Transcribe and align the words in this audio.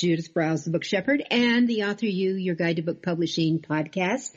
Judith 0.00 0.32
Briles, 0.32 0.64
the 0.64 0.70
Book 0.70 0.84
Shepherd, 0.84 1.22
and 1.30 1.68
the 1.68 1.84
Author 1.84 2.06
U, 2.06 2.34
your 2.34 2.54
guide 2.54 2.76
to 2.76 2.82
book 2.82 3.02
publishing 3.02 3.58
podcast 3.58 4.30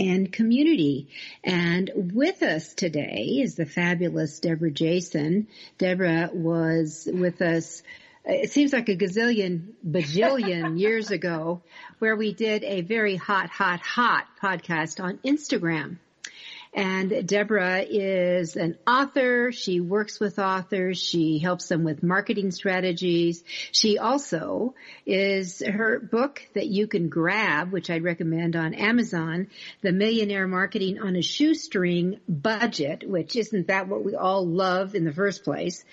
and 0.00 0.32
community. 0.32 1.08
And 1.44 1.88
with 2.12 2.42
us 2.42 2.74
today 2.74 3.38
is 3.40 3.54
the 3.54 3.64
fabulous 3.64 4.40
Debra 4.40 4.72
Jason. 4.72 5.46
Debra 5.78 6.30
was 6.32 7.08
with 7.08 7.42
us 7.42 7.84
it 8.24 8.50
seems 8.50 8.72
like 8.72 8.88
a 8.88 8.96
gazillion, 8.96 9.74
bajillion 9.86 10.80
years 10.80 11.10
ago, 11.10 11.62
where 12.00 12.16
we 12.16 12.32
did 12.32 12.64
a 12.64 12.80
very 12.80 13.16
hot, 13.16 13.50
hot, 13.50 13.80
hot 13.80 14.26
podcast 14.42 14.98
on 14.98 15.18
Instagram. 15.18 15.98
And 16.74 17.24
Debra 17.24 17.84
is 17.88 18.56
an 18.56 18.76
author. 18.84 19.52
She 19.52 19.78
works 19.78 20.18
with 20.18 20.40
authors. 20.40 20.98
She 20.98 21.38
helps 21.38 21.68
them 21.68 21.84
with 21.84 22.02
marketing 22.02 22.50
strategies. 22.50 23.44
She 23.70 23.98
also 23.98 24.74
is 25.06 25.62
her 25.64 26.00
book 26.00 26.42
that 26.54 26.66
you 26.66 26.88
can 26.88 27.08
grab, 27.08 27.70
which 27.70 27.90
I'd 27.90 28.02
recommend 28.02 28.56
on 28.56 28.74
Amazon, 28.74 29.48
The 29.82 29.92
Millionaire 29.92 30.48
Marketing 30.48 30.98
on 30.98 31.14
a 31.14 31.22
Shoestring 31.22 32.18
Budget, 32.28 33.08
which 33.08 33.36
isn't 33.36 33.68
that 33.68 33.86
what 33.86 34.04
we 34.04 34.16
all 34.16 34.44
love 34.44 34.96
in 34.96 35.04
the 35.04 35.12
first 35.12 35.44
place? 35.44 35.84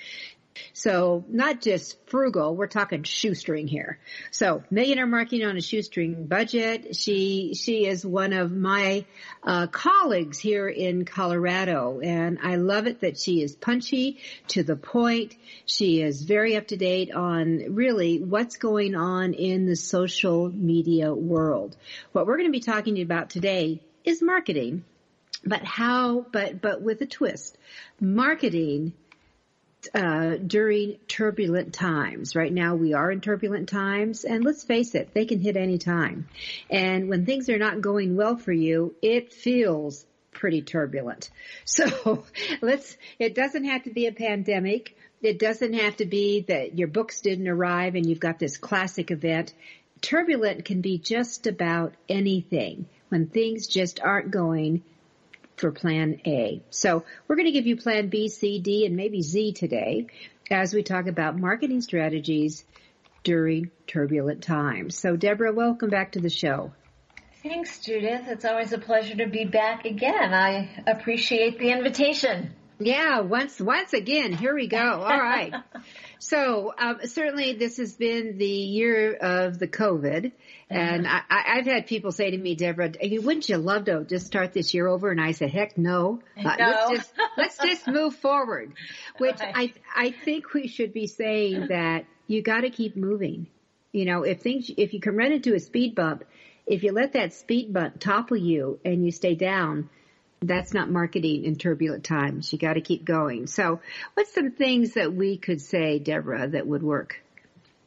So 0.74 1.26
not 1.30 1.62
just 1.62 1.98
frugal, 2.08 2.56
we're 2.56 2.68
talking 2.68 3.04
shoestring 3.04 3.68
here. 3.68 4.00
So 4.32 4.64
millionaire 4.70 5.08
marketing 5.08 5.46
on 5.46 5.58
a 5.58 5.62
shoestring 5.62 6.28
budget. 6.28 6.96
She, 6.96 7.54
she 7.54 7.86
is 7.86 8.06
one 8.06 8.34
of 8.34 8.52
my, 8.52 9.06
uh, 9.44 9.68
colleagues 9.68 10.40
here 10.40 10.68
in 10.68 11.06
Colorado 11.06 12.00
and 12.02 12.40
I 12.42 12.58
love 12.58 12.88
it 12.88 13.02
that 13.02 13.18
she 13.18 13.42
is 13.42 13.56
punchy 13.56 14.20
to 14.50 14.64
the 14.64 14.76
point. 14.76 15.36
She 15.66 16.02
is 16.02 16.22
very 16.24 16.56
up 16.56 16.68
to 16.68 16.78
date 16.78 17.12
on 17.12 17.76
really 17.76 18.20
what's 18.22 18.58
going 18.58 18.96
on 18.96 19.34
in 19.34 19.66
the 19.66 19.76
social 19.76 20.50
media 20.50 21.14
world. 21.14 21.78
What 22.12 22.28
we're 22.28 22.38
going 22.38 22.50
to 22.50 22.52
be 22.52 22.60
talking 22.60 23.02
about 23.02 23.30
today 23.30 23.82
is 24.04 24.22
marketing, 24.22 24.84
but 25.46 25.64
how, 25.64 26.26
but, 26.32 26.62
but 26.62 26.82
with 26.82 27.02
a 27.02 27.06
twist. 27.06 27.58
Marketing 28.00 28.94
uh, 29.94 30.36
during 30.36 30.98
turbulent 31.08 31.74
times. 31.74 32.36
Right 32.36 32.52
now 32.52 32.76
we 32.76 32.94
are 32.94 33.12
in 33.12 33.22
turbulent 33.22 33.70
times 33.70 34.24
and 34.24 34.44
let's 34.44 34.64
face 34.64 34.96
it, 34.96 35.14
they 35.14 35.26
can 35.26 35.40
hit 35.40 35.58
any 35.58 35.78
time. 35.78 36.28
And 36.70 37.10
when 37.10 37.26
things 37.26 37.50
are 37.50 37.58
not 37.58 37.82
going 37.82 38.16
well 38.16 38.38
for 38.38 38.52
you, 38.52 38.96
it 39.02 39.34
feels 39.34 40.06
pretty 40.32 40.62
turbulent. 40.62 41.30
So 41.66 42.26
let's, 42.62 42.98
it 43.18 43.34
doesn't 43.36 43.66
have 43.66 43.84
to 43.84 43.92
be 43.92 44.08
a 44.08 44.12
pandemic. 44.12 44.96
It 45.22 45.40
doesn't 45.40 45.74
have 45.74 45.98
to 45.98 46.06
be 46.06 46.42
that 46.48 46.78
your 46.78 46.88
books 46.88 47.22
didn't 47.22 47.48
arrive 47.48 47.96
and 47.96 48.06
you've 48.06 48.20
got 48.20 48.40
this 48.40 48.58
classic 48.58 49.12
event. 49.12 49.54
Turbulent 50.02 50.66
can 50.66 50.82
be 50.82 50.98
just 50.98 51.48
about 51.48 51.94
anything 52.10 52.88
when 53.10 53.28
things 53.28 53.68
just 53.68 54.02
aren't 54.02 54.32
going 54.32 54.84
for 55.62 55.72
plan 55.72 56.20
A. 56.26 56.62
So 56.72 57.06
we're 57.28 57.36
going 57.38 57.46
to 57.46 57.52
give 57.52 57.68
you 57.68 57.78
plan 57.78 58.10
B, 58.10 58.28
C, 58.28 58.60
D, 58.60 58.86
and 58.86 58.98
maybe 58.98 59.22
Z 59.22 59.54
today 59.54 60.08
as 60.50 60.74
we 60.74 60.84
talk 60.84 61.08
about 61.08 61.38
marketing 61.38 61.82
strategies 61.82 62.66
during 63.24 63.72
turbulent 63.88 64.44
times. 64.44 64.98
So 64.98 65.16
Debra, 65.16 65.54
welcome 65.54 65.90
back 65.90 66.14
to 66.14 66.20
the 66.20 66.30
show. 66.30 66.74
Thanks, 67.44 67.80
Judith. 67.80 68.24
It's 68.28 68.46
always 68.46 68.74
a 68.74 68.78
pleasure 68.78 69.16
to 69.16 69.28
be 69.28 69.46
back 69.46 69.86
again. 69.86 70.34
I 70.34 70.84
appreciate 70.86 71.58
the 71.58 71.72
invitation. 71.72 72.54
Yeah, 72.80 73.22
once 73.22 73.60
once 73.60 73.94
again, 73.94 74.34
here 74.34 74.56
we 74.56 74.68
go. 74.68 74.78
All 74.78 75.22
right. 75.22 75.54
so 76.22 76.72
um, 76.78 77.00
certainly, 77.06 77.54
this 77.54 77.78
has 77.78 77.96
been 77.96 78.38
the 78.38 78.46
year 78.46 79.16
of 79.16 79.58
the 79.58 79.68
COVID, 79.68 80.32
and 80.70 81.08
I, 81.08 81.24
have 81.56 81.66
had 81.66 81.88
people 81.88 82.12
say 82.12 82.30
to 82.30 82.38
me, 82.38 82.54
Debra, 82.54 82.92
wouldn't 83.02 83.50
you 83.50 83.58
love 83.58 83.86
to 83.86 84.04
just 84.04 84.28
start 84.28 84.54
this 84.54 84.72
year 84.76 84.88
over? 84.88 85.10
And 85.10 85.20
I 85.20 85.32
said, 85.32 85.50
heck 85.50 85.80
no. 85.80 86.22
Uh, 86.38 86.56
let's 86.60 86.90
just 86.92 87.14
let's 87.38 87.58
just 87.58 87.88
move 87.88 88.16
forward. 88.16 88.74
Which. 89.18 89.38
I 89.42 89.74
I 89.96 90.12
think 90.12 90.54
we 90.54 90.68
should 90.68 90.94
be 90.94 91.08
saying 91.08 91.70
that 91.70 92.06
you 92.28 92.44
got 92.44 92.62
to 92.62 92.70
keep 92.70 92.96
moving. 92.96 93.48
You 93.92 94.06
know, 94.06 94.22
if 94.22 94.42
things 94.42 94.70
if 94.78 94.94
you 94.94 95.00
can 95.00 95.16
run 95.16 95.32
into 95.32 95.56
a 95.56 95.60
speed 95.60 95.96
bump, 95.96 96.24
if 96.68 96.84
you 96.84 96.92
let 96.92 97.14
that 97.14 97.34
speed 97.34 97.74
bump 97.74 98.00
topple 98.00 98.38
you 98.38 98.80
and 98.86 99.04
you 99.04 99.12
stay 99.12 99.34
down 99.34 99.90
that's 100.42 100.74
not 100.74 100.90
marketing 100.90 101.46
in 101.46 101.56
turbulent 101.56 102.04
times. 102.04 102.52
You 102.52 102.60
got 102.60 102.74
to 102.74 102.82
keep 102.82 103.06
going. 103.06 103.48
So, 103.48 103.80
what's 104.16 104.34
some 104.34 104.52
things 104.52 104.94
that 104.94 105.14
we 105.14 105.38
could 105.38 105.62
say, 105.62 106.00
Debra, 106.00 106.50
that 106.50 106.66
would 106.66 106.82
work? 106.82 107.22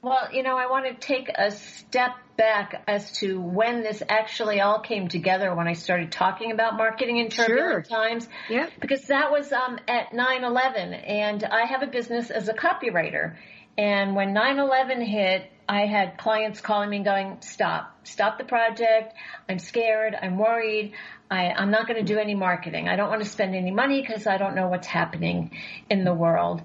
Well, 0.03 0.29
you 0.33 0.43
know, 0.43 0.57
I 0.57 0.67
want 0.71 0.85
to 0.87 0.95
take 0.95 1.31
a 1.35 1.51
step 1.51 2.13
back 2.37 2.85
as 2.87 3.11
to 3.21 3.41
when 3.41 3.83
this 3.83 4.03
actually 4.07 4.61
all 4.61 4.81
came 4.81 5.09
together 5.09 5.55
when 5.55 5.67
I 5.67 5.73
started 5.73 6.13
talking 6.13 6.53
about 6.53 6.77
marketing 6.77 7.19
in 7.19 7.31
turbulent 7.31 7.87
sure. 7.87 7.99
times. 7.99 8.29
Yeah. 8.51 8.69
Because 8.81 9.03
that 9.07 9.31
was 9.31 9.51
um, 9.51 9.79
at 9.89 10.11
9-11 10.11 11.09
and 11.09 11.43
I 11.43 11.65
have 11.65 11.83
a 11.83 11.87
business 11.87 12.31
as 12.31 12.49
a 12.49 12.53
copywriter. 12.53 13.37
And 13.77 14.15
when 14.15 14.35
9-11 14.35 15.05
hit, 15.05 15.51
I 15.69 15.87
had 15.87 16.19
clients 16.19 16.61
calling 16.61 16.91
me 16.91 17.03
going, 17.03 17.39
stop, 17.41 18.07
stop 18.07 18.39
the 18.39 18.45
project. 18.45 19.15
I'm 19.49 19.59
scared. 19.59 20.15
I'm 20.21 20.39
worried. 20.39 20.93
I, 21.31 21.51
I'm 21.51 21.71
not 21.71 21.89
going 21.89 22.05
to 22.05 22.13
do 22.13 22.19
any 22.19 22.35
marketing. 22.35 22.89
I 22.89 22.97
don't 22.97 23.09
want 23.09 23.23
to 23.23 23.29
spend 23.29 23.55
any 23.55 23.71
money 23.71 24.03
because 24.03 24.27
I 24.27 24.37
don't 24.37 24.55
know 24.55 24.69
what's 24.69 24.87
happening 24.87 25.53
in 25.89 26.05
the 26.05 26.13
world. 26.13 26.63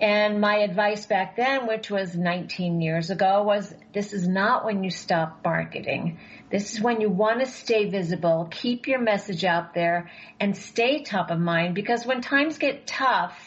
And 0.00 0.40
my 0.40 0.56
advice 0.56 1.04
back 1.04 1.36
then, 1.36 1.66
which 1.66 1.90
was 1.90 2.16
19 2.16 2.80
years 2.80 3.10
ago, 3.10 3.42
was 3.42 3.74
this 3.92 4.14
is 4.14 4.26
not 4.26 4.64
when 4.64 4.82
you 4.82 4.90
stop 4.90 5.40
marketing. 5.44 6.18
This 6.50 6.72
is 6.72 6.80
when 6.80 7.02
you 7.02 7.10
want 7.10 7.40
to 7.40 7.46
stay 7.46 7.90
visible, 7.90 8.48
keep 8.50 8.88
your 8.88 8.98
message 8.98 9.44
out 9.44 9.74
there, 9.74 10.10
and 10.40 10.56
stay 10.56 11.02
top 11.02 11.30
of 11.30 11.38
mind 11.38 11.74
because 11.74 12.06
when 12.06 12.22
times 12.22 12.56
get 12.56 12.86
tough, 12.86 13.38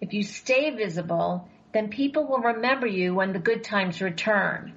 if 0.00 0.14
you 0.14 0.22
stay 0.22 0.70
visible, 0.70 1.46
then 1.72 1.88
people 1.88 2.26
will 2.26 2.40
remember 2.40 2.86
you 2.86 3.14
when 3.14 3.32
the 3.32 3.38
good 3.38 3.64
times 3.64 4.00
return. 4.00 4.74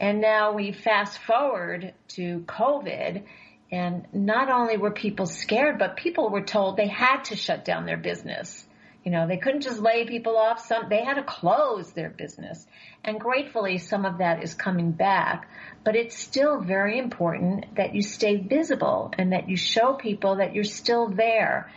And 0.00 0.20
now 0.20 0.52
we 0.52 0.72
fast 0.72 1.18
forward 1.18 1.94
to 2.08 2.44
COVID 2.46 3.22
and 3.70 4.06
not 4.12 4.50
only 4.50 4.76
were 4.76 4.90
people 4.90 5.26
scared, 5.26 5.78
but 5.78 5.96
people 5.96 6.30
were 6.30 6.42
told 6.42 6.76
they 6.76 6.86
had 6.86 7.24
to 7.24 7.36
shut 7.36 7.64
down 7.64 7.86
their 7.86 7.96
business. 7.96 8.64
You 9.04 9.10
know, 9.10 9.26
they 9.26 9.36
couldn't 9.36 9.62
just 9.62 9.80
lay 9.80 10.06
people 10.06 10.36
off. 10.38 10.64
Some, 10.64 10.88
they 10.88 11.04
had 11.04 11.14
to 11.14 11.22
close 11.22 11.92
their 11.92 12.08
business. 12.08 12.66
And 13.04 13.20
gratefully, 13.20 13.76
some 13.78 14.06
of 14.06 14.18
that 14.18 14.42
is 14.42 14.54
coming 14.54 14.92
back. 14.92 15.48
But 15.84 15.94
it's 15.94 16.16
still 16.16 16.60
very 16.60 16.98
important 16.98 17.74
that 17.76 17.94
you 17.94 18.00
stay 18.00 18.36
visible 18.36 19.12
and 19.18 19.32
that 19.32 19.48
you 19.48 19.56
show 19.56 19.92
people 19.94 20.36
that 20.36 20.54
you're 20.54 20.64
still 20.64 21.08
there. 21.08 21.70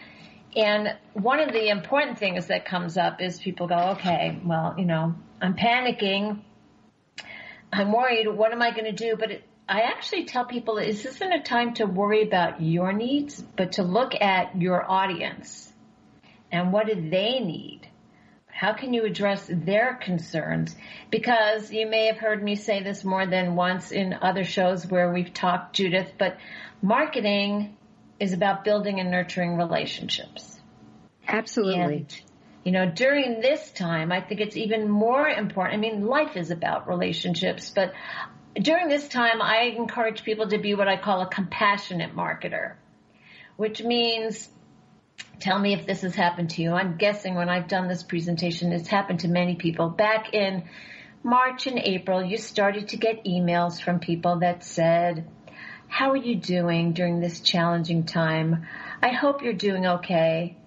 And 0.57 0.95
one 1.13 1.39
of 1.39 1.53
the 1.53 1.69
important 1.69 2.17
things 2.17 2.47
that 2.47 2.65
comes 2.65 2.97
up 2.97 3.21
is 3.21 3.39
people 3.39 3.67
go, 3.67 3.91
okay, 3.91 4.39
well, 4.43 4.73
you 4.75 4.85
know, 4.85 5.13
I'm 5.39 5.53
panicking. 5.53 6.39
I'm 7.71 7.91
worried. 7.91 8.27
What 8.27 8.51
am 8.51 8.63
I 8.63 8.71
going 8.71 8.85
to 8.85 8.91
do? 8.91 9.15
But 9.17 9.31
it, 9.31 9.43
I 9.69 9.81
actually 9.81 10.25
tell 10.25 10.45
people 10.45 10.75
this 10.75 11.05
isn't 11.05 11.31
a 11.31 11.43
time 11.43 11.75
to 11.75 11.85
worry 11.85 12.23
about 12.23 12.59
your 12.59 12.91
needs, 12.91 13.39
but 13.39 13.73
to 13.73 13.83
look 13.83 14.15
at 14.19 14.59
your 14.59 14.89
audience 14.89 15.71
and 16.51 16.73
what 16.73 16.87
do 16.87 16.95
they 16.95 17.39
need? 17.39 17.81
How 18.47 18.73
can 18.73 18.93
you 18.93 19.05
address 19.05 19.47
their 19.51 19.93
concerns? 19.93 20.75
Because 21.11 21.71
you 21.71 21.85
may 21.85 22.07
have 22.07 22.17
heard 22.17 22.43
me 22.43 22.55
say 22.55 22.81
this 22.81 23.03
more 23.03 23.27
than 23.27 23.55
once 23.55 23.91
in 23.91 24.15
other 24.19 24.43
shows 24.43 24.87
where 24.87 25.13
we've 25.13 25.33
talked, 25.33 25.75
Judith, 25.75 26.13
but 26.17 26.37
marketing 26.81 27.76
is 28.19 28.33
about 28.33 28.63
building 28.63 28.99
and 28.99 29.11
nurturing 29.11 29.57
relationships. 29.57 30.59
Absolutely. 31.27 31.97
And 31.97 32.21
You 32.63 32.71
know, 32.71 32.89
during 32.89 33.39
this 33.39 33.71
time, 33.71 34.11
I 34.11 34.21
think 34.21 34.41
it's 34.41 34.57
even 34.57 34.89
more 34.89 35.27
important. 35.27 35.75
I 35.75 35.77
mean, 35.77 36.05
life 36.05 36.35
is 36.35 36.51
about 36.51 36.87
relationships, 36.87 37.71
but 37.73 37.93
during 38.59 38.89
this 38.89 39.07
time, 39.07 39.41
I 39.41 39.73
encourage 39.77 40.23
people 40.23 40.49
to 40.49 40.57
be 40.57 40.73
what 40.73 40.87
I 40.87 40.97
call 40.97 41.21
a 41.21 41.27
compassionate 41.27 42.15
marketer, 42.15 42.73
which 43.55 43.81
means 43.83 44.49
tell 45.39 45.59
me 45.59 45.73
if 45.73 45.85
this 45.85 46.01
has 46.01 46.15
happened 46.15 46.49
to 46.51 46.61
you. 46.61 46.71
I'm 46.71 46.97
guessing 46.97 47.35
when 47.35 47.49
I've 47.49 47.67
done 47.67 47.87
this 47.87 48.03
presentation, 48.03 48.73
it's 48.73 48.87
happened 48.87 49.21
to 49.21 49.27
many 49.27 49.55
people. 49.55 49.89
Back 49.89 50.33
in 50.33 50.63
March 51.23 51.67
and 51.67 51.79
April, 51.79 52.23
you 52.23 52.37
started 52.37 52.89
to 52.89 52.97
get 52.97 53.25
emails 53.25 53.81
from 53.81 53.99
people 53.99 54.39
that 54.39 54.63
said, 54.63 55.27
how 55.87 56.11
are 56.11 56.17
you 56.17 56.35
doing 56.35 56.93
during 56.93 57.19
this 57.19 57.39
challenging 57.39 58.05
time? 58.05 58.65
I 59.01 59.09
hope 59.09 59.41
you're 59.41 59.53
doing 59.53 59.85
okay. 59.85 60.57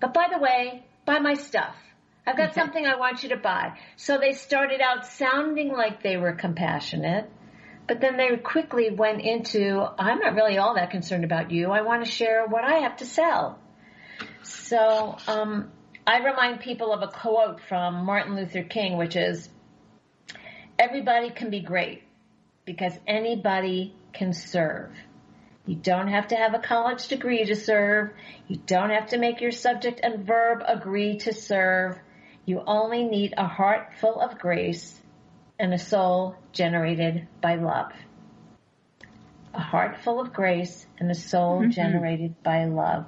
But 0.00 0.14
by 0.14 0.28
the 0.32 0.38
way, 0.38 0.84
buy 1.04 1.18
my 1.18 1.34
stuff. 1.34 1.74
I've 2.26 2.36
got 2.36 2.50
okay. 2.50 2.54
something 2.60 2.86
I 2.86 2.96
want 2.96 3.22
you 3.22 3.30
to 3.30 3.36
buy. 3.36 3.78
So 3.96 4.18
they 4.18 4.32
started 4.32 4.80
out 4.80 5.06
sounding 5.06 5.72
like 5.72 6.02
they 6.02 6.16
were 6.16 6.32
compassionate, 6.32 7.30
but 7.86 8.00
then 8.00 8.16
they 8.16 8.36
quickly 8.36 8.90
went 8.90 9.20
into, 9.20 9.86
I'm 9.98 10.18
not 10.18 10.34
really 10.34 10.58
all 10.58 10.74
that 10.74 10.90
concerned 10.90 11.24
about 11.24 11.50
you. 11.50 11.70
I 11.70 11.82
want 11.82 12.04
to 12.04 12.10
share 12.10 12.46
what 12.46 12.64
I 12.64 12.80
have 12.80 12.96
to 12.98 13.04
sell. 13.04 13.58
So, 14.42 15.16
um, 15.28 15.70
I 16.06 16.18
remind 16.24 16.60
people 16.60 16.92
of 16.92 17.02
a 17.02 17.08
quote 17.08 17.60
from 17.68 18.04
Martin 18.06 18.34
Luther 18.34 18.62
King, 18.62 18.96
which 18.96 19.16
is, 19.16 19.48
everybody 20.78 21.30
can 21.30 21.50
be 21.50 21.60
great 21.60 22.02
because 22.64 22.92
anybody 23.06 23.94
can 24.12 24.32
serve. 24.32 24.90
You 25.66 25.76
don't 25.76 26.08
have 26.08 26.28
to 26.28 26.36
have 26.36 26.54
a 26.54 26.58
college 26.58 27.08
degree 27.08 27.44
to 27.44 27.54
serve. 27.54 28.10
You 28.48 28.56
don't 28.66 28.90
have 28.90 29.10
to 29.10 29.18
make 29.18 29.40
your 29.40 29.52
subject 29.52 30.00
and 30.02 30.26
verb 30.26 30.62
agree 30.66 31.18
to 31.18 31.32
serve. 31.32 31.98
You 32.44 32.62
only 32.66 33.04
need 33.04 33.34
a 33.36 33.46
heart 33.46 33.90
full 34.00 34.20
of 34.20 34.38
grace 34.38 35.00
and 35.58 35.74
a 35.74 35.78
soul 35.78 36.34
generated 36.52 37.28
by 37.40 37.56
love. 37.56 37.92
A 39.52 39.60
heart 39.60 39.98
full 40.02 40.20
of 40.20 40.32
grace 40.32 40.86
and 40.98 41.10
a 41.10 41.14
soul 41.14 41.60
mm-hmm. 41.60 41.70
generated 41.70 42.42
by 42.42 42.64
love. 42.64 43.06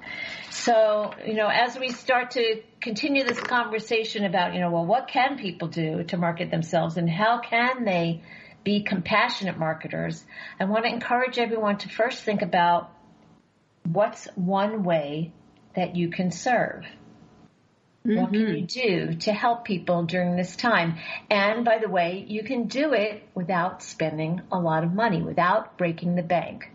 So, 0.50 1.14
you 1.26 1.34
know, 1.34 1.48
as 1.48 1.78
we 1.78 1.90
start 1.90 2.32
to 2.32 2.62
continue 2.80 3.24
this 3.24 3.40
conversation 3.40 4.24
about, 4.24 4.54
you 4.54 4.60
know, 4.60 4.70
well, 4.70 4.84
what 4.84 5.08
can 5.08 5.38
people 5.38 5.68
do 5.68 6.04
to 6.04 6.16
market 6.16 6.50
themselves 6.50 6.96
and 6.96 7.08
how 7.08 7.40
can 7.40 7.84
they 7.84 8.22
be 8.64 8.82
compassionate 8.82 9.58
marketers, 9.58 10.24
I 10.60 10.64
want 10.64 10.84
to 10.84 10.90
encourage 10.90 11.38
everyone 11.38 11.78
to 11.78 11.88
first 11.88 12.22
think 12.22 12.42
about 12.42 12.90
what's 13.84 14.26
one 14.34 14.84
way 14.84 15.32
that 15.74 15.96
you 15.96 16.10
can 16.10 16.30
serve. 16.30 16.84
Mm-hmm. 18.06 18.20
What 18.20 18.32
can 18.32 18.40
you 18.40 18.46
mm-hmm. 18.64 19.10
do 19.10 19.14
to 19.20 19.32
help 19.32 19.64
people 19.64 20.04
during 20.04 20.36
this 20.36 20.56
time? 20.56 20.98
And 21.30 21.64
by 21.64 21.78
the 21.78 21.88
way, 21.88 22.24
you 22.26 22.42
can 22.42 22.66
do 22.66 22.92
it 22.92 23.28
without 23.34 23.82
spending 23.82 24.42
a 24.50 24.58
lot 24.58 24.84
of 24.84 24.92
money, 24.92 25.22
without 25.22 25.78
breaking 25.78 26.16
the 26.16 26.22
bank. 26.22 26.70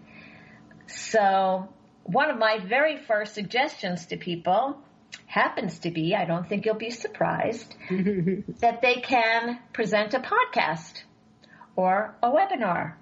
So 0.88 1.68
one 2.04 2.30
of 2.30 2.38
my 2.38 2.60
very 2.60 2.98
first 2.98 3.34
suggestions 3.34 4.06
to 4.08 4.18
people 4.18 4.78
happens 5.26 5.80
to 5.80 5.92
be, 5.92 6.16
I 6.16 6.24
don't 6.24 6.48
think 6.48 6.66
you'll 6.66 6.76
be 6.76 6.92
surprised, 6.92 7.76
that 8.60 8.82
they 8.82 8.96
can 8.96 9.60
present 9.74 10.14
a 10.14 10.20
podcast 10.20 11.04
or 11.78 12.16
a 12.22 12.30
webinar 12.30 12.96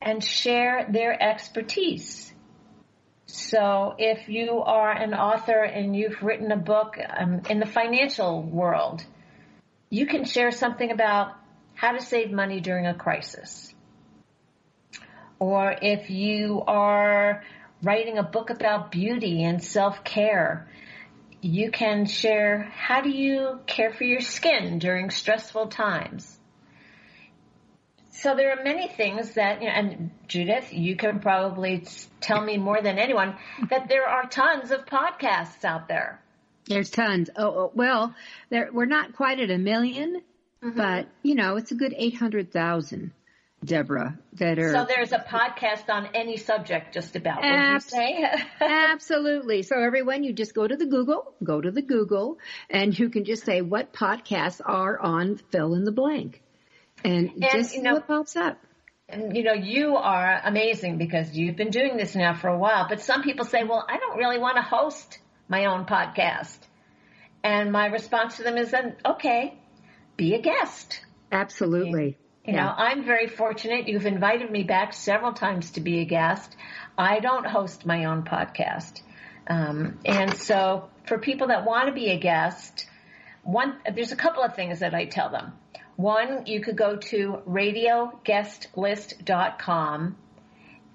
and 0.00 0.24
share 0.24 0.86
their 0.90 1.20
expertise. 1.22 2.32
So 3.26 3.94
if 3.98 4.28
you 4.28 4.60
are 4.60 4.92
an 4.92 5.12
author 5.12 5.62
and 5.62 5.96
you've 5.96 6.22
written 6.22 6.52
a 6.52 6.56
book 6.56 6.96
um, 7.18 7.42
in 7.50 7.58
the 7.58 7.66
financial 7.66 8.42
world, 8.42 9.04
you 9.90 10.06
can 10.06 10.24
share 10.24 10.52
something 10.52 10.90
about 10.90 11.32
how 11.74 11.92
to 11.92 12.00
save 12.00 12.30
money 12.30 12.60
during 12.60 12.86
a 12.86 12.94
crisis. 12.94 13.74
Or 15.38 15.74
if 15.82 16.10
you 16.10 16.62
are 16.66 17.42
writing 17.82 18.18
a 18.18 18.22
book 18.22 18.50
about 18.50 18.92
beauty 18.92 19.42
and 19.42 19.62
self-care, 19.62 20.68
you 21.40 21.70
can 21.70 22.06
share 22.06 22.70
how 22.74 23.00
do 23.00 23.10
you 23.10 23.58
care 23.66 23.92
for 23.92 24.04
your 24.04 24.20
skin 24.20 24.78
during 24.78 25.10
stressful 25.10 25.66
times. 25.66 26.38
So 28.24 28.34
there 28.34 28.58
are 28.58 28.64
many 28.64 28.88
things 28.88 29.32
that, 29.32 29.60
you 29.60 29.68
know, 29.68 29.74
and 29.74 30.10
Judith, 30.28 30.72
you 30.72 30.96
can 30.96 31.20
probably 31.20 31.86
tell 32.22 32.40
me 32.40 32.56
more 32.56 32.80
than 32.80 32.98
anyone 32.98 33.36
that 33.68 33.90
there 33.90 34.06
are 34.08 34.26
tons 34.26 34.70
of 34.70 34.86
podcasts 34.86 35.62
out 35.62 35.88
there. 35.88 36.22
There's 36.64 36.88
tons. 36.88 37.28
Oh, 37.36 37.48
oh 37.48 37.72
well, 37.74 38.14
there, 38.48 38.70
we're 38.72 38.86
not 38.86 39.14
quite 39.14 39.40
at 39.40 39.50
a 39.50 39.58
1000000 39.58 40.22
mm-hmm. 40.62 40.70
but 40.70 41.08
you 41.22 41.34
know, 41.34 41.56
it's 41.56 41.70
a 41.72 41.74
good 41.74 41.94
800,000. 41.94 43.12
Debra, 43.62 44.18
that 44.34 44.58
are. 44.58 44.72
So 44.72 44.86
there's 44.86 45.12
a 45.12 45.18
podcast 45.18 45.88
on 45.88 46.08
any 46.14 46.36
subject 46.36 46.92
just 46.92 47.16
about, 47.16 47.42
say? 47.82 48.22
absolutely. 48.60 49.62
So 49.62 49.78
everyone, 49.78 50.22
you 50.22 50.34
just 50.34 50.54
go 50.54 50.66
to 50.66 50.76
the 50.76 50.84
Google, 50.84 51.34
go 51.42 51.62
to 51.62 51.70
the 51.70 51.80
Google, 51.80 52.36
and 52.68 52.98
you 52.98 53.08
can 53.08 53.24
just 53.24 53.44
say 53.44 53.62
what 53.62 53.94
podcasts 53.94 54.60
are 54.62 54.98
on 54.98 55.36
fill 55.50 55.72
in 55.74 55.84
the 55.84 55.92
blank 55.92 56.42
and, 57.04 57.30
and 57.30 57.46
just 57.52 57.74
you 57.74 57.82
know, 57.82 57.94
what 57.94 58.06
pops 58.06 58.36
up. 58.36 58.58
And 59.08 59.36
you 59.36 59.42
know, 59.42 59.52
you 59.52 59.96
are 59.96 60.40
amazing 60.44 60.98
because 60.98 61.36
you've 61.36 61.56
been 61.56 61.70
doing 61.70 61.96
this 61.96 62.14
now 62.14 62.34
for 62.34 62.48
a 62.48 62.58
while. 62.58 62.86
But 62.88 63.00
some 63.00 63.22
people 63.22 63.44
say, 63.44 63.64
"Well, 63.64 63.84
I 63.88 63.98
don't 63.98 64.16
really 64.16 64.38
want 64.38 64.56
to 64.56 64.62
host 64.62 65.18
my 65.48 65.66
own 65.66 65.84
podcast." 65.84 66.58
And 67.42 67.70
my 67.70 67.86
response 67.86 68.38
to 68.38 68.42
them 68.42 68.56
is, 68.56 68.70
"Then 68.70 68.96
okay, 69.04 69.58
be 70.16 70.34
a 70.34 70.40
guest." 70.40 71.00
Absolutely. 71.30 72.16
You, 72.44 72.54
yeah. 72.54 72.64
know, 72.64 72.72
I'm 72.76 73.04
very 73.04 73.26
fortunate. 73.26 73.88
You've 73.88 74.06
invited 74.06 74.50
me 74.50 74.62
back 74.62 74.92
several 74.92 75.32
times 75.32 75.72
to 75.72 75.80
be 75.80 76.00
a 76.00 76.04
guest. 76.04 76.54
I 76.96 77.20
don't 77.20 77.46
host 77.46 77.86
my 77.86 78.04
own 78.04 78.22
podcast. 78.22 79.02
Um, 79.46 79.98
and 80.04 80.36
so 80.36 80.88
for 81.06 81.18
people 81.18 81.48
that 81.48 81.64
want 81.64 81.88
to 81.88 81.92
be 81.92 82.10
a 82.10 82.18
guest, 82.18 82.86
one, 83.42 83.76
there's 83.94 84.12
a 84.12 84.16
couple 84.16 84.42
of 84.42 84.54
things 84.54 84.80
that 84.80 84.94
I 84.94 85.04
tell 85.06 85.30
them. 85.30 85.52
One, 85.96 86.46
you 86.46 86.60
could 86.60 86.76
go 86.76 86.96
to 86.96 87.42
radioguestlist.com 87.48 90.16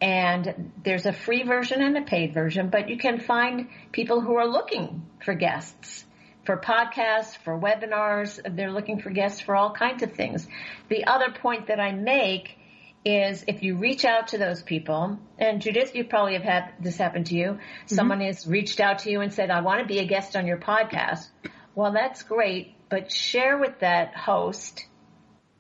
and 0.02 0.72
there's 0.84 1.06
a 1.06 1.14
free 1.14 1.44
version 1.44 1.82
and 1.82 1.98
a 1.98 2.02
paid 2.02 2.34
version, 2.34 2.70
but 2.70 2.90
you 2.90 2.98
can 2.98 3.20
find 3.20 3.70
people 3.92 4.22
who 4.22 4.36
are 4.36 4.48
looking 4.48 5.06
for 5.24 5.34
guests 5.34 6.06
for 6.50 6.58
podcasts, 6.58 7.38
for 7.38 7.60
webinars. 7.60 8.40
They're 8.56 8.72
looking 8.72 9.00
for 9.00 9.12
guests 9.12 9.40
for 9.40 9.56
all 9.56 9.72
kinds 9.72 10.02
of 10.02 10.14
things. 10.14 10.48
The 10.88 11.06
other 11.06 11.32
point 11.32 11.68
that 11.68 11.80
I 11.80 11.92
make 11.92 12.58
is 13.06 13.46
if 13.48 13.62
you 13.62 13.76
reach 13.76 14.04
out 14.04 14.30
to 14.30 14.40
those 14.40 14.64
people, 14.64 15.20
and 15.38 15.62
Judith, 15.62 15.96
you 15.96 16.06
probably 16.06 16.34
have 16.34 16.44
had 16.44 16.74
this 16.80 16.98
happen 16.98 17.24
to 17.26 17.36
you. 17.36 17.52
Mm-hmm. 17.52 17.96
Someone 17.96 18.22
has 18.22 18.48
reached 18.48 18.80
out 18.80 19.00
to 19.00 19.12
you 19.12 19.22
and 19.22 19.32
said, 19.32 19.52
I 19.52 19.62
want 19.62 19.82
to 19.82 19.86
be 19.86 20.00
a 20.00 20.06
guest 20.06 20.36
on 20.36 20.48
your 20.48 20.58
podcast. 20.58 21.28
Well, 21.76 21.94
that's 21.94 22.24
great, 22.24 22.74
but 22.90 23.12
share 23.12 23.58
with 23.58 23.80
that 23.82 24.16
host 24.16 24.86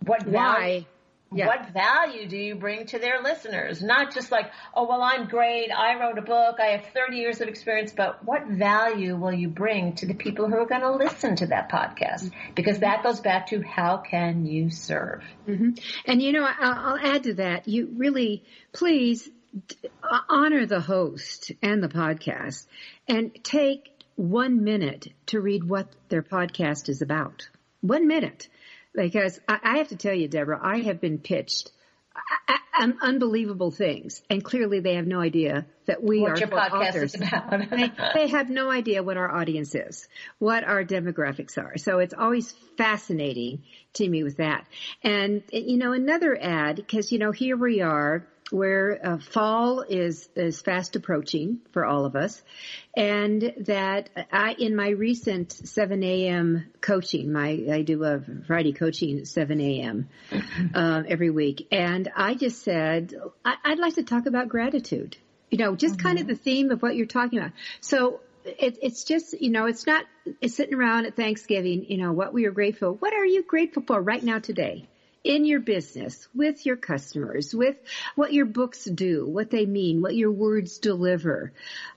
what 0.05 0.25
why 0.27 0.85
yeah. 1.31 1.47
what 1.47 1.69
value 1.73 2.27
do 2.27 2.37
you 2.37 2.55
bring 2.55 2.87
to 2.87 2.99
their 2.99 3.21
listeners? 3.21 3.83
Not 3.83 4.13
just 4.13 4.31
like, 4.31 4.51
oh 4.73 4.87
well, 4.87 5.01
I'm 5.01 5.27
great. 5.27 5.69
I 5.71 5.99
wrote 5.99 6.17
a 6.17 6.21
book. 6.21 6.59
I 6.59 6.67
have 6.67 6.85
30 6.93 7.17
years 7.17 7.41
of 7.41 7.47
experience. 7.47 7.93
But 7.95 8.23
what 8.25 8.47
value 8.47 9.15
will 9.15 9.33
you 9.33 9.49
bring 9.49 9.93
to 9.95 10.07
the 10.07 10.15
people 10.15 10.47
who 10.47 10.55
are 10.55 10.65
going 10.65 10.81
to 10.81 10.91
listen 10.91 11.35
to 11.37 11.47
that 11.47 11.71
podcast? 11.71 12.31
Because 12.55 12.79
that 12.79 13.03
goes 13.03 13.19
back 13.19 13.47
to 13.47 13.61
how 13.61 13.97
can 13.97 14.45
you 14.45 14.71
serve? 14.71 15.23
Mm-hmm. 15.47 15.71
And 16.05 16.21
you 16.21 16.31
know, 16.31 16.45
I'll, 16.45 16.95
I'll 16.97 17.15
add 17.15 17.23
to 17.23 17.35
that. 17.35 17.67
You 17.67 17.93
really, 17.95 18.43
please 18.73 19.29
honor 20.29 20.65
the 20.65 20.81
host 20.81 21.51
and 21.61 21.83
the 21.83 21.89
podcast, 21.89 22.67
and 23.07 23.31
take 23.43 23.91
one 24.15 24.63
minute 24.63 25.07
to 25.27 25.39
read 25.39 25.63
what 25.63 25.87
their 26.09 26.23
podcast 26.23 26.89
is 26.89 27.01
about. 27.01 27.49
One 27.81 28.07
minute 28.07 28.49
because 28.93 29.39
I, 29.47 29.59
I 29.63 29.77
have 29.77 29.89
to 29.89 29.95
tell 29.95 30.13
you, 30.13 30.27
Debra, 30.27 30.59
I 30.61 30.81
have 30.81 31.01
been 31.01 31.19
pitched 31.19 31.71
unbelievable 33.01 33.71
things, 33.71 34.21
and 34.29 34.43
clearly 34.43 34.79
they 34.79 34.95
have 34.95 35.07
no 35.07 35.19
idea 35.19 35.65
that 35.85 36.01
we 36.03 36.21
what 36.21 36.31
are 36.31 36.37
your 36.37 36.47
podcast 36.47 36.71
authors. 36.71 37.15
is 37.15 37.21
about. 37.21 37.69
they, 37.69 37.91
they 38.13 38.27
have 38.27 38.49
no 38.49 38.69
idea 38.69 39.03
what 39.03 39.17
our 39.17 39.29
audience 39.29 39.75
is, 39.75 40.07
what 40.37 40.63
our 40.63 40.83
demographics 40.83 41.57
are. 41.57 41.77
So 41.77 41.99
it's 41.99 42.13
always 42.13 42.53
fascinating 42.77 43.63
to 43.93 44.07
me 44.07 44.23
with 44.23 44.37
that. 44.37 44.65
And 45.03 45.43
you 45.51 45.77
know, 45.77 45.91
another 45.91 46.37
ad 46.39 46.77
because 46.77 47.11
you 47.11 47.19
know 47.19 47.31
here 47.31 47.57
we 47.57 47.81
are 47.81 48.27
where 48.51 48.99
uh, 49.03 49.17
fall 49.17 49.81
is 49.81 50.29
is 50.35 50.61
fast 50.61 50.95
approaching 50.95 51.59
for 51.71 51.85
all 51.85 52.05
of 52.05 52.15
us, 52.15 52.41
and 52.95 53.53
that 53.59 54.09
I 54.31 54.53
in 54.53 54.75
my 54.75 54.89
recent 54.89 55.51
7 55.51 56.03
a.m. 56.03 56.65
coaching, 56.81 57.31
my 57.31 57.59
I 57.71 57.81
do 57.81 58.03
a 58.03 58.21
Friday 58.47 58.73
coaching 58.73 59.19
at 59.19 59.27
7 59.27 59.59
a.m. 59.61 60.09
Um, 60.73 61.05
every 61.07 61.29
week, 61.29 61.67
and 61.71 62.09
I 62.15 62.35
just 62.35 62.63
said 62.63 63.13
I, 63.45 63.55
would 63.67 63.79
like 63.79 63.95
to 63.95 64.03
talk 64.03 64.25
about 64.25 64.49
gratitude. 64.49 65.17
You 65.49 65.57
know, 65.57 65.75
just 65.75 65.95
mm-hmm. 65.95 66.07
kind 66.07 66.19
of 66.19 66.27
the 66.27 66.35
theme 66.35 66.71
of 66.71 66.81
what 66.81 66.95
you're 66.95 67.07
talking 67.07 67.39
about. 67.39 67.53
So 67.81 68.19
it, 68.45 68.77
it's 68.81 69.03
just, 69.03 69.39
you 69.39 69.49
know, 69.49 69.65
it's 69.65 69.85
not 69.85 70.05
it's 70.41 70.55
sitting 70.55 70.75
around 70.75 71.05
at 71.05 71.15
Thanksgiving, 71.15 71.85
you 71.87 71.97
know, 71.97 72.11
what 72.11 72.33
we 72.33 72.45
are 72.45 72.51
grateful. 72.51 72.93
What 72.93 73.13
are 73.13 73.25
you 73.25 73.43
grateful 73.43 73.83
for 73.85 74.01
right 74.01 74.23
now 74.23 74.39
today? 74.39 74.87
In 75.23 75.43
your 75.45 75.59
business, 75.59 76.27
with 76.33 76.65
your 76.65 76.77
customers, 76.77 77.53
with 77.53 77.75
what 78.15 78.31
your 78.31 78.45
books 78.45 78.85
do, 78.85 79.27
what 79.27 79.49
they 79.49 79.65
mean, 79.65 80.01
what 80.01 80.15
your 80.15 80.31
words 80.31 80.77
deliver, 80.79 81.51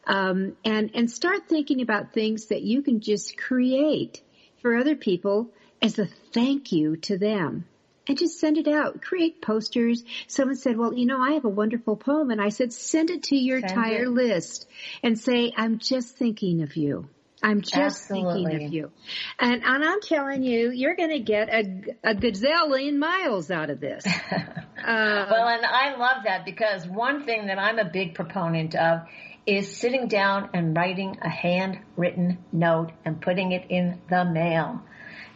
um, 0.06 0.56
and 0.64 0.90
and 0.94 1.08
start 1.08 1.48
thinking 1.48 1.82
about 1.82 2.12
things 2.12 2.46
that 2.46 2.62
you 2.62 2.82
can 2.82 3.00
just 3.00 3.36
create 3.38 4.22
for 4.60 4.76
other 4.76 4.96
people 4.96 5.52
as 5.80 5.98
a 5.98 6.06
thank 6.32 6.72
you 6.72 6.96
to 6.96 7.16
them 7.16 7.64
and 8.08 8.18
just 8.18 8.38
send 8.40 8.58
it 8.58 8.68
out. 8.68 9.02
Create 9.02 9.40
posters. 9.40 10.02
Someone 10.26 10.56
said, 10.56 10.76
well, 10.76 10.94
you 10.94 11.06
know, 11.06 11.20
I 11.20 11.32
have 11.32 11.44
a 11.44 11.50
wonderful 11.50 11.96
poem. 11.96 12.30
And 12.30 12.40
I 12.40 12.48
said, 12.48 12.72
send 12.72 13.10
it 13.10 13.24
to 13.24 13.36
your 13.36 13.60
send 13.60 13.70
entire 13.70 14.04
it. 14.04 14.10
list 14.10 14.68
and 15.02 15.18
say, 15.18 15.52
I'm 15.56 15.78
just 15.78 16.16
thinking 16.16 16.62
of 16.62 16.76
you. 16.76 17.08
I'm 17.42 17.60
just 17.60 18.10
Absolutely. 18.10 18.44
thinking 18.44 18.66
of 18.66 18.72
you. 18.72 18.90
And, 19.38 19.64
and 19.64 19.84
I'm 19.84 20.00
telling 20.00 20.42
you, 20.42 20.70
you're 20.70 20.96
going 20.96 21.10
to 21.10 21.20
get 21.20 21.48
a, 21.48 22.10
a 22.10 22.14
gazillion 22.14 22.98
miles 22.98 23.50
out 23.50 23.70
of 23.70 23.80
this. 23.80 24.06
uh, 24.06 24.10
well, 24.86 25.48
and 25.48 25.64
I 25.66 25.96
love 25.96 26.24
that 26.24 26.44
because 26.44 26.86
one 26.86 27.24
thing 27.24 27.46
that 27.46 27.58
I'm 27.58 27.78
a 27.78 27.90
big 27.90 28.14
proponent 28.14 28.74
of 28.74 29.00
is 29.44 29.76
sitting 29.76 30.06
down 30.06 30.50
and 30.54 30.76
writing 30.76 31.18
a 31.20 31.28
handwritten 31.28 32.38
note 32.52 32.92
and 33.04 33.20
putting 33.20 33.52
it 33.52 33.66
in 33.70 34.00
the 34.08 34.24
mail 34.24 34.82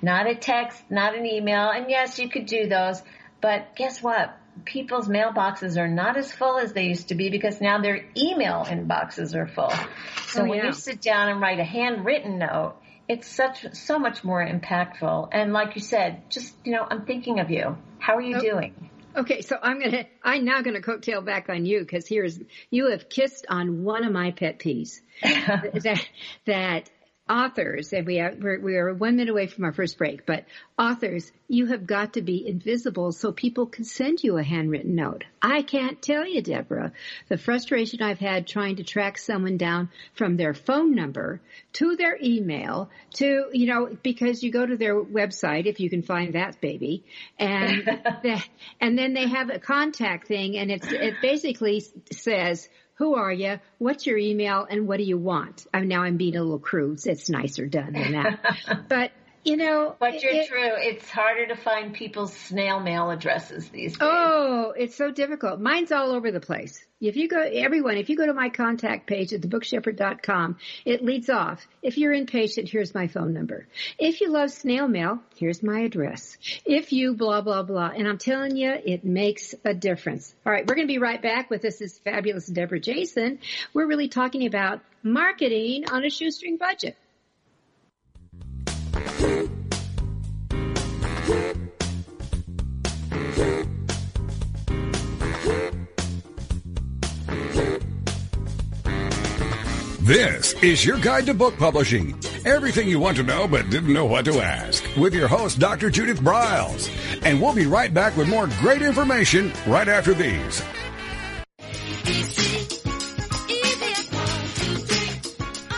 not 0.03 0.27
a 0.27 0.35
text, 0.35 0.83
not 0.91 1.17
an 1.17 1.27
email. 1.27 1.71
And 1.71 1.91
yes, 1.91 2.19
you 2.19 2.29
could 2.29 2.47
do 2.47 2.69
those, 2.69 3.03
but 3.41 3.75
guess 3.77 4.03
what? 4.03 4.37
People's 4.65 5.09
mailboxes 5.09 5.77
are 5.77 5.89
not 5.89 6.17
as 6.17 6.33
full 6.33 6.59
as 6.59 6.73
they 6.73 6.85
used 6.85 7.09
to 7.09 7.15
be 7.15 7.31
because 7.31 7.61
now 7.61 7.81
their 7.81 8.05
email 8.17 8.65
inboxes 8.65 9.35
are 9.35 9.47
full. 9.47 9.73
So 10.29 10.43
oh, 10.43 10.47
when 10.47 10.65
you 10.65 10.73
sit 10.73 11.01
down 11.01 11.29
and 11.29 11.41
write 11.41 11.61
a 11.61 11.65
handwritten 11.65 12.39
note, 12.39 12.77
it's 13.09 13.29
such 13.29 13.75
so 13.75 13.99
much 13.99 14.25
more 14.25 14.45
impactful. 14.45 15.29
And 15.33 15.53
like 15.53 15.77
you 15.77 15.83
said, 15.83 16.31
just 16.31 16.55
you 16.65 16.73
know, 16.73 16.87
I'm 16.89 17.05
thinking 17.05 17.41
of 17.41 17.51
you. 17.51 17.77
How 17.99 18.17
are 18.17 18.23
you 18.23 18.37
oh, 18.37 18.41
doing? 18.41 18.91
Okay, 19.17 19.41
so 19.41 19.57
I'm 19.61 19.81
gonna, 19.81 20.05
I'm 20.23 20.45
now 20.45 20.61
gonna 20.61 20.83
coattail 20.83 21.25
back 21.25 21.49
on 21.49 21.65
you 21.65 21.81
because 21.81 22.07
here's, 22.07 22.39
you 22.71 22.91
have 22.91 23.09
kissed 23.09 23.47
on 23.49 23.83
one 23.83 24.05
of 24.05 24.13
my 24.13 24.33
pet 24.33 24.59
peeves. 24.59 25.01
that, 25.23 26.07
that 26.45 26.91
authors, 27.29 27.93
and 27.93 28.07
we 28.07 28.21
are, 28.21 28.33
we're, 28.39 28.61
we 28.61 28.77
are 28.77 28.95
one 28.95 29.17
minute 29.17 29.31
away 29.31 29.47
from 29.47 29.65
our 29.65 29.73
first 29.73 29.99
break, 29.99 30.25
but 30.27 30.45
authors, 30.79 31.31
you 31.49 31.67
have 31.67 31.87
got 31.87 32.15
to 32.15 32.23
be 32.23 32.47
invisible 32.47 33.13
so 33.13 33.33
people 33.33 33.67
can 33.67 33.85
send 33.85 34.23
you 34.23 34.37
a 34.37 34.43
handwritten 34.43 34.95
note. 34.95 35.25
I 35.43 35.63
can't 35.63 36.01
tell 36.01 36.27
you, 36.27 36.43
Deborah, 36.43 36.93
the 37.29 37.39
frustration 37.39 38.03
I've 38.03 38.19
had 38.19 38.47
trying 38.47 38.77
to 38.77 38.85
track 38.85 39.19
someone 39.19 39.57
down 39.57 39.91
from 40.15 40.37
their 40.37 40.55
phone 40.55 40.95
number 40.95 41.41
to 41.75 41.97
their 41.97 42.17
email 42.23 42.91
to, 43.15 43.47
you 43.53 43.67
know, 43.67 43.97
because 44.03 44.43
you 44.43 44.51
go 44.51 44.65
to 44.65 44.77
their 44.77 45.03
website, 45.03 45.67
if 45.67 45.81
you 45.81 45.91
can 45.91 46.03
find 46.03 46.35
that 46.35 46.61
baby, 46.61 47.05
and, 47.39 47.85
the, 48.23 48.43
and 48.81 48.99
then 48.99 49.15
they 49.15 49.29
have 49.29 49.51
a 49.51 49.59
contact 49.59 50.29
thing 50.29 50.57
and 50.57 50.71
it's, 50.71 50.87
it 50.91 51.15
basically 51.21 51.85
says, 52.13 52.69
who 52.97 53.15
are 53.15 53.33
you? 53.33 53.61
What's 53.79 54.07
your 54.07 54.17
email? 54.17 54.67
And 54.69 54.89
what 54.89 54.97
do 54.97 55.05
you 55.05 55.19
want? 55.19 55.67
I 55.73 55.81
mean, 55.81 55.89
now 55.89 56.03
I'm 56.03 56.17
being 56.17 56.37
a 56.37 56.43
little 56.43 56.59
crude. 56.59 56.99
It's 57.05 57.29
nicer 57.29 57.67
done 57.67 57.93
than 57.93 58.13
that. 58.13 58.87
but 58.89 59.13
you 59.47 59.57
know, 59.57 59.95
but 60.01 60.23
you're 60.23 60.33
it, 60.33 60.49
true. 60.49 60.73
It's 60.77 61.09
harder 61.09 61.47
to 61.47 61.57
find 61.57 61.95
people's 61.95 62.37
snail 62.37 62.81
mail 62.81 63.11
addresses 63.11 63.69
these 63.69 63.93
days. 63.93 63.99
Oh, 64.01 64.75
it's 64.77 64.97
so 64.97 65.13
difficult. 65.13 65.61
Mine's 65.61 65.93
all 65.93 66.11
over 66.11 66.33
the 66.33 66.41
place. 66.41 66.85
If 67.01 67.17
you 67.17 67.29
go, 67.29 67.41
everyone, 67.41 67.97
if 67.97 68.09
you 68.09 68.17
go 68.17 68.27
to 68.27 68.35
my 68.35 68.49
contact 68.49 69.07
page 69.07 69.33
at 69.33 69.43
thebookshepherd.com, 69.43 70.57
it 70.85 71.05
leads 71.05 71.31
off. 71.31 71.67
If 71.83 71.97
you're 71.97 72.13
impatient, 72.13 72.69
here's 72.69 72.95
my 72.95 73.07
phone 73.07 73.35
number. 73.35 73.69
If 73.99 74.21
you 74.21 74.31
love 74.31 74.51
snail 74.51 74.89
mail, 74.89 75.21
here's 75.37 75.63
my 75.63 75.81
address. 75.81 76.39
If 76.65 76.93
you 76.93 77.15
blah, 77.15 77.43
blah, 77.43 77.63
blah. 77.63 77.93
And 77.97 78.09
I'm 78.09 78.19
telling 78.19 78.57
you, 78.57 78.73
it 78.73 79.05
makes 79.05 79.55
a 79.65 79.75
difference. 79.75 80.35
All 80.45 80.53
right. 80.53 80.67
We're 80.67 80.75
going 80.75 80.89
to 80.89 80.93
be 80.93 80.99
right 80.99 81.23
back 81.23 81.51
with 81.51 81.63
this 81.63 81.81
is 81.81 81.99
fabulous 81.99 82.47
Debra 82.47 82.81
Jason. 82.81 83.39
We're 83.73 83.87
really 83.87 84.09
talking 84.09 84.47
about 84.47 84.81
marketing 85.03 85.85
on 85.91 86.05
a 86.05 86.11
shoestring 86.11 86.57
budget. 86.57 86.97
This 100.07 100.53
is 100.63 100.85
your 100.85 100.99
guide 100.99 101.27
to 101.27 101.35
book 101.35 101.59
publishing. 101.59 102.17
Everything 102.45 102.87
you 102.87 103.01
want 103.01 103.17
to 103.17 103.25
know 103.25 103.49
but 103.49 103.69
didn't 103.71 103.93
know 103.93 104.05
what 104.05 104.25
to 104.27 104.41
ask 104.41 104.85
with 104.97 105.13
your 105.13 105.27
host, 105.27 105.59
Dr. 105.59 105.91
Judith 105.91 106.21
Briles. 106.21 106.89
And 107.27 107.43
we'll 107.43 107.55
be 107.55 107.67
right 107.67 107.93
back 107.93 108.17
with 108.17 108.29
more 108.29 108.47
great 108.61 108.83
information 108.83 109.53
right 109.67 109.89
after 109.89 110.15
these. 110.15 110.63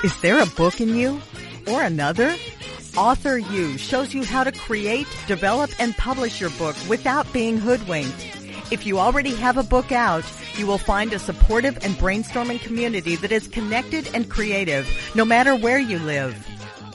Is 0.05 0.21
there 0.21 0.43
a 0.43 0.47
book 0.47 0.79
in 0.83 0.95
you? 0.95 1.23
Or 1.67 1.83
another? 1.83 2.35
Author 2.99 3.39
U 3.39 3.79
shows 3.79 4.13
you 4.13 4.25
how 4.25 4.43
to 4.43 4.51
create, 4.51 5.07
develop, 5.29 5.71
and 5.79 5.97
publish 5.97 6.41
your 6.41 6.51
book 6.51 6.75
without 6.89 7.33
being 7.33 7.57
hoodwinked. 7.57 8.27
If 8.73 8.87
you 8.87 8.99
already 8.99 9.37
have 9.37 9.57
a 9.57 9.63
book 9.63 9.93
out, 9.93 10.25
you 10.57 10.67
will 10.67 10.79
find 10.79 11.13
a 11.13 11.21
supportive 11.21 11.79
and 11.85 11.95
brainstorming 11.95 12.61
community 12.61 13.15
that 13.15 13.31
is 13.31 13.47
connected 13.47 14.11
and 14.15 14.29
creative, 14.29 14.89
no 15.15 15.25
matter 15.25 15.55
where 15.55 15.79
you 15.79 16.01
live. 16.01 16.45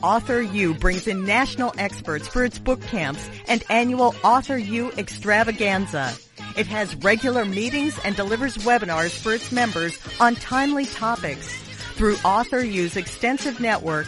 Author 0.03 0.41
U 0.41 0.74
brings 0.74 1.07
in 1.07 1.24
national 1.24 1.74
experts 1.77 2.27
for 2.27 2.43
its 2.43 2.60
book 2.60 2.81
camps 2.81 3.25
and 3.48 3.63
annual 3.69 4.13
Author 4.25 4.57
U 4.57 4.91
extravaganza. 4.98 6.13
It 6.57 6.67
has 6.67 6.98
regular 6.98 7.45
meetings 7.45 7.98
and 8.03 8.13
delivers 8.13 8.57
webinars 8.57 9.17
for 9.17 9.33
its 9.33 9.53
members 9.53 9.98
on 10.19 10.36
timely 10.36 10.86
topics. 10.86 11.48
Through 11.95 12.17
Author 12.25 12.60
U's 12.62 12.98
extensive 12.98 13.62
network, 13.62 14.07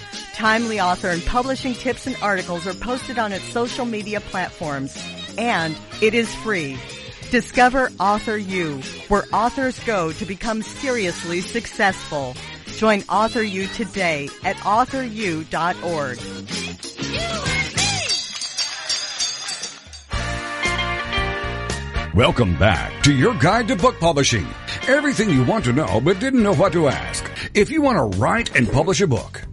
Timely 0.41 0.79
author 0.79 1.09
and 1.09 1.23
publishing 1.23 1.75
tips 1.75 2.07
and 2.07 2.17
articles 2.19 2.65
are 2.65 2.73
posted 2.73 3.19
on 3.19 3.31
its 3.31 3.45
social 3.45 3.85
media 3.85 4.19
platforms. 4.19 4.97
And 5.37 5.77
it 6.01 6.15
is 6.15 6.33
free. 6.33 6.79
Discover 7.29 7.91
Author 7.99 8.37
U, 8.37 8.81
where 9.07 9.25
authors 9.31 9.77
go 9.81 10.11
to 10.13 10.25
become 10.25 10.63
seriously 10.63 11.41
successful. 11.41 12.33
Join 12.65 13.03
Author 13.03 13.43
U 13.43 13.67
today 13.67 14.29
at 14.43 14.55
authoru.org. 14.55 16.17
Welcome 22.15 22.57
back 22.57 23.03
to 23.03 23.13
your 23.13 23.35
guide 23.35 23.67
to 23.67 23.75
book 23.75 23.99
publishing. 23.99 24.47
Everything 24.87 25.29
you 25.29 25.43
want 25.43 25.65
to 25.65 25.71
know 25.73 26.01
but 26.01 26.19
didn't 26.19 26.41
know 26.41 26.55
what 26.55 26.73
to 26.73 26.87
ask. 26.87 27.29
If 27.53 27.69
you 27.69 27.83
want 27.83 27.97
to 27.99 28.19
write 28.19 28.55
and 28.55 28.67
publish 28.67 29.01
a 29.01 29.07
book, 29.07 29.43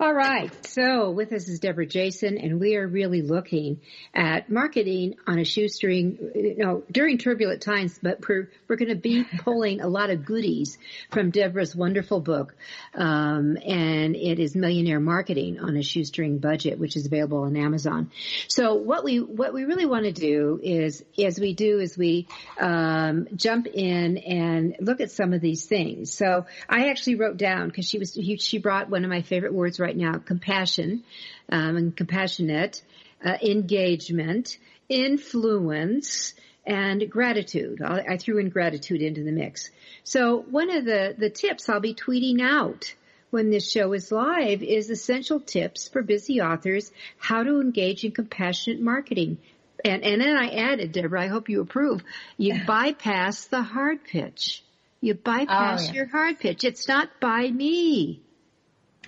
All 0.00 0.14
right. 0.14 0.52
So 0.64 1.10
with 1.10 1.32
us 1.32 1.48
is 1.48 1.58
Debra 1.58 1.84
Jason, 1.84 2.38
and 2.38 2.60
we 2.60 2.76
are 2.76 2.86
really 2.86 3.20
looking 3.20 3.80
at 4.14 4.48
marketing 4.48 5.16
on 5.26 5.40
a 5.40 5.44
shoestring, 5.44 6.16
you 6.36 6.54
know, 6.56 6.84
during 6.88 7.18
turbulent 7.18 7.62
times, 7.62 7.98
but 8.00 8.20
we're, 8.28 8.48
we're 8.68 8.76
going 8.76 8.90
to 8.90 8.94
be 8.94 9.24
pulling 9.38 9.80
a 9.80 9.88
lot 9.88 10.10
of 10.10 10.24
goodies 10.24 10.78
from 11.10 11.32
Debra's 11.32 11.74
wonderful 11.74 12.20
book. 12.20 12.54
Um, 12.94 13.58
and 13.66 14.14
it 14.14 14.38
is 14.38 14.54
Millionaire 14.54 15.00
Marketing 15.00 15.58
on 15.58 15.76
a 15.76 15.82
Shoestring 15.82 16.38
Budget, 16.38 16.78
which 16.78 16.94
is 16.94 17.06
available 17.06 17.42
on 17.42 17.56
Amazon. 17.56 18.12
So 18.46 18.74
what 18.74 19.02
we, 19.02 19.18
what 19.18 19.52
we 19.52 19.64
really 19.64 19.86
want 19.86 20.04
to 20.04 20.12
do 20.12 20.60
is, 20.62 21.04
as 21.18 21.40
we 21.40 21.54
do, 21.54 21.80
is 21.80 21.98
we, 21.98 22.28
um, 22.60 23.26
jump 23.34 23.66
in 23.66 24.18
and 24.18 24.76
look 24.78 25.00
at 25.00 25.10
some 25.10 25.32
of 25.32 25.40
these 25.40 25.66
things. 25.66 26.14
So 26.14 26.46
I 26.68 26.90
actually 26.90 27.16
wrote 27.16 27.36
down, 27.36 27.66
because 27.66 27.88
she 27.88 27.98
was, 27.98 28.16
she 28.38 28.58
brought 28.58 28.88
one 28.88 29.02
of 29.02 29.10
my 29.10 29.22
favorite 29.22 29.52
words 29.52 29.80
right 29.80 29.87
right 29.88 29.96
now, 29.96 30.18
compassion 30.18 31.02
um, 31.50 31.76
and 31.76 31.96
compassionate, 31.96 32.82
uh, 33.24 33.38
engagement, 33.42 34.58
influence, 34.88 36.34
and 36.66 37.10
gratitude. 37.10 37.80
I, 37.82 38.04
I 38.10 38.16
threw 38.18 38.38
in 38.38 38.50
gratitude 38.50 39.00
into 39.00 39.24
the 39.24 39.32
mix. 39.32 39.70
So 40.04 40.44
one 40.50 40.70
of 40.70 40.84
the, 40.84 41.14
the 41.16 41.30
tips 41.30 41.68
I'll 41.70 41.80
be 41.80 41.94
tweeting 41.94 42.42
out 42.42 42.94
when 43.30 43.50
this 43.50 43.70
show 43.70 43.94
is 43.94 44.12
live 44.12 44.62
is 44.62 44.90
essential 44.90 45.40
tips 45.40 45.88
for 45.88 46.02
busy 46.02 46.42
authors 46.42 46.92
how 47.18 47.42
to 47.42 47.60
engage 47.60 48.04
in 48.04 48.12
compassionate 48.12 48.80
marketing. 48.80 49.38
And, 49.84 50.02
and 50.02 50.20
then 50.20 50.36
I 50.36 50.48
added, 50.50 50.92
Debra, 50.92 51.22
I 51.22 51.28
hope 51.28 51.48
you 51.48 51.62
approve, 51.62 52.02
you 52.36 52.60
bypass 52.66 53.46
the 53.46 53.62
hard 53.62 54.04
pitch. 54.04 54.62
You 55.00 55.14
bypass 55.14 55.82
oh, 55.82 55.86
yeah. 55.86 55.92
your 55.92 56.06
hard 56.06 56.40
pitch. 56.40 56.64
It's 56.64 56.88
not 56.88 57.08
by 57.20 57.48
me. 57.48 58.20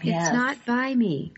Yes. 0.03 0.29
It's 0.29 0.35
not 0.35 0.65
by 0.67 0.95
me. 0.95 1.33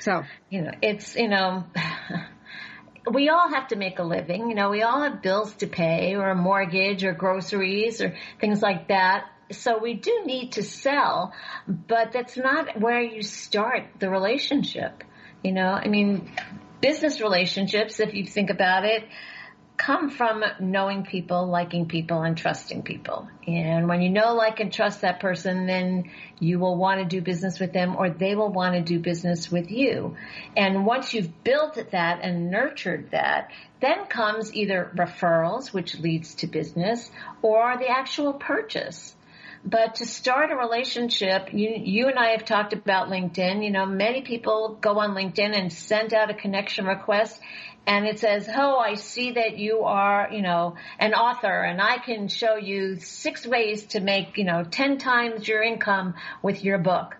So, 0.00 0.24
you 0.50 0.62
know, 0.62 0.72
it's, 0.82 1.16
you 1.16 1.28
know, 1.28 1.64
we 3.10 3.28
all 3.28 3.48
have 3.48 3.68
to 3.68 3.76
make 3.76 3.98
a 3.98 4.02
living. 4.02 4.48
You 4.48 4.54
know, 4.54 4.70
we 4.70 4.82
all 4.82 5.02
have 5.02 5.22
bills 5.22 5.54
to 5.56 5.66
pay 5.66 6.14
or 6.14 6.30
a 6.30 6.34
mortgage 6.34 7.04
or 7.04 7.12
groceries 7.12 8.00
or 8.00 8.14
things 8.40 8.62
like 8.62 8.88
that. 8.88 9.26
So 9.50 9.78
we 9.78 9.94
do 9.94 10.22
need 10.24 10.52
to 10.52 10.62
sell, 10.62 11.32
but 11.66 12.12
that's 12.12 12.36
not 12.36 12.80
where 12.80 13.02
you 13.02 13.22
start 13.22 13.84
the 13.98 14.08
relationship. 14.08 15.04
You 15.42 15.52
know, 15.52 15.68
I 15.68 15.88
mean, 15.88 16.30
business 16.80 17.20
relationships, 17.20 18.00
if 18.00 18.14
you 18.14 18.24
think 18.24 18.50
about 18.50 18.84
it, 18.84 19.04
come 19.76 20.10
from 20.10 20.44
knowing 20.60 21.04
people, 21.04 21.46
liking 21.46 21.86
people, 21.86 22.22
and 22.22 22.36
trusting 22.36 22.82
people. 22.82 23.28
And 23.46 23.88
when 23.88 24.00
you 24.00 24.10
know, 24.10 24.34
like, 24.34 24.60
and 24.60 24.72
trust 24.72 25.00
that 25.00 25.18
person, 25.18 25.66
then 25.66 26.10
you 26.38 26.58
will 26.58 26.76
want 26.76 27.00
to 27.00 27.04
do 27.04 27.20
business 27.20 27.58
with 27.58 27.72
them 27.72 27.96
or 27.96 28.10
they 28.10 28.34
will 28.34 28.52
want 28.52 28.74
to 28.74 28.80
do 28.80 29.00
business 29.00 29.50
with 29.50 29.70
you. 29.70 30.16
And 30.56 30.86
once 30.86 31.14
you've 31.14 31.42
built 31.42 31.78
that 31.90 32.20
and 32.22 32.50
nurtured 32.50 33.10
that, 33.10 33.50
then 33.80 34.06
comes 34.06 34.54
either 34.54 34.92
referrals, 34.94 35.72
which 35.72 35.98
leads 35.98 36.36
to 36.36 36.46
business, 36.46 37.10
or 37.42 37.76
the 37.78 37.88
actual 37.88 38.32
purchase. 38.34 39.16
But 39.64 39.96
to 39.96 40.06
start 40.06 40.50
a 40.50 40.56
relationship, 40.56 41.52
you, 41.52 41.70
you 41.76 42.08
and 42.08 42.18
I 42.18 42.30
have 42.30 42.44
talked 42.44 42.72
about 42.72 43.08
LinkedIn. 43.08 43.64
You 43.64 43.70
know, 43.70 43.86
many 43.86 44.22
people 44.22 44.76
go 44.80 44.98
on 44.98 45.14
LinkedIn 45.14 45.56
and 45.56 45.72
send 45.72 46.12
out 46.12 46.30
a 46.30 46.34
connection 46.34 46.84
request 46.84 47.40
and 47.86 48.06
it 48.06 48.18
says, 48.20 48.48
Oh, 48.52 48.78
I 48.78 48.94
see 48.94 49.32
that 49.32 49.58
you 49.58 49.82
are, 49.82 50.28
you 50.30 50.42
know, 50.42 50.76
an 50.98 51.14
author 51.14 51.62
and 51.62 51.80
I 51.80 51.98
can 51.98 52.28
show 52.28 52.56
you 52.56 52.96
six 52.96 53.46
ways 53.46 53.86
to 53.86 54.00
make, 54.00 54.36
you 54.38 54.44
know, 54.44 54.64
10 54.64 54.98
times 54.98 55.46
your 55.46 55.62
income 55.62 56.14
with 56.42 56.62
your 56.62 56.78
book. 56.78 57.16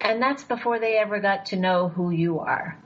And 0.00 0.20
that's 0.20 0.44
before 0.44 0.78
they 0.78 0.98
ever 0.98 1.20
got 1.20 1.46
to 1.46 1.56
know 1.56 1.88
who 1.88 2.10
you 2.10 2.40
are. 2.40 2.78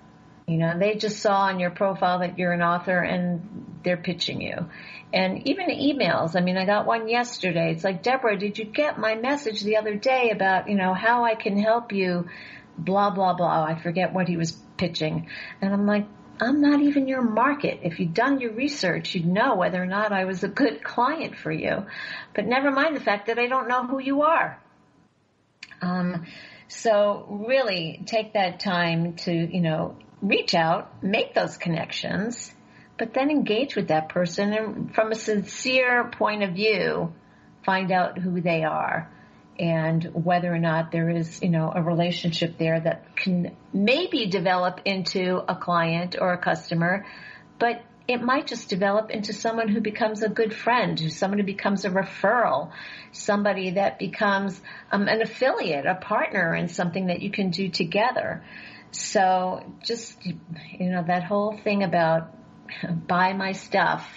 You 0.46 0.58
know, 0.58 0.78
they 0.78 0.96
just 0.96 1.20
saw 1.20 1.42
on 1.42 1.60
your 1.60 1.70
profile 1.70 2.20
that 2.20 2.38
you're 2.38 2.52
an 2.52 2.62
author 2.62 2.98
and 2.98 3.69
they're 3.82 3.96
pitching 3.96 4.40
you. 4.40 4.68
And 5.12 5.46
even 5.48 5.68
emails. 5.68 6.36
I 6.36 6.40
mean, 6.40 6.56
I 6.56 6.64
got 6.64 6.86
one 6.86 7.08
yesterday. 7.08 7.72
It's 7.72 7.84
like, 7.84 8.02
Debra, 8.02 8.38
did 8.38 8.58
you 8.58 8.64
get 8.64 8.98
my 8.98 9.14
message 9.16 9.62
the 9.62 9.76
other 9.76 9.96
day 9.96 10.30
about, 10.30 10.68
you 10.68 10.76
know, 10.76 10.94
how 10.94 11.24
I 11.24 11.34
can 11.34 11.58
help 11.58 11.92
you? 11.92 12.28
Blah, 12.78 13.10
blah, 13.10 13.34
blah. 13.34 13.64
I 13.64 13.80
forget 13.80 14.12
what 14.12 14.28
he 14.28 14.36
was 14.36 14.52
pitching. 14.76 15.28
And 15.60 15.72
I'm 15.72 15.86
like, 15.86 16.06
I'm 16.40 16.60
not 16.60 16.80
even 16.80 17.08
your 17.08 17.22
market. 17.22 17.80
If 17.82 18.00
you'd 18.00 18.14
done 18.14 18.40
your 18.40 18.52
research, 18.52 19.14
you'd 19.14 19.26
know 19.26 19.56
whether 19.56 19.82
or 19.82 19.86
not 19.86 20.12
I 20.12 20.24
was 20.24 20.42
a 20.42 20.48
good 20.48 20.82
client 20.82 21.36
for 21.36 21.52
you. 21.52 21.86
But 22.34 22.46
never 22.46 22.70
mind 22.70 22.96
the 22.96 23.00
fact 23.00 23.26
that 23.26 23.38
I 23.38 23.46
don't 23.46 23.68
know 23.68 23.86
who 23.86 23.98
you 23.98 24.22
are. 24.22 24.58
Um, 25.82 26.24
so 26.68 27.26
really 27.28 28.02
take 28.06 28.34
that 28.34 28.60
time 28.60 29.16
to, 29.16 29.32
you 29.32 29.60
know, 29.60 29.96
reach 30.22 30.54
out, 30.54 31.02
make 31.02 31.34
those 31.34 31.56
connections, 31.56 32.54
but 33.00 33.14
then 33.14 33.30
engage 33.30 33.76
with 33.76 33.88
that 33.88 34.10
person 34.10 34.52
and 34.52 34.94
from 34.94 35.10
a 35.10 35.14
sincere 35.14 36.10
point 36.18 36.42
of 36.42 36.52
view, 36.52 37.10
find 37.64 37.90
out 37.90 38.18
who 38.18 38.42
they 38.42 38.62
are 38.62 39.10
and 39.58 40.04
whether 40.12 40.52
or 40.52 40.58
not 40.58 40.92
there 40.92 41.08
is, 41.08 41.42
you 41.42 41.48
know, 41.48 41.72
a 41.74 41.82
relationship 41.82 42.58
there 42.58 42.78
that 42.78 43.16
can 43.16 43.56
maybe 43.72 44.26
develop 44.26 44.82
into 44.84 45.42
a 45.48 45.56
client 45.56 46.14
or 46.20 46.34
a 46.34 46.38
customer, 46.38 47.06
but 47.58 47.80
it 48.06 48.20
might 48.20 48.46
just 48.46 48.68
develop 48.68 49.10
into 49.10 49.32
someone 49.32 49.68
who 49.68 49.80
becomes 49.80 50.22
a 50.22 50.28
good 50.28 50.52
friend, 50.52 51.10
someone 51.10 51.38
who 51.38 51.46
becomes 51.46 51.86
a 51.86 51.90
referral, 51.90 52.70
somebody 53.12 53.70
that 53.70 53.98
becomes 53.98 54.60
um, 54.92 55.08
an 55.08 55.22
affiliate, 55.22 55.86
a 55.86 55.94
partner 55.94 56.54
in 56.54 56.68
something 56.68 57.06
that 57.06 57.22
you 57.22 57.30
can 57.30 57.48
do 57.48 57.70
together. 57.70 58.44
So 58.90 59.64
just, 59.82 60.22
you 60.26 60.90
know, 60.90 61.02
that 61.06 61.22
whole 61.22 61.56
thing 61.56 61.82
about 61.82 62.34
buy 63.06 63.32
my 63.32 63.52
stuff. 63.52 64.08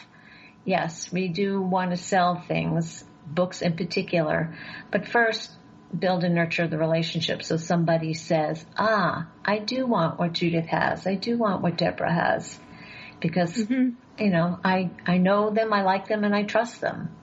Yes, 0.66 1.12
we 1.12 1.28
do 1.28 1.62
want 1.62 1.92
to 1.92 1.98
sell 1.98 2.42
things 2.48 3.04
books 3.26 3.62
in 3.62 3.76
particular. 3.76 4.56
But 4.92 5.08
first, 5.08 5.52
build 5.98 6.24
and 6.24 6.36
nurture 6.36 6.68
the 6.68 6.78
relationship 6.78 7.44
so 7.44 7.58
somebody 7.58 8.14
says, 8.14 8.66
ah, 8.78 9.28
I 9.46 9.60
do 9.60 9.86
want 9.86 10.20
what 10.20 10.34
Judith 10.34 10.66
has. 10.66 11.06
I 11.06 11.16
do 11.16 11.38
want 11.38 11.62
what 11.62 11.78
Debra 11.78 12.12
has. 12.12 12.60
Because, 13.20 13.54
mm-hmm. 13.54 13.90
you 14.22 14.30
know, 14.30 14.60
I, 14.64 14.90
I 15.06 15.18
know 15.18 15.50
them, 15.52 15.72
I 15.72 15.84
like 15.84 16.08
them, 16.08 16.24
and 16.24 16.36
I 16.36 16.44
trust 16.44 16.82
them. 16.82 17.16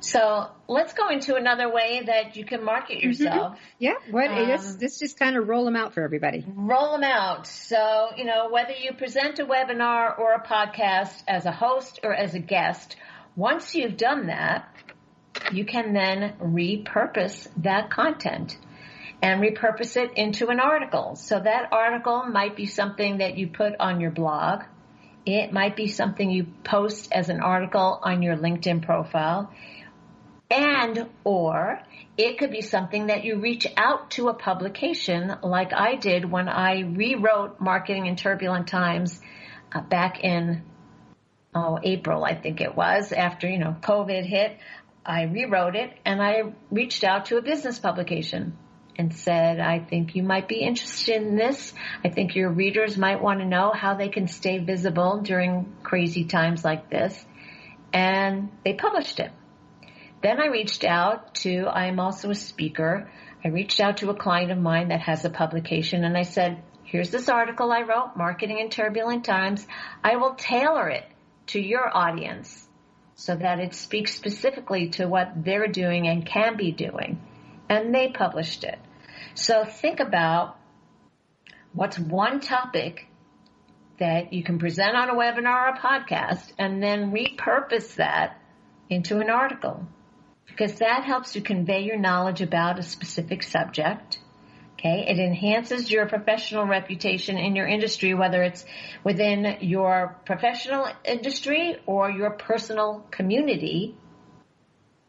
So 0.00 0.48
let's 0.72 0.92
go 0.94 1.08
into 1.08 1.34
another 1.34 1.70
way 1.72 2.02
that 2.06 2.36
you 2.36 2.44
can 2.44 2.64
market 2.64 2.98
mm-hmm. 2.98 3.08
yourself. 3.08 3.52
Mm-hmm. 3.52 3.64
Yeah, 3.78 3.94
what 4.10 4.30
um, 4.30 4.48
let's, 4.48 4.76
let's 4.80 4.98
just 4.98 5.18
kind 5.18 5.36
of 5.36 5.48
roll 5.48 5.64
them 5.64 5.76
out 5.76 5.94
for 5.94 6.02
everybody. 6.02 6.44
Roll 6.46 6.92
them 6.92 7.04
out. 7.04 7.46
So 7.46 8.10
you 8.16 8.24
know 8.24 8.48
whether 8.50 8.72
you 8.72 8.92
present 8.94 9.38
a 9.38 9.44
webinar 9.44 10.18
or 10.18 10.32
a 10.32 10.42
podcast 10.42 11.22
as 11.28 11.46
a 11.46 11.52
host 11.52 12.00
or 12.02 12.14
as 12.14 12.34
a 12.34 12.40
guest, 12.40 12.96
once 13.36 13.74
you've 13.74 13.96
done 13.96 14.26
that, 14.26 14.68
you 15.52 15.64
can 15.64 15.92
then 15.92 16.34
repurpose 16.40 17.48
that 17.58 17.90
content 17.90 18.56
and 19.22 19.40
repurpose 19.40 19.96
it 19.96 20.12
into 20.16 20.48
an 20.48 20.58
article. 20.58 21.14
So 21.14 21.38
that 21.38 21.68
article 21.72 22.24
might 22.24 22.56
be 22.56 22.66
something 22.66 23.18
that 23.18 23.38
you 23.38 23.46
put 23.46 23.74
on 23.78 24.00
your 24.00 24.10
blog. 24.10 24.64
It 25.24 25.52
might 25.52 25.76
be 25.76 25.86
something 25.86 26.30
you 26.30 26.46
post 26.64 27.12
as 27.12 27.28
an 27.28 27.40
article 27.40 28.00
on 28.02 28.22
your 28.22 28.36
LinkedIn 28.36 28.84
profile. 28.84 29.52
And 30.52 31.08
or 31.24 31.80
it 32.18 32.38
could 32.38 32.50
be 32.50 32.60
something 32.60 33.06
that 33.06 33.24
you 33.24 33.40
reach 33.40 33.66
out 33.74 34.10
to 34.12 34.28
a 34.28 34.34
publication 34.34 35.34
like 35.42 35.72
I 35.72 35.94
did 35.94 36.30
when 36.30 36.46
I 36.46 36.80
rewrote 36.80 37.58
Marketing 37.58 38.04
in 38.04 38.16
Turbulent 38.16 38.68
Times 38.68 39.18
uh, 39.74 39.80
back 39.80 40.22
in 40.22 40.62
oh, 41.54 41.78
April, 41.82 42.22
I 42.22 42.34
think 42.34 42.60
it 42.60 42.76
was, 42.76 43.12
after, 43.12 43.48
you 43.48 43.58
know, 43.58 43.74
COVID 43.80 44.26
hit, 44.26 44.58
I 45.06 45.22
rewrote 45.22 45.74
it 45.74 45.90
and 46.04 46.22
I 46.22 46.42
reached 46.70 47.02
out 47.02 47.26
to 47.26 47.38
a 47.38 47.42
business 47.42 47.78
publication 47.78 48.56
and 48.96 49.14
said, 49.14 49.58
I 49.58 49.78
think 49.78 50.14
you 50.14 50.22
might 50.22 50.48
be 50.48 50.60
interested 50.60 51.22
in 51.22 51.34
this. 51.34 51.72
I 52.04 52.10
think 52.10 52.34
your 52.34 52.50
readers 52.50 52.98
might 52.98 53.22
want 53.22 53.40
to 53.40 53.46
know 53.46 53.72
how 53.74 53.94
they 53.94 54.10
can 54.10 54.28
stay 54.28 54.58
visible 54.58 55.22
during 55.22 55.72
crazy 55.82 56.24
times 56.24 56.62
like 56.62 56.90
this. 56.90 57.24
And 57.94 58.50
they 58.64 58.74
published 58.74 59.18
it. 59.18 59.32
Then 60.22 60.40
I 60.40 60.46
reached 60.46 60.84
out 60.84 61.34
to, 61.36 61.66
I 61.66 61.86
am 61.86 61.98
also 61.98 62.30
a 62.30 62.34
speaker. 62.34 63.10
I 63.44 63.48
reached 63.48 63.80
out 63.80 63.98
to 63.98 64.10
a 64.10 64.14
client 64.14 64.52
of 64.52 64.58
mine 64.58 64.88
that 64.88 65.00
has 65.00 65.24
a 65.24 65.30
publication 65.30 66.04
and 66.04 66.16
I 66.16 66.22
said, 66.22 66.62
here's 66.84 67.10
this 67.10 67.28
article 67.28 67.72
I 67.72 67.82
wrote, 67.82 68.16
Marketing 68.16 68.60
in 68.60 68.70
Turbulent 68.70 69.24
Times. 69.24 69.66
I 70.04 70.16
will 70.16 70.34
tailor 70.34 70.88
it 70.88 71.04
to 71.48 71.60
your 71.60 71.90
audience 71.94 72.68
so 73.16 73.34
that 73.34 73.58
it 73.58 73.74
speaks 73.74 74.14
specifically 74.14 74.90
to 74.90 75.06
what 75.06 75.44
they're 75.44 75.66
doing 75.66 76.06
and 76.06 76.24
can 76.24 76.56
be 76.56 76.70
doing. 76.70 77.20
And 77.68 77.92
they 77.92 78.08
published 78.08 78.62
it. 78.62 78.78
So 79.34 79.64
think 79.64 79.98
about 79.98 80.56
what's 81.72 81.98
one 81.98 82.38
topic 82.38 83.08
that 83.98 84.32
you 84.32 84.44
can 84.44 84.60
present 84.60 84.94
on 84.94 85.10
a 85.10 85.14
webinar 85.14 85.66
or 85.66 85.74
a 85.74 85.78
podcast 85.78 86.52
and 86.58 86.80
then 86.80 87.12
repurpose 87.12 87.96
that 87.96 88.40
into 88.88 89.18
an 89.18 89.28
article 89.28 89.86
because 90.56 90.78
that 90.78 91.04
helps 91.04 91.34
you 91.34 91.42
convey 91.42 91.82
your 91.82 91.98
knowledge 91.98 92.40
about 92.40 92.78
a 92.78 92.82
specific 92.82 93.42
subject 93.42 94.18
Okay, 94.84 95.06
it 95.08 95.20
enhances 95.20 95.92
your 95.92 96.06
professional 96.06 96.66
reputation 96.66 97.38
in 97.38 97.54
your 97.54 97.68
industry, 97.68 98.14
whether 98.14 98.42
it's 98.42 98.64
within 99.04 99.58
your 99.60 100.18
professional 100.26 100.88
industry 101.04 101.76
or 101.86 102.10
your 102.10 102.30
personal 102.30 103.06
community. 103.12 103.96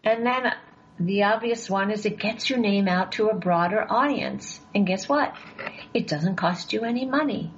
And 0.04 0.24
then 0.28 0.54
the 1.00 1.24
obvious 1.24 1.72
one 1.72 1.90
is 1.90 2.06
it 2.06 2.20
gets 2.20 2.52
your 2.52 2.60
name 2.60 2.88
out 2.88 3.14
to 3.14 3.30
a 3.30 3.36
broader 3.36 3.84
audience. 3.90 4.60
And 4.76 4.86
guess 4.86 5.10
what? 5.10 5.34
It 5.92 6.08
doesn't 6.08 6.36
cost 6.36 6.72
you 6.72 6.84
any 6.84 7.08
money. 7.08 7.52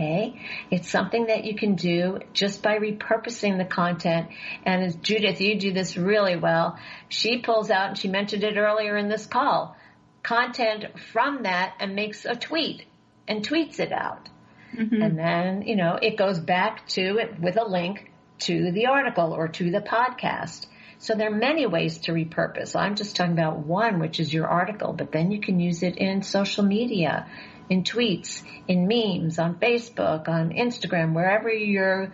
Okay. 0.00 0.40
It's 0.70 0.88
something 0.88 1.26
that 1.26 1.44
you 1.44 1.54
can 1.54 1.74
do 1.74 2.20
just 2.32 2.62
by 2.62 2.78
repurposing 2.78 3.58
the 3.58 3.66
content. 3.66 4.28
And 4.64 4.82
as 4.82 4.96
Judith, 4.96 5.42
you 5.42 5.58
do 5.58 5.74
this 5.74 5.98
really 5.98 6.36
well. 6.36 6.78
She 7.10 7.38
pulls 7.42 7.70
out, 7.70 7.88
and 7.88 7.98
she 7.98 8.08
mentioned 8.08 8.42
it 8.42 8.56
earlier 8.56 8.96
in 8.96 9.08
this 9.08 9.26
call, 9.26 9.76
content 10.22 10.98
from 11.12 11.42
that 11.42 11.74
and 11.80 11.94
makes 11.94 12.24
a 12.24 12.34
tweet 12.34 12.84
and 13.28 13.46
tweets 13.46 13.78
it 13.78 13.92
out. 13.92 14.30
Mm-hmm. 14.74 15.02
And 15.02 15.18
then, 15.18 15.62
you 15.62 15.76
know, 15.76 15.98
it 16.00 16.16
goes 16.16 16.38
back 16.38 16.86
to 16.88 17.18
it 17.18 17.38
with 17.38 17.58
a 17.58 17.64
link 17.64 18.10
to 18.40 18.72
the 18.72 18.86
article 18.86 19.32
or 19.32 19.48
to 19.48 19.70
the 19.70 19.82
podcast. 19.82 20.66
So 20.96 21.14
there 21.14 21.28
are 21.28 21.34
many 21.34 21.66
ways 21.66 21.98
to 22.00 22.12
repurpose. 22.12 22.76
I'm 22.76 22.94
just 22.94 23.16
talking 23.16 23.32
about 23.32 23.58
one, 23.58 24.00
which 24.00 24.20
is 24.20 24.32
your 24.32 24.46
article, 24.46 24.92
but 24.92 25.12
then 25.12 25.30
you 25.30 25.40
can 25.40 25.58
use 25.58 25.82
it 25.82 25.96
in 25.96 26.22
social 26.22 26.64
media, 26.64 27.26
in 27.70 27.84
tweets, 27.84 28.42
in 28.68 28.86
memes, 28.86 29.38
on 29.38 29.54
Facebook, 29.54 30.28
on 30.28 30.50
Instagram, 30.50 31.14
wherever 31.14 31.50
you're 31.50 32.12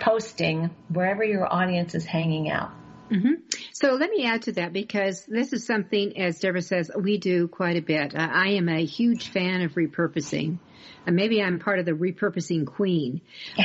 posting, 0.00 0.70
wherever 0.88 1.22
your 1.22 1.52
audience 1.52 1.94
is 1.94 2.04
hanging 2.04 2.50
out. 2.50 2.72
Mm-hmm. 3.10 3.34
So 3.72 3.92
let 3.92 4.10
me 4.10 4.26
add 4.26 4.42
to 4.42 4.52
that 4.52 4.72
because 4.72 5.24
this 5.26 5.52
is 5.52 5.64
something, 5.64 6.18
as 6.18 6.40
Debra 6.40 6.62
says, 6.62 6.90
we 6.98 7.18
do 7.18 7.46
quite 7.46 7.76
a 7.76 7.82
bit. 7.82 8.16
I 8.16 8.54
am 8.54 8.68
a 8.68 8.84
huge 8.84 9.28
fan 9.28 9.62
of 9.62 9.74
repurposing 9.74 10.58
and 11.06 11.14
maybe 11.14 11.40
I'm 11.40 11.58
part 11.58 11.78
of 11.78 11.86
the 11.86 11.92
repurposing 11.92 12.66
queen, 12.66 13.20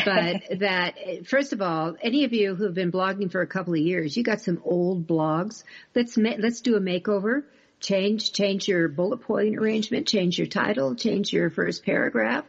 but 0.06 0.44
that 0.60 0.96
first 1.26 1.54
of 1.54 1.62
all, 1.62 1.96
any 2.02 2.24
of 2.24 2.34
you 2.34 2.56
who 2.56 2.65
have 2.65 2.76
been 2.76 2.91
blogging 2.91 3.32
for 3.32 3.41
a 3.41 3.48
couple 3.48 3.74
of 3.74 3.80
years, 3.80 4.15
you 4.15 4.24
got 4.24 4.41
some 4.41 4.62
old 4.63 5.08
blogs. 5.08 5.63
Let's 5.96 6.17
ma- 6.17 6.36
let's 6.38 6.62
do 6.62 6.76
a 6.76 6.80
makeover. 6.80 7.44
Change 7.82 8.32
change 8.32 8.67
your 8.67 8.88
bullet 8.88 9.22
point 9.22 9.58
arrangement, 9.58 10.08
change 10.08 10.38
your 10.38 10.48
title, 10.48 10.96
change 10.96 11.34
your 11.34 11.50
first 11.50 11.84
paragraph, 11.84 12.46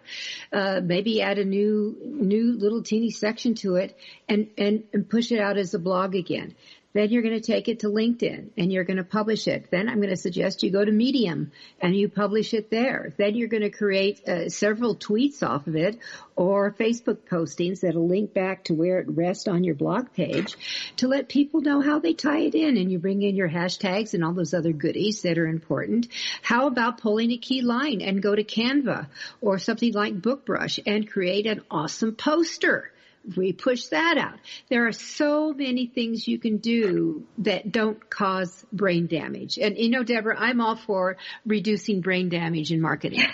uh, 0.52 0.80
maybe 0.84 1.22
add 1.22 1.38
a 1.38 1.44
new 1.44 1.96
new 2.04 2.52
little 2.52 2.82
teeny 2.82 3.10
section 3.10 3.54
to 3.56 3.76
it, 3.76 3.96
and 4.28 4.48
and 4.58 4.84
and 4.92 5.08
push 5.08 5.32
it 5.32 5.40
out 5.40 5.56
as 5.56 5.72
a 5.72 5.78
blog 5.78 6.14
again. 6.14 6.54
Then 6.94 7.10
you're 7.10 7.22
going 7.22 7.34
to 7.34 7.40
take 7.40 7.68
it 7.68 7.80
to 7.80 7.86
LinkedIn 7.88 8.50
and 8.56 8.72
you're 8.72 8.84
going 8.84 8.98
to 8.98 9.04
publish 9.04 9.48
it. 9.48 9.70
Then 9.70 9.88
I'm 9.88 9.96
going 9.96 10.10
to 10.10 10.16
suggest 10.16 10.62
you 10.62 10.70
go 10.70 10.84
to 10.84 10.92
Medium 10.92 11.52
and 11.80 11.96
you 11.96 12.08
publish 12.08 12.52
it 12.52 12.70
there. 12.70 13.14
Then 13.16 13.34
you're 13.34 13.48
going 13.48 13.62
to 13.62 13.70
create 13.70 14.28
uh, 14.28 14.48
several 14.48 14.94
tweets 14.94 15.42
off 15.42 15.66
of 15.66 15.76
it 15.76 15.98
or 16.36 16.72
Facebook 16.72 17.18
postings 17.30 17.80
that'll 17.80 18.06
link 18.06 18.34
back 18.34 18.64
to 18.64 18.74
where 18.74 19.00
it 19.00 19.08
rests 19.08 19.48
on 19.48 19.64
your 19.64 19.74
blog 19.74 20.12
page 20.12 20.56
to 20.96 21.08
let 21.08 21.28
people 21.28 21.60
know 21.62 21.80
how 21.80 21.98
they 21.98 22.12
tie 22.12 22.40
it 22.40 22.54
in 22.54 22.76
and 22.76 22.92
you 22.92 22.98
bring 22.98 23.22
in 23.22 23.36
your 23.36 23.48
hashtags 23.48 24.12
and 24.12 24.24
all 24.24 24.34
those 24.34 24.54
other 24.54 24.72
goodies 24.72 25.22
that 25.22 25.38
are 25.38 25.46
important. 25.46 26.08
How 26.42 26.66
about 26.66 26.98
pulling 26.98 27.30
a 27.30 27.38
key 27.38 27.62
line 27.62 28.02
and 28.02 28.22
go 28.22 28.34
to 28.34 28.44
Canva 28.44 29.06
or 29.40 29.58
something 29.58 29.92
like 29.92 30.20
BookBrush 30.20 30.80
and 30.86 31.10
create 31.10 31.46
an 31.46 31.62
awesome 31.70 32.14
poster? 32.14 32.90
We 33.36 33.52
push 33.52 33.86
that 33.86 34.18
out. 34.18 34.38
There 34.68 34.86
are 34.86 34.92
so 34.92 35.52
many 35.52 35.86
things 35.86 36.26
you 36.26 36.38
can 36.38 36.58
do 36.58 37.24
that 37.38 37.70
don't 37.70 38.10
cause 38.10 38.66
brain 38.72 39.06
damage. 39.06 39.58
And 39.58 39.78
you 39.78 39.90
know, 39.90 40.02
Debra, 40.02 40.36
I'm 40.38 40.60
all 40.60 40.76
for 40.76 41.16
reducing 41.46 42.00
brain 42.00 42.28
damage 42.28 42.72
in 42.72 42.80
marketing. 42.80 43.22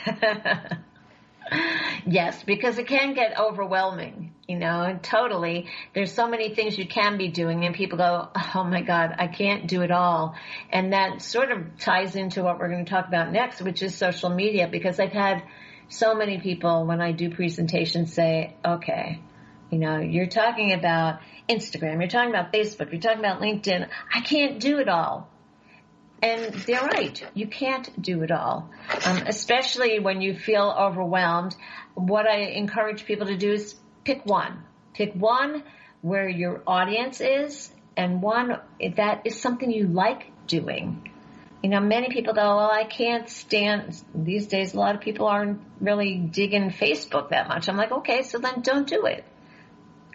yes, 2.06 2.42
because 2.44 2.78
it 2.78 2.86
can 2.86 3.14
get 3.14 3.38
overwhelming, 3.38 4.34
you 4.46 4.58
know, 4.58 4.98
totally. 5.02 5.66
There's 5.94 6.12
so 6.12 6.28
many 6.28 6.54
things 6.54 6.76
you 6.76 6.86
can 6.86 7.16
be 7.16 7.28
doing 7.28 7.64
and 7.64 7.74
people 7.74 7.98
go, 7.98 8.28
oh 8.54 8.64
my 8.64 8.82
God, 8.82 9.14
I 9.18 9.28
can't 9.28 9.66
do 9.66 9.82
it 9.82 9.90
all. 9.90 10.34
And 10.70 10.92
that 10.92 11.22
sort 11.22 11.50
of 11.50 11.78
ties 11.78 12.16
into 12.16 12.42
what 12.42 12.58
we're 12.58 12.68
going 12.68 12.84
to 12.84 12.90
talk 12.90 13.08
about 13.08 13.32
next, 13.32 13.62
which 13.62 13.82
is 13.82 13.94
social 13.94 14.30
media, 14.30 14.68
because 14.68 15.00
I've 15.00 15.12
had 15.12 15.42
so 15.88 16.14
many 16.14 16.38
people 16.38 16.86
when 16.86 17.00
I 17.00 17.12
do 17.12 17.30
presentations 17.30 18.12
say, 18.12 18.54
okay, 18.64 19.20
you 19.70 19.78
know, 19.78 19.98
you're 19.98 20.26
talking 20.26 20.72
about 20.72 21.20
Instagram, 21.48 21.98
you're 21.98 22.08
talking 22.08 22.30
about 22.30 22.52
Facebook, 22.52 22.90
you're 22.90 23.00
talking 23.00 23.18
about 23.18 23.40
LinkedIn. 23.40 23.88
I 24.14 24.20
can't 24.20 24.60
do 24.60 24.78
it 24.78 24.88
all. 24.88 25.28
And 26.20 26.52
they're 26.52 26.82
right. 26.82 27.22
You 27.34 27.46
can't 27.46 28.02
do 28.02 28.22
it 28.22 28.32
all. 28.32 28.70
Um, 29.06 29.18
especially 29.26 30.00
when 30.00 30.20
you 30.20 30.34
feel 30.34 30.74
overwhelmed. 30.76 31.54
What 31.94 32.26
I 32.26 32.38
encourage 32.38 33.04
people 33.04 33.28
to 33.28 33.36
do 33.36 33.52
is 33.52 33.76
pick 34.04 34.26
one. 34.26 34.64
Pick 34.94 35.14
one 35.14 35.62
where 36.00 36.28
your 36.28 36.62
audience 36.66 37.20
is 37.20 37.70
and 37.96 38.20
one 38.20 38.58
that 38.96 39.22
is 39.26 39.40
something 39.40 39.70
you 39.70 39.86
like 39.86 40.32
doing. 40.48 41.12
You 41.62 41.70
know, 41.70 41.80
many 41.80 42.08
people 42.08 42.34
go, 42.34 42.56
well, 42.56 42.70
I 42.70 42.84
can't 42.84 43.28
stand, 43.28 44.00
these 44.14 44.46
days 44.46 44.74
a 44.74 44.78
lot 44.78 44.94
of 44.94 45.00
people 45.00 45.26
aren't 45.26 45.60
really 45.80 46.16
digging 46.16 46.70
Facebook 46.70 47.30
that 47.30 47.48
much. 47.48 47.68
I'm 47.68 47.76
like, 47.76 47.92
okay, 47.92 48.22
so 48.22 48.38
then 48.38 48.60
don't 48.62 48.88
do 48.88 49.06
it 49.06 49.24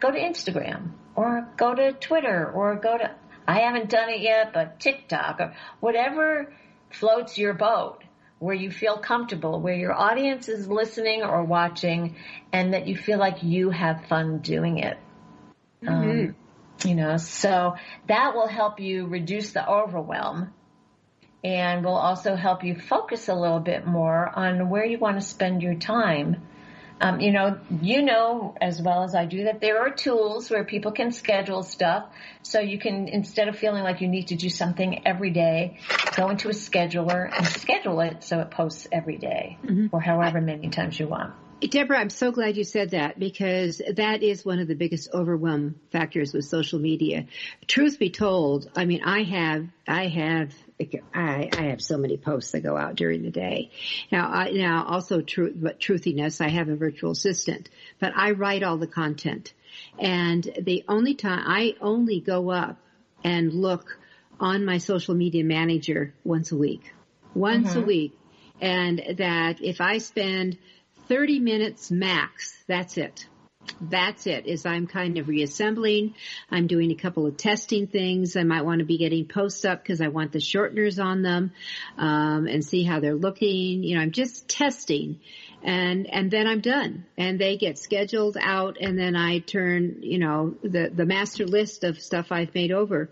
go 0.03 0.11
to 0.11 0.19
Instagram 0.19 0.91
or 1.15 1.47
go 1.55 1.73
to 1.73 1.93
Twitter 1.93 2.51
or 2.51 2.75
go 2.75 2.97
to, 2.97 3.11
I 3.47 3.61
haven't 3.61 3.89
done 3.89 4.09
it 4.09 4.19
yet, 4.19 4.51
but 4.53 4.79
TikTok 4.79 5.39
or 5.39 5.55
whatever 5.79 6.53
floats 6.89 7.37
your 7.37 7.53
boat 7.53 8.03
where 8.39 8.53
you 8.53 8.69
feel 8.69 8.97
comfortable, 8.97 9.61
where 9.61 9.75
your 9.75 9.93
audience 9.93 10.49
is 10.49 10.67
listening 10.67 11.23
or 11.23 11.45
watching 11.45 12.17
and 12.51 12.73
that 12.73 12.87
you 12.87 12.97
feel 12.97 13.17
like 13.17 13.43
you 13.43 13.69
have 13.69 14.05
fun 14.07 14.39
doing 14.39 14.79
it. 14.79 14.97
Mm-hmm. 15.81 15.93
Um, 15.93 16.35
you 16.83 16.95
know, 16.95 17.15
so 17.15 17.75
that 18.07 18.35
will 18.35 18.47
help 18.47 18.81
you 18.81 19.05
reduce 19.05 19.53
the 19.53 19.65
overwhelm 19.65 20.53
and 21.45 21.85
will 21.85 21.95
also 21.95 22.35
help 22.35 22.65
you 22.65 22.75
focus 22.75 23.29
a 23.29 23.35
little 23.35 23.61
bit 23.61 23.87
more 23.87 24.29
on 24.37 24.69
where 24.69 24.85
you 24.85 24.97
want 24.97 25.17
to 25.17 25.25
spend 25.25 25.61
your 25.61 25.75
time 25.75 26.41
um, 27.03 27.19
you 27.19 27.33
know, 27.33 27.59
you 27.81 28.01
know 28.01 28.55
as 28.61 28.81
well 28.81 29.03
as 29.03 29.13
I 29.13 29.25
do 29.25 29.43
that 29.43 29.59
there 29.59 29.81
are 29.81 29.89
tools 29.89 30.49
where 30.49 30.63
people 30.63 30.93
can 30.93 31.11
schedule 31.11 31.61
stuff. 31.61 32.05
So 32.43 32.59
you 32.61 32.79
can, 32.79 33.09
instead 33.09 33.49
of 33.49 33.57
feeling 33.57 33.83
like 33.83 33.99
you 33.99 34.07
need 34.07 34.27
to 34.27 34.35
do 34.35 34.49
something 34.49 35.05
every 35.05 35.31
day, 35.31 35.79
go 36.15 36.29
into 36.29 36.47
a 36.47 36.53
scheduler 36.53 37.29
and 37.29 37.45
schedule 37.45 37.99
it 37.99 38.23
so 38.23 38.39
it 38.39 38.51
posts 38.51 38.87
every 38.89 39.17
day 39.17 39.57
mm-hmm. 39.65 39.87
or 39.91 39.99
however 39.99 40.39
many 40.39 40.69
times 40.69 40.97
you 40.97 41.07
want. 41.07 41.33
Debra, 41.59 41.97
I'm 41.97 42.09
so 42.09 42.31
glad 42.31 42.57
you 42.57 42.63
said 42.63 42.91
that 42.91 43.19
because 43.19 43.81
that 43.95 44.23
is 44.23 44.45
one 44.45 44.59
of 44.59 44.67
the 44.67 44.75
biggest 44.75 45.09
overwhelm 45.13 45.75
factors 45.91 46.33
with 46.33 46.45
social 46.45 46.79
media. 46.79 47.25
Truth 47.67 47.99
be 47.99 48.09
told, 48.09 48.69
I 48.75 48.85
mean, 48.85 49.01
I 49.03 49.23
have, 49.23 49.67
I 49.87 50.07
have, 50.07 50.53
I, 51.13 51.49
I 51.51 51.61
have 51.63 51.81
so 51.81 51.97
many 51.97 52.17
posts 52.17 52.51
that 52.51 52.61
go 52.61 52.75
out 52.75 52.95
during 52.95 53.23
the 53.23 53.31
day. 53.31 53.71
Now, 54.11 54.29
I, 54.29 54.51
now 54.51 54.85
also 54.85 55.21
truth, 55.21 55.53
but 55.55 55.79
truthiness, 55.79 56.41
I 56.41 56.49
have 56.49 56.69
a 56.69 56.75
virtual 56.75 57.11
assistant, 57.11 57.69
but 57.99 58.13
I 58.15 58.31
write 58.31 58.63
all 58.63 58.77
the 58.77 58.87
content. 58.87 59.53
And 59.99 60.43
the 60.61 60.83
only 60.87 61.15
time 61.15 61.43
I 61.45 61.75
only 61.81 62.19
go 62.19 62.51
up 62.51 62.77
and 63.23 63.53
look 63.53 63.97
on 64.39 64.65
my 64.65 64.77
social 64.79 65.15
media 65.15 65.43
manager 65.43 66.13
once 66.23 66.51
a 66.51 66.57
week, 66.57 66.93
once 67.33 67.69
mm-hmm. 67.69 67.79
a 67.79 67.85
week. 67.85 68.19
And 68.61 69.01
that 69.17 69.61
if 69.61 69.81
I 69.81 69.97
spend 69.97 70.57
30 71.07 71.39
minutes 71.39 71.91
max. 71.91 72.55
That's 72.67 72.97
it. 72.97 73.27
That's 73.81 74.27
it. 74.27 74.45
Is 74.45 74.65
I'm 74.65 74.87
kind 74.87 75.17
of 75.17 75.27
reassembling. 75.27 76.15
I'm 76.49 76.67
doing 76.67 76.91
a 76.91 76.95
couple 76.95 77.25
of 77.25 77.37
testing 77.37 77.87
things. 77.87 78.35
I 78.35 78.43
might 78.43 78.65
want 78.65 78.79
to 78.79 78.85
be 78.85 78.97
getting 78.97 79.27
posts 79.27 79.65
up 79.65 79.81
because 79.81 80.01
I 80.01 80.07
want 80.07 80.31
the 80.31 80.39
shorteners 80.39 81.03
on 81.03 81.21
them, 81.21 81.51
um, 81.97 82.47
and 82.47 82.63
see 82.63 82.83
how 82.83 82.99
they're 82.99 83.15
looking. 83.15 83.83
You 83.83 83.95
know, 83.95 84.01
I'm 84.01 84.11
just 84.11 84.47
testing 84.47 85.19
and 85.63 86.07
and 86.11 86.29
then 86.29 86.47
I'm 86.47 86.61
done. 86.61 87.05
And 87.17 87.39
they 87.39 87.57
get 87.57 87.77
scheduled 87.77 88.37
out, 88.39 88.77
and 88.79 88.97
then 88.97 89.15
I 89.15 89.39
turn, 89.39 89.97
you 90.01 90.19
know, 90.19 90.55
the 90.61 90.91
the 90.93 91.05
master 91.05 91.45
list 91.45 91.83
of 91.83 91.99
stuff 91.99 92.31
I've 92.31 92.53
made 92.53 92.71
over 92.71 93.09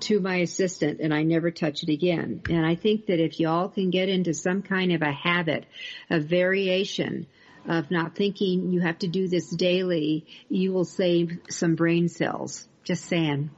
to 0.00 0.18
my 0.18 0.38
assistant 0.38 1.00
and 1.00 1.14
I 1.14 1.22
never 1.22 1.52
touch 1.52 1.84
it 1.84 1.88
again. 1.88 2.42
And 2.50 2.66
I 2.66 2.74
think 2.74 3.06
that 3.06 3.20
if 3.20 3.38
y'all 3.38 3.68
can 3.68 3.90
get 3.90 4.08
into 4.08 4.34
some 4.34 4.62
kind 4.62 4.92
of 4.92 5.00
a 5.00 5.12
habit 5.12 5.64
of 6.10 6.24
variation 6.24 7.28
of 7.66 7.90
not 7.90 8.14
thinking 8.14 8.72
you 8.72 8.80
have 8.80 8.98
to 9.00 9.08
do 9.08 9.28
this 9.28 9.48
daily, 9.50 10.26
you 10.48 10.72
will 10.72 10.84
save 10.84 11.38
some 11.50 11.74
brain 11.74 12.08
cells. 12.08 12.68
Just 12.84 13.04
saying. 13.04 13.50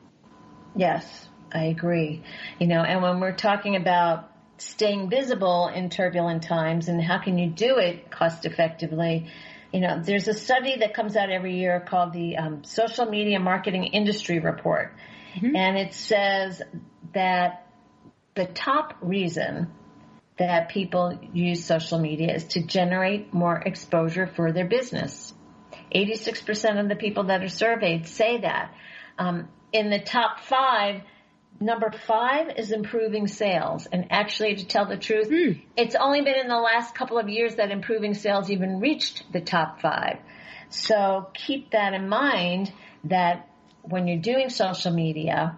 Yes, 0.77 1.29
I 1.53 1.65
agree. 1.65 2.23
You 2.59 2.67
know, 2.67 2.83
and 2.83 3.03
when 3.03 3.21
we're 3.21 3.37
talking 3.37 3.77
about 3.77 4.31
staying 4.59 5.09
visible 5.09 5.69
in 5.69 5.89
turbulent 5.89 6.43
times 6.43 6.89
and 6.89 7.03
how 7.03 7.19
can 7.19 7.39
you 7.39 7.49
do 7.51 7.79
it 7.79 8.11
cost 8.11 8.45
effectively, 8.45 9.31
you 9.73 9.81
know, 9.81 10.01
there's 10.03 10.29
a 10.29 10.35
study 10.35 10.77
that 10.79 10.95
comes 10.95 11.17
out 11.17 11.31
every 11.31 11.57
year 11.57 11.81
called 11.81 12.13
the 12.13 12.37
um, 12.37 12.65
Social 12.65 13.07
Media 13.07 13.41
Marketing 13.41 13.85
Industry 13.85 14.39
Report 14.39 14.93
Mm-hmm. 15.35 15.57
And 15.57 15.79
it 15.79 15.95
says 15.95 16.63
that 17.13 17.67
the 18.35 18.47
top 18.47 18.97
reason 19.01 19.71
that 20.39 20.69
people 20.69 21.19
use 21.33 21.65
social 21.65 21.99
media 21.99 22.35
is 22.35 22.45
to 22.45 22.63
generate 22.63 23.33
more 23.33 23.57
exposure 23.57 24.27
for 24.27 24.53
their 24.53 24.67
business. 24.67 25.33
86% 25.95 26.81
of 26.81 26.89
the 26.89 26.97
people 26.97 27.25
that 27.25 27.43
are 27.43 27.49
surveyed 27.49 28.07
say 28.07 28.39
that. 28.39 28.75
Um, 29.17 29.49
in 29.73 29.91
the 29.91 30.01
top 30.01 30.41
five, 30.41 31.03
number 31.61 31.93
five 32.07 32.57
is 32.57 32.73
improving 32.73 33.29
sales. 33.29 33.87
And 33.87 34.07
actually, 34.11 34.57
to 34.57 34.67
tell 34.67 34.87
the 34.87 34.97
truth, 34.97 35.31
mm. 35.31 35.61
it's 35.77 35.95
only 35.95 36.23
been 36.23 36.35
in 36.37 36.49
the 36.49 36.59
last 36.59 36.95
couple 36.95 37.19
of 37.19 37.29
years 37.29 37.57
that 37.57 37.71
improving 37.71 38.15
sales 38.15 38.51
even 38.51 38.81
reached 38.81 39.33
the 39.33 39.41
top 39.41 39.81
five. 39.81 40.19
So 40.69 41.29
keep 41.35 41.71
that 41.71 41.95
in 41.95 42.09
mind 42.09 42.73
that 43.05 43.49
when 43.83 44.09
you're 44.09 44.19
doing 44.21 44.49
social 44.49 44.93
media, 44.93 45.57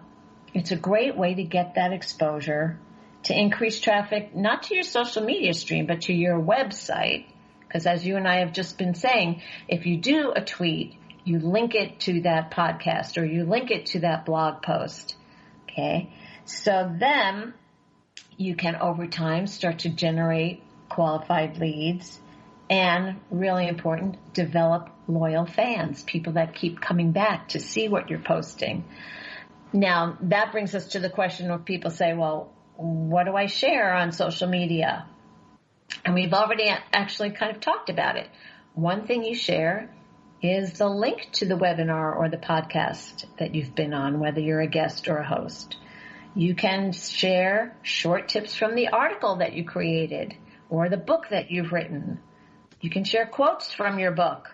it's 0.53 0.71
a 0.71 0.75
great 0.75 1.17
way 1.17 1.33
to 1.33 1.43
get 1.43 1.75
that 1.75 1.93
exposure 1.93 2.79
to 3.27 3.37
increase 3.37 3.79
traffic, 3.79 4.35
not 4.35 4.63
to 4.63 4.73
your 4.73 4.83
social 4.83 5.23
media 5.23 5.53
stream, 5.53 5.85
but 5.85 6.01
to 6.01 6.13
your 6.13 6.39
website. 6.39 7.25
Because 7.61 7.85
as 7.85 8.05
you 8.05 8.15
and 8.15 8.27
I 8.27 8.39
have 8.39 8.53
just 8.53 8.77
been 8.77 8.95
saying, 8.95 9.41
if 9.67 9.85
you 9.85 9.97
do 9.97 10.31
a 10.33 10.43
tweet, 10.43 10.95
you 11.25 11.39
link 11.39 11.75
it 11.75 11.99
to 12.01 12.21
that 12.21 12.51
podcast 12.51 13.21
or 13.21 13.25
you 13.25 13.43
link 13.43 13.69
it 13.69 13.87
to 13.87 13.99
that 13.99 14.25
blog 14.25 14.61
post. 14.61 15.17
Okay. 15.63 16.09
So 16.45 16.89
then 16.97 17.53
you 18.37 18.55
can 18.55 18.77
over 18.77 19.07
time 19.07 19.45
start 19.47 19.79
to 19.79 19.89
generate 19.89 20.63
qualified 20.87 21.57
leads 21.57 22.21
and 22.69 23.19
really 23.29 23.67
important, 23.67 24.33
develop 24.33 24.89
loyal 25.07 25.45
fans, 25.45 26.03
people 26.03 26.33
that 26.33 26.55
keep 26.55 26.79
coming 26.79 27.11
back 27.11 27.49
to 27.49 27.59
see 27.59 27.89
what 27.89 28.09
you're 28.09 28.19
posting. 28.19 28.85
Now 29.73 30.17
that 30.21 30.53
brings 30.53 30.73
us 30.73 30.87
to 30.89 30.99
the 30.99 31.09
question 31.09 31.51
of 31.51 31.65
people 31.65 31.91
say, 31.91 32.13
well, 32.13 32.53
what 32.77 33.25
do 33.25 33.35
I 33.35 33.47
share 33.47 33.93
on 33.93 34.11
social 34.11 34.47
media? 34.47 35.05
And 36.05 36.13
we've 36.13 36.33
already 36.33 36.69
actually 36.93 37.31
kind 37.31 37.55
of 37.55 37.61
talked 37.61 37.89
about 37.89 38.17
it. 38.17 38.29
One 38.75 39.07
thing 39.07 39.23
you 39.23 39.35
share 39.35 39.89
is 40.41 40.73
the 40.73 40.87
link 40.87 41.29
to 41.33 41.45
the 41.45 41.57
webinar 41.57 42.15
or 42.15 42.29
the 42.29 42.37
podcast 42.37 43.25
that 43.39 43.55
you've 43.55 43.73
been 43.73 43.93
on, 43.93 44.19
whether 44.19 44.39
you're 44.39 44.61
a 44.61 44.67
guest 44.67 45.07
or 45.07 45.17
a 45.17 45.27
host. 45.27 45.77
You 46.35 46.53
can 46.53 46.91
share 46.91 47.75
short 47.81 48.29
tips 48.29 48.53
from 48.53 48.75
the 48.75 48.89
article 48.89 49.37
that 49.37 49.53
you 49.53 49.65
created 49.65 50.35
or 50.69 50.87
the 50.87 50.97
book 50.97 51.29
that 51.31 51.49
you've 51.49 51.71
written. 51.71 52.19
You 52.79 52.91
can 52.91 53.03
share 53.03 53.25
quotes 53.25 53.73
from 53.73 53.97
your 53.97 54.11
book. 54.11 54.53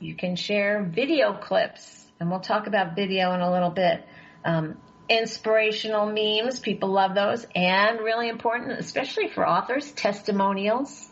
You 0.00 0.16
can 0.16 0.34
share 0.34 0.82
video 0.82 1.34
clips, 1.34 2.06
and 2.18 2.28
we'll 2.28 2.40
talk 2.40 2.66
about 2.66 2.96
video 2.96 3.32
in 3.34 3.40
a 3.40 3.52
little 3.52 3.70
bit. 3.70 4.04
Um, 4.44 4.78
inspirational 5.10 6.06
memes, 6.06 6.58
people 6.60 6.88
love 6.88 7.14
those, 7.14 7.46
and 7.54 8.00
really 8.00 8.30
important, 8.30 8.78
especially 8.78 9.28
for 9.28 9.46
authors, 9.46 9.92
testimonials 9.92 11.10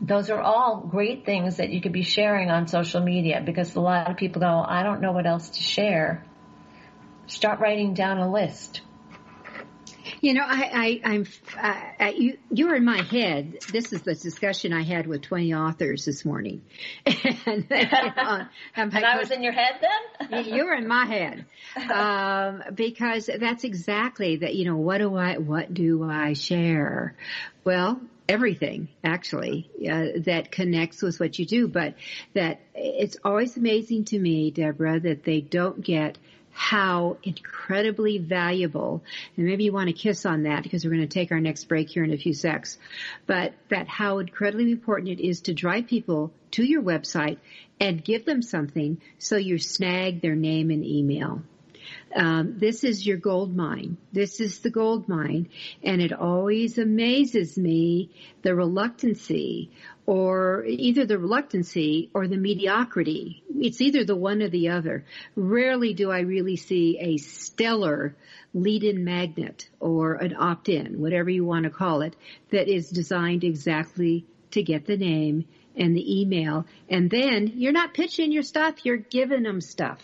those 0.00 0.30
are 0.30 0.40
all 0.40 0.80
great 0.80 1.24
things 1.24 1.56
that 1.56 1.70
you 1.70 1.80
could 1.80 1.92
be 1.92 2.02
sharing 2.02 2.50
on 2.50 2.68
social 2.68 3.00
media 3.00 3.42
because 3.44 3.74
a 3.74 3.80
lot 3.80 4.10
of 4.10 4.16
people 4.16 4.40
go, 4.40 4.64
I 4.66 4.82
don't 4.82 5.00
know 5.00 5.12
what 5.12 5.26
else 5.26 5.50
to 5.50 5.62
share. 5.62 6.24
Start 7.26 7.60
writing 7.60 7.94
down 7.94 8.18
a 8.18 8.30
list. 8.30 8.80
You 10.20 10.34
know, 10.34 10.44
I, 10.44 11.00
I, 11.04 11.12
I'm, 11.12 11.26
uh, 11.60 12.12
you, 12.16 12.38
you're 12.50 12.74
in 12.74 12.84
my 12.84 13.02
head. 13.02 13.58
This 13.72 13.92
is 13.92 14.02
the 14.02 14.14
discussion 14.14 14.72
I 14.72 14.82
had 14.82 15.06
with 15.06 15.22
20 15.22 15.54
authors 15.54 16.04
this 16.04 16.24
morning. 16.24 16.62
and, 17.06 17.66
uh, 17.70 18.44
and 18.74 19.04
I 19.04 19.18
was 19.18 19.30
in 19.30 19.42
your 19.42 19.52
head 19.52 19.80
then? 19.80 20.44
you're 20.44 20.74
in 20.74 20.88
my 20.88 21.06
head. 21.06 21.44
Um, 21.90 22.62
because 22.74 23.30
that's 23.38 23.64
exactly 23.64 24.36
that, 24.38 24.54
you 24.54 24.64
know, 24.64 24.76
what 24.76 24.98
do 24.98 25.14
I, 25.16 25.38
what 25.38 25.72
do 25.72 26.02
I 26.02 26.32
share? 26.32 27.14
Well, 27.64 28.00
everything 28.28 28.88
actually 29.02 29.70
uh, 29.90 30.20
that 30.26 30.52
connects 30.52 31.00
with 31.00 31.18
what 31.18 31.38
you 31.38 31.46
do 31.46 31.66
but 31.66 31.94
that 32.34 32.60
it's 32.74 33.16
always 33.24 33.56
amazing 33.56 34.04
to 34.04 34.18
me 34.18 34.50
debra 34.50 35.00
that 35.00 35.24
they 35.24 35.40
don't 35.40 35.82
get 35.82 36.18
how 36.58 37.16
incredibly 37.22 38.18
valuable 38.18 39.00
and 39.36 39.46
maybe 39.46 39.62
you 39.62 39.72
want 39.72 39.86
to 39.86 39.92
kiss 39.92 40.26
on 40.26 40.42
that 40.42 40.64
because 40.64 40.84
we're 40.84 40.90
going 40.90 41.00
to 41.00 41.06
take 41.06 41.30
our 41.30 41.38
next 41.38 41.64
break 41.64 41.88
here 41.88 42.02
in 42.02 42.12
a 42.12 42.18
few 42.18 42.34
secs 42.34 42.78
but 43.26 43.52
that 43.68 43.86
how 43.86 44.18
incredibly 44.18 44.72
important 44.72 45.08
it 45.08 45.24
is 45.24 45.42
to 45.42 45.54
drive 45.54 45.86
people 45.86 46.32
to 46.50 46.64
your 46.64 46.82
website 46.82 47.38
and 47.78 48.04
give 48.04 48.24
them 48.24 48.42
something 48.42 49.00
so 49.18 49.36
you 49.36 49.56
snag 49.56 50.20
their 50.20 50.34
name 50.34 50.70
and 50.70 50.84
email 50.84 51.40
um, 52.14 52.58
this 52.58 52.84
is 52.84 53.06
your 53.06 53.16
gold 53.18 53.54
mine. 53.54 53.96
This 54.12 54.40
is 54.40 54.60
the 54.60 54.70
gold 54.70 55.08
mine, 55.08 55.48
and 55.82 56.00
it 56.00 56.12
always 56.12 56.78
amazes 56.78 57.56
me 57.56 58.10
the 58.42 58.54
reluctancy, 58.54 59.70
or 60.08 60.64
either 60.66 61.04
the 61.04 61.18
reluctancy 61.18 62.08
or 62.14 62.26
the 62.26 62.38
mediocrity. 62.38 63.42
It's 63.60 63.82
either 63.82 64.04
the 64.06 64.16
one 64.16 64.40
or 64.40 64.48
the 64.48 64.70
other. 64.70 65.04
Rarely 65.36 65.92
do 65.92 66.10
I 66.10 66.20
really 66.20 66.56
see 66.56 66.96
a 66.98 67.18
stellar 67.18 68.16
lead-in 68.54 69.04
magnet 69.04 69.68
or 69.80 70.14
an 70.14 70.34
opt-in, 70.34 70.98
whatever 70.98 71.28
you 71.28 71.44
want 71.44 71.64
to 71.64 71.70
call 71.70 72.00
it, 72.00 72.16
that 72.52 72.68
is 72.68 72.88
designed 72.88 73.44
exactly 73.44 74.24
to 74.52 74.62
get 74.62 74.86
the 74.86 74.96
name 74.96 75.44
and 75.76 75.94
the 75.94 76.20
email. 76.22 76.64
And 76.88 77.10
then 77.10 77.52
you're 77.56 77.72
not 77.72 77.92
pitching 77.92 78.32
your 78.32 78.44
stuff, 78.44 78.86
you're 78.86 78.96
giving 78.96 79.42
them 79.42 79.60
stuff. 79.60 80.00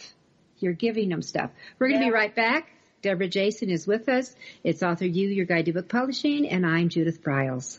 You're 0.59 0.75
giving 0.75 1.09
them 1.09 1.23
stuff. 1.23 1.51
We're 1.79 1.88
going 1.88 2.01
to 2.01 2.05
yeah. 2.05 2.11
be 2.11 2.14
right 2.14 2.35
back. 2.35 2.69
Debra 3.01 3.29
Jason 3.29 3.71
is 3.71 3.87
with 3.87 4.11
us. 4.11 4.37
It's 4.62 4.83
Author 4.83 5.07
U, 5.07 5.29
your 5.29 5.47
guide 5.47 5.64
to 5.64 5.73
book 5.73 5.88
publishing, 5.88 6.47
and 6.47 6.67
I'm 6.67 6.90
Judith 6.90 7.23
Briles. 7.23 7.79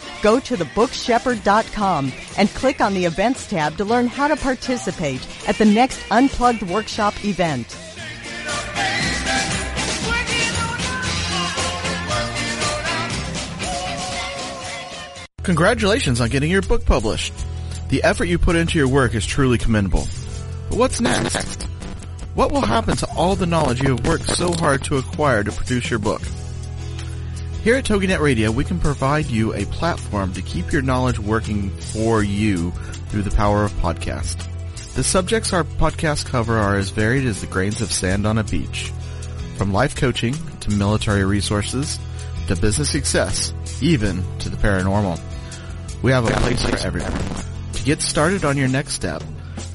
Go 0.21 0.39
to 0.39 0.55
thebookshepherd.com 0.55 2.11
and 2.37 2.49
click 2.49 2.81
on 2.81 2.93
the 2.93 3.05
events 3.05 3.47
tab 3.47 3.77
to 3.77 3.85
learn 3.85 4.07
how 4.07 4.27
to 4.27 4.35
participate 4.35 5.25
at 5.47 5.55
the 5.55 5.65
next 5.65 6.03
Unplugged 6.11 6.63
Workshop 6.63 7.13
event. 7.25 7.75
Congratulations 15.43 16.21
on 16.21 16.29
getting 16.29 16.51
your 16.51 16.61
book 16.61 16.85
published. 16.85 17.33
The 17.89 18.03
effort 18.03 18.25
you 18.25 18.37
put 18.37 18.55
into 18.55 18.77
your 18.77 18.87
work 18.87 19.15
is 19.15 19.25
truly 19.25 19.57
commendable. 19.57 20.07
But 20.69 20.77
what's 20.77 21.01
next? 21.01 21.63
What 22.35 22.51
will 22.51 22.61
happen 22.61 22.95
to 22.97 23.07
all 23.17 23.35
the 23.35 23.47
knowledge 23.47 23.81
you 23.81 23.95
have 23.95 24.07
worked 24.07 24.27
so 24.27 24.53
hard 24.53 24.83
to 24.85 24.97
acquire 24.97 25.43
to 25.43 25.51
produce 25.51 25.89
your 25.89 25.99
book? 25.99 26.21
Here 27.63 27.75
at 27.75 27.85
TogiNet 27.85 28.19
Radio, 28.19 28.49
we 28.49 28.63
can 28.63 28.79
provide 28.79 29.27
you 29.27 29.53
a 29.53 29.65
platform 29.65 30.33
to 30.33 30.41
keep 30.41 30.71
your 30.71 30.81
knowledge 30.81 31.19
working 31.19 31.69
for 31.69 32.23
you 32.23 32.71
through 33.09 33.21
the 33.21 33.29
power 33.29 33.63
of 33.63 33.71
podcast. 33.73 34.47
The 34.95 35.03
subjects 35.03 35.53
our 35.53 35.63
podcasts 35.63 36.25
cover 36.25 36.57
are 36.57 36.77
as 36.77 36.89
varied 36.89 37.27
as 37.27 37.41
the 37.41 37.45
grains 37.45 37.79
of 37.79 37.91
sand 37.91 38.25
on 38.25 38.39
a 38.39 38.43
beach. 38.43 38.91
From 39.57 39.71
life 39.71 39.95
coaching 39.95 40.33
to 40.61 40.71
military 40.71 41.23
resources 41.23 41.99
to 42.47 42.55
business 42.55 42.89
success, 42.89 43.53
even 43.79 44.23
to 44.39 44.49
the 44.49 44.57
paranormal. 44.57 45.21
We 46.01 46.13
have 46.13 46.25
a 46.25 46.31
place 46.31 46.67
for 46.67 46.77
everyone. 46.77 47.13
To 47.73 47.83
get 47.83 48.01
started 48.01 48.43
on 48.43 48.57
your 48.57 48.69
next 48.69 48.93
step, 48.93 49.21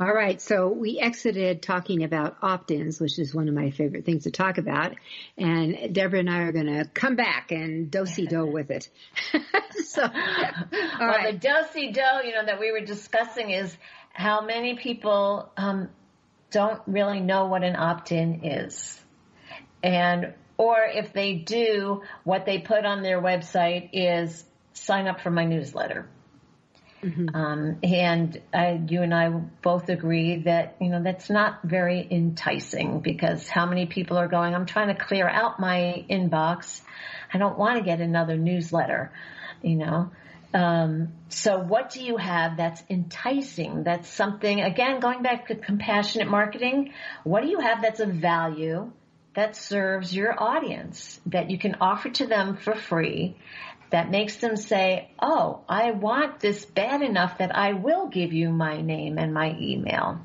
All 0.00 0.14
right, 0.14 0.40
so 0.40 0.68
we 0.68 0.98
exited 0.98 1.60
talking 1.60 2.04
about 2.04 2.38
opt-ins, 2.40 2.98
which 2.98 3.18
is 3.18 3.34
one 3.34 3.48
of 3.48 3.54
my 3.54 3.70
favorite 3.70 4.06
things 4.06 4.24
to 4.24 4.30
talk 4.30 4.56
about, 4.56 4.94
and 5.36 5.92
Debra 5.92 6.20
and 6.20 6.30
I 6.30 6.38
are 6.38 6.52
going 6.52 6.68
to 6.68 6.86
come 6.86 7.16
back 7.16 7.52
and 7.52 7.90
do-si-do 7.90 8.46
with 8.46 8.70
it. 8.70 8.88
so, 9.84 10.00
well, 10.00 10.70
right. 10.98 11.32
the 11.32 11.38
do-si-do, 11.38 12.26
you 12.26 12.32
know, 12.32 12.46
that 12.46 12.58
we 12.58 12.72
were 12.72 12.80
discussing 12.80 13.50
is 13.50 13.76
how 14.14 14.40
many 14.40 14.74
people 14.74 15.52
um, 15.58 15.90
don't 16.50 16.80
really 16.86 17.20
know 17.20 17.48
what 17.48 17.62
an 17.62 17.76
opt-in 17.76 18.46
is, 18.46 18.98
and 19.82 20.32
or 20.56 20.78
if 20.82 21.12
they 21.12 21.34
do, 21.34 22.00
what 22.24 22.46
they 22.46 22.58
put 22.58 22.86
on 22.86 23.02
their 23.02 23.20
website 23.20 23.90
is 23.92 24.46
sign 24.72 25.08
up 25.08 25.20
for 25.20 25.30
my 25.30 25.44
newsletter. 25.44 26.08
Mm-hmm. 27.02 27.34
Um, 27.34 27.78
and 27.82 28.40
I, 28.52 28.80
you 28.86 29.02
and 29.02 29.14
I 29.14 29.30
both 29.30 29.88
agree 29.88 30.42
that, 30.42 30.76
you 30.80 30.88
know, 30.90 31.02
that's 31.02 31.30
not 31.30 31.62
very 31.62 32.06
enticing 32.10 33.00
because 33.00 33.48
how 33.48 33.66
many 33.66 33.86
people 33.86 34.18
are 34.18 34.28
going, 34.28 34.54
I'm 34.54 34.66
trying 34.66 34.88
to 34.88 34.94
clear 34.94 35.28
out 35.28 35.58
my 35.58 36.04
inbox. 36.10 36.82
I 37.32 37.38
don't 37.38 37.58
want 37.58 37.78
to 37.78 37.84
get 37.84 38.00
another 38.00 38.36
newsletter, 38.36 39.12
you 39.62 39.76
know. 39.76 40.10
Um, 40.52 41.12
so 41.28 41.58
what 41.58 41.90
do 41.90 42.02
you 42.02 42.16
have 42.16 42.56
that's 42.56 42.82
enticing? 42.90 43.84
That's 43.84 44.08
something, 44.08 44.60
again, 44.60 45.00
going 45.00 45.22
back 45.22 45.48
to 45.48 45.54
compassionate 45.54 46.28
marketing, 46.28 46.92
what 47.24 47.42
do 47.42 47.48
you 47.48 47.60
have 47.60 47.82
that's 47.82 48.00
of 48.00 48.10
value 48.10 48.90
that 49.34 49.54
serves 49.54 50.14
your 50.14 50.34
audience 50.42 51.20
that 51.26 51.50
you 51.50 51.58
can 51.58 51.76
offer 51.80 52.08
to 52.10 52.26
them 52.26 52.56
for 52.56 52.74
free 52.74 53.36
that 53.90 54.10
makes 54.10 54.36
them 54.36 54.56
say, 54.56 55.10
oh, 55.20 55.62
I 55.68 55.90
want 55.90 56.40
this 56.40 56.64
bad 56.64 57.02
enough 57.02 57.38
that 57.38 57.54
I 57.54 57.72
will 57.72 58.08
give 58.08 58.32
you 58.32 58.50
my 58.50 58.80
name 58.80 59.18
and 59.18 59.34
my 59.34 59.56
email. 59.58 60.20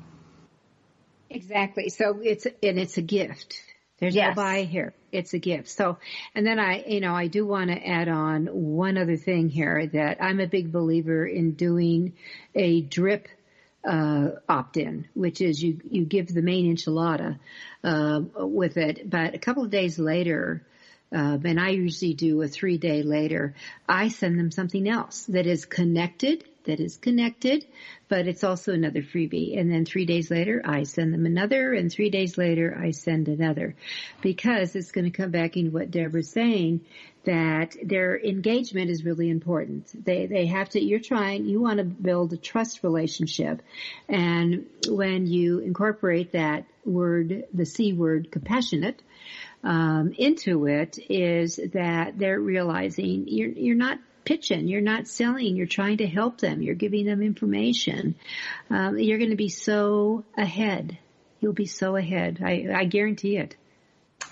Exactly. 1.28 1.88
So 1.88 2.20
it's, 2.22 2.46
and 2.46 2.78
it's 2.78 2.96
a 2.96 3.02
gift. 3.02 3.60
There's 3.98 4.14
yes. 4.14 4.36
no 4.36 4.42
buy 4.42 4.62
here. 4.62 4.94
It's 5.10 5.32
a 5.32 5.38
gift. 5.38 5.68
So, 5.68 5.98
and 6.34 6.46
then 6.46 6.58
I, 6.58 6.84
you 6.86 7.00
know, 7.00 7.14
I 7.14 7.28
do 7.28 7.46
want 7.46 7.70
to 7.70 7.86
add 7.86 8.08
on 8.08 8.46
one 8.46 8.98
other 8.98 9.16
thing 9.16 9.48
here 9.48 9.86
that 9.86 10.18
I'm 10.20 10.40
a 10.40 10.46
big 10.46 10.70
believer 10.70 11.26
in 11.26 11.52
doing 11.52 12.12
a 12.54 12.82
drip 12.82 13.28
uh, 13.86 14.30
opt-in, 14.48 15.06
which 15.14 15.40
is 15.40 15.62
you 15.62 15.80
you 15.88 16.04
give 16.04 16.26
the 16.26 16.42
main 16.42 16.74
enchilada 16.74 17.38
uh, 17.84 18.20
with 18.34 18.76
it, 18.76 19.08
but 19.08 19.34
a 19.34 19.38
couple 19.38 19.62
of 19.62 19.70
days 19.70 19.98
later, 19.98 20.66
uh, 21.16 21.38
and 21.44 21.58
I 21.58 21.70
usually 21.70 22.12
do 22.12 22.42
a 22.42 22.48
three 22.48 22.76
day 22.76 23.02
later, 23.02 23.54
I 23.88 24.08
send 24.08 24.38
them 24.38 24.50
something 24.50 24.86
else 24.86 25.24
that 25.26 25.46
is 25.46 25.64
connected, 25.64 26.44
that 26.64 26.78
is 26.78 26.98
connected, 26.98 27.64
but 28.08 28.28
it's 28.28 28.44
also 28.44 28.74
another 28.74 29.00
freebie. 29.00 29.58
And 29.58 29.72
then 29.72 29.86
three 29.86 30.04
days 30.04 30.30
later, 30.30 30.60
I 30.62 30.82
send 30.82 31.14
them 31.14 31.24
another, 31.24 31.72
and 31.72 31.90
three 31.90 32.10
days 32.10 32.36
later, 32.36 32.78
I 32.78 32.90
send 32.90 33.28
another. 33.28 33.74
Because 34.20 34.76
it's 34.76 34.92
going 34.92 35.10
to 35.10 35.10
come 35.10 35.30
back 35.30 35.56
into 35.56 35.70
what 35.70 35.90
Debra's 35.90 36.28
saying, 36.28 36.82
that 37.24 37.74
their 37.82 38.20
engagement 38.20 38.90
is 38.90 39.02
really 39.02 39.30
important. 39.30 40.04
They, 40.04 40.26
they 40.26 40.46
have 40.46 40.68
to, 40.70 40.80
you're 40.82 41.00
trying, 41.00 41.46
you 41.46 41.62
want 41.62 41.78
to 41.78 41.84
build 41.84 42.34
a 42.34 42.36
trust 42.36 42.82
relationship. 42.82 43.62
And 44.06 44.66
when 44.86 45.26
you 45.26 45.60
incorporate 45.60 46.32
that 46.32 46.66
word, 46.84 47.44
the 47.54 47.66
C 47.66 47.94
word, 47.94 48.30
compassionate, 48.30 49.02
um, 49.66 50.14
into 50.16 50.66
it 50.66 50.96
is 51.10 51.58
that 51.72 52.16
they're 52.16 52.38
realizing 52.38 53.24
you're 53.26 53.50
you're 53.50 53.74
not 53.74 53.98
pitching, 54.24 54.68
you're 54.68 54.80
not 54.80 55.08
selling, 55.08 55.56
you're 55.56 55.66
trying 55.66 55.98
to 55.98 56.06
help 56.06 56.40
them, 56.40 56.62
you're 56.62 56.76
giving 56.76 57.04
them 57.04 57.20
information. 57.20 58.14
Um, 58.70 58.96
you're 58.98 59.18
going 59.18 59.30
to 59.30 59.36
be 59.36 59.48
so 59.48 60.24
ahead. 60.38 60.96
You'll 61.40 61.52
be 61.52 61.66
so 61.66 61.96
ahead. 61.96 62.40
I, 62.44 62.68
I 62.72 62.84
guarantee 62.84 63.36
it. 63.38 63.56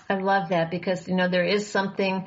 I 0.09 0.15
love 0.15 0.49
that 0.49 0.71
because 0.71 1.07
you 1.07 1.15
know 1.15 1.27
there 1.27 1.45
is 1.45 1.67
something 1.67 2.25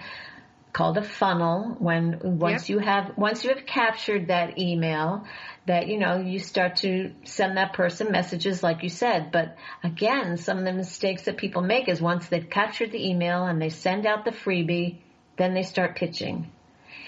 called 0.78 0.96
a 0.96 1.02
funnel 1.02 1.74
when 1.80 2.20
once 2.38 2.68
yep. 2.68 2.76
you 2.76 2.78
have 2.78 3.18
once 3.18 3.42
you 3.42 3.50
have 3.52 3.66
captured 3.66 4.28
that 4.28 4.60
email 4.60 5.24
that 5.66 5.88
you 5.88 5.98
know 5.98 6.20
you 6.20 6.38
start 6.38 6.76
to 6.76 7.12
send 7.24 7.56
that 7.56 7.72
person 7.72 8.12
messages 8.12 8.62
like 8.62 8.84
you 8.84 8.88
said 8.88 9.32
but 9.32 9.56
again 9.82 10.36
some 10.36 10.56
of 10.56 10.64
the 10.64 10.72
mistakes 10.72 11.22
that 11.22 11.36
people 11.36 11.62
make 11.62 11.88
is 11.88 12.00
once 12.00 12.28
they've 12.28 12.48
captured 12.48 12.92
the 12.92 13.08
email 13.08 13.44
and 13.44 13.60
they 13.60 13.70
send 13.70 14.06
out 14.06 14.24
the 14.24 14.30
freebie 14.30 14.98
then 15.36 15.52
they 15.52 15.64
start 15.64 15.96
pitching 15.96 16.48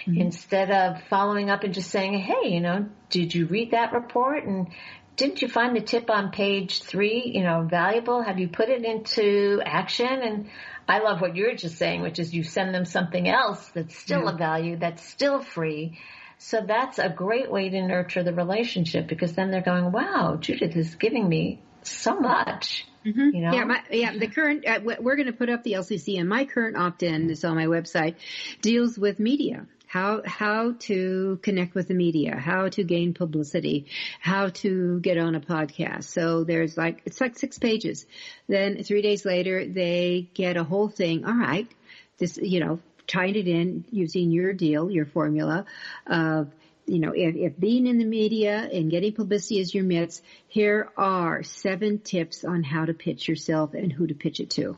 mm-hmm. 0.04 0.20
instead 0.20 0.72
of 0.72 1.00
following 1.08 1.48
up 1.48 1.62
and 1.62 1.72
just 1.72 1.92
saying 1.92 2.18
hey 2.18 2.48
you 2.48 2.60
know 2.60 2.88
did 3.08 3.32
you 3.32 3.46
read 3.46 3.70
that 3.70 3.92
report 3.92 4.42
and 4.42 4.66
didn't 5.20 5.42
you 5.42 5.48
find 5.48 5.76
the 5.76 5.82
tip 5.82 6.08
on 6.08 6.30
page 6.30 6.82
three, 6.82 7.30
you 7.34 7.42
know, 7.42 7.60
valuable? 7.68 8.22
Have 8.22 8.38
you 8.38 8.48
put 8.48 8.70
it 8.70 8.86
into 8.86 9.60
action? 9.62 10.06
And 10.08 10.48
I 10.88 11.00
love 11.00 11.20
what 11.20 11.36
you're 11.36 11.54
just 11.54 11.76
saying, 11.76 12.00
which 12.00 12.18
is 12.18 12.32
you 12.32 12.42
send 12.42 12.74
them 12.74 12.86
something 12.86 13.28
else 13.28 13.68
that's 13.74 13.94
still 13.94 14.24
yeah. 14.24 14.30
a 14.30 14.36
value, 14.38 14.76
that's 14.78 15.04
still 15.04 15.42
free. 15.42 15.98
So 16.38 16.62
that's 16.66 16.98
a 16.98 17.10
great 17.10 17.50
way 17.50 17.68
to 17.68 17.82
nurture 17.86 18.22
the 18.22 18.32
relationship 18.32 19.08
because 19.08 19.34
then 19.34 19.50
they're 19.50 19.60
going, 19.60 19.92
wow, 19.92 20.38
Judith 20.40 20.74
is 20.74 20.94
giving 20.94 21.28
me 21.28 21.60
so 21.82 22.18
much. 22.18 22.86
Mm-hmm. 23.04 23.36
You 23.36 23.42
know? 23.42 23.52
Yeah, 23.52 23.64
my, 23.64 23.82
yeah. 23.90 24.16
The 24.16 24.26
current 24.26 24.66
uh, 24.66 24.80
we're 24.82 25.16
going 25.16 25.26
to 25.26 25.34
put 25.34 25.50
up 25.50 25.62
the 25.64 25.72
LCC, 25.72 26.18
and 26.18 26.30
my 26.30 26.46
current 26.46 26.78
opt-in 26.78 27.28
is 27.28 27.44
on 27.44 27.56
my 27.56 27.66
website 27.66 28.14
deals 28.62 28.98
with 28.98 29.20
media 29.20 29.66
how 29.90 30.22
how 30.24 30.72
to 30.78 31.40
connect 31.42 31.74
with 31.74 31.88
the 31.88 31.94
media, 31.94 32.36
how 32.36 32.68
to 32.68 32.84
gain 32.84 33.12
publicity, 33.12 33.86
how 34.20 34.48
to 34.50 35.00
get 35.00 35.18
on 35.18 35.34
a 35.34 35.40
podcast. 35.40 36.04
So 36.04 36.44
there's 36.44 36.76
like 36.76 37.02
it's 37.06 37.20
like 37.20 37.36
six 37.36 37.58
pages. 37.58 38.06
Then 38.46 38.84
three 38.84 39.02
days 39.02 39.24
later, 39.24 39.66
they 39.66 40.28
get 40.32 40.56
a 40.56 40.62
whole 40.62 40.88
thing. 40.88 41.24
All 41.24 41.34
right, 41.34 41.66
this 42.18 42.38
you 42.40 42.60
know 42.60 42.78
tying 43.08 43.34
it 43.34 43.48
in 43.48 43.84
using 43.90 44.30
your 44.30 44.52
deal, 44.52 44.92
your 44.92 45.06
formula 45.06 45.64
of 46.06 46.52
you 46.86 47.00
know, 47.00 47.12
if, 47.12 47.34
if, 47.34 47.58
being 47.58 47.88
in 47.88 47.98
the 47.98 48.04
media 48.04 48.68
and 48.72 48.90
getting 48.90 49.12
publicity 49.12 49.58
is 49.58 49.74
your 49.74 49.84
mitts, 49.84 50.22
here 50.46 50.88
are 50.96 51.42
seven 51.42 51.98
tips 51.98 52.44
on 52.44 52.62
how 52.62 52.84
to 52.84 52.94
pitch 52.94 53.28
yourself 53.28 53.74
and 53.74 53.92
who 53.92 54.06
to 54.06 54.14
pitch 54.14 54.38
it 54.38 54.50
to. 54.50 54.76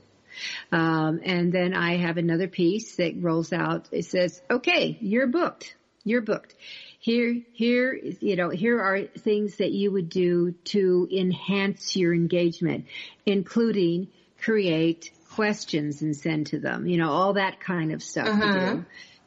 Um, 0.71 1.21
and 1.25 1.53
then 1.53 1.75
I 1.75 1.97
have 1.97 2.16
another 2.16 2.49
piece 2.49 2.97
that 2.97 3.14
rolls 3.21 3.53
out. 3.53 3.88
It 3.92 4.05
says, 4.05 4.40
okay, 4.51 4.97
you're 5.01 5.27
booked. 5.27 5.75
You're 6.05 6.23
booked. 6.23 6.55
Here, 6.99 7.42
here, 7.53 7.95
you 8.21 8.37
know, 8.37 8.51
here 8.51 8.81
are 8.81 9.03
things 9.03 9.57
that 9.57 9.73
you 9.73 9.90
would 9.90 10.09
do 10.09 10.53
to 10.66 11.09
enhance 11.11 11.97
your 11.97 12.14
engagement, 12.14 12.87
including 13.27 14.09
create 14.40 15.11
questions 15.35 16.03
and 16.03 16.16
send 16.16 16.49
to 16.49 16.59
them, 16.59 16.87
you 16.87 16.99
know, 16.99 17.11
all 17.11 17.35
that 17.35 17.61
kind 17.61 17.92
of 17.92 18.03
stuff 18.03 18.29
uh-huh. 18.29 18.79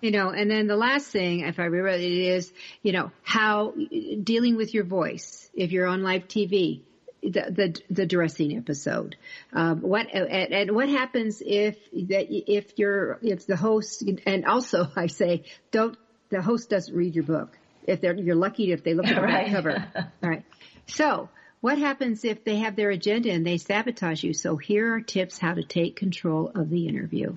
You 0.02 0.12
know, 0.12 0.30
and 0.30 0.52
then 0.52 0.68
the 0.68 0.76
last 0.76 1.08
thing, 1.08 1.40
if 1.40 1.58
I 1.58 1.64
remember 1.64 1.88
it 1.88 2.02
is, 2.02 2.52
you 2.84 2.92
know, 2.92 3.12
how 3.24 3.74
dealing 4.22 4.56
with 4.56 4.74
your 4.74 4.84
voice. 4.84 5.50
If 5.56 5.72
you're 5.72 5.88
on 5.88 6.04
live 6.04 6.28
TV, 6.28 6.82
the 7.30 7.52
the, 7.52 7.82
the 7.90 8.06
dressing 8.06 8.58
episode. 8.58 9.16
Um, 9.54 9.82
what 9.82 10.08
and, 10.14 10.54
and, 10.54 10.72
what 10.72 10.90
happens 10.90 11.42
if 11.46 11.78
that 11.92 12.28
if 12.30 12.78
you're 12.78 13.20
if 13.22 13.46
the 13.48 13.56
host 13.56 14.04
and 14.26 14.46
also 14.46 14.90
I 14.96 15.08
say 15.08 15.44
don't 15.72 15.98
the 16.30 16.42
host 16.42 16.70
doesn't 16.70 16.96
read 16.96 17.16
your 17.16 17.24
book 17.24 17.58
if 17.88 18.02
they're 18.02 18.16
you're 18.16 18.36
lucky 18.36 18.72
if 18.72 18.84
they 18.84 18.94
look 18.94 19.08
at 19.08 19.16
the 19.16 19.22
right. 19.22 19.52
cover. 19.52 19.86
All 19.96 20.30
right. 20.30 20.44
So 20.88 21.30
what 21.62 21.80
happens 21.80 22.24
if 22.24 22.44
they 22.44 22.58
have 22.58 22.76
their 22.76 22.92
agenda 22.92 23.32
and 23.32 23.46
they 23.46 23.58
sabotage 23.58 24.24
you? 24.24 24.34
So 24.34 24.56
here 24.56 24.94
are 24.94 25.02
tips 25.02 25.40
how 25.40 25.54
to 25.54 25.64
take 25.64 25.96
control 25.96 26.52
of 26.54 26.70
the 26.70 26.88
interview. 26.88 27.36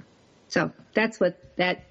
So 0.49 0.73
that's 0.95 1.21
what 1.21 1.39
that 1.57 1.85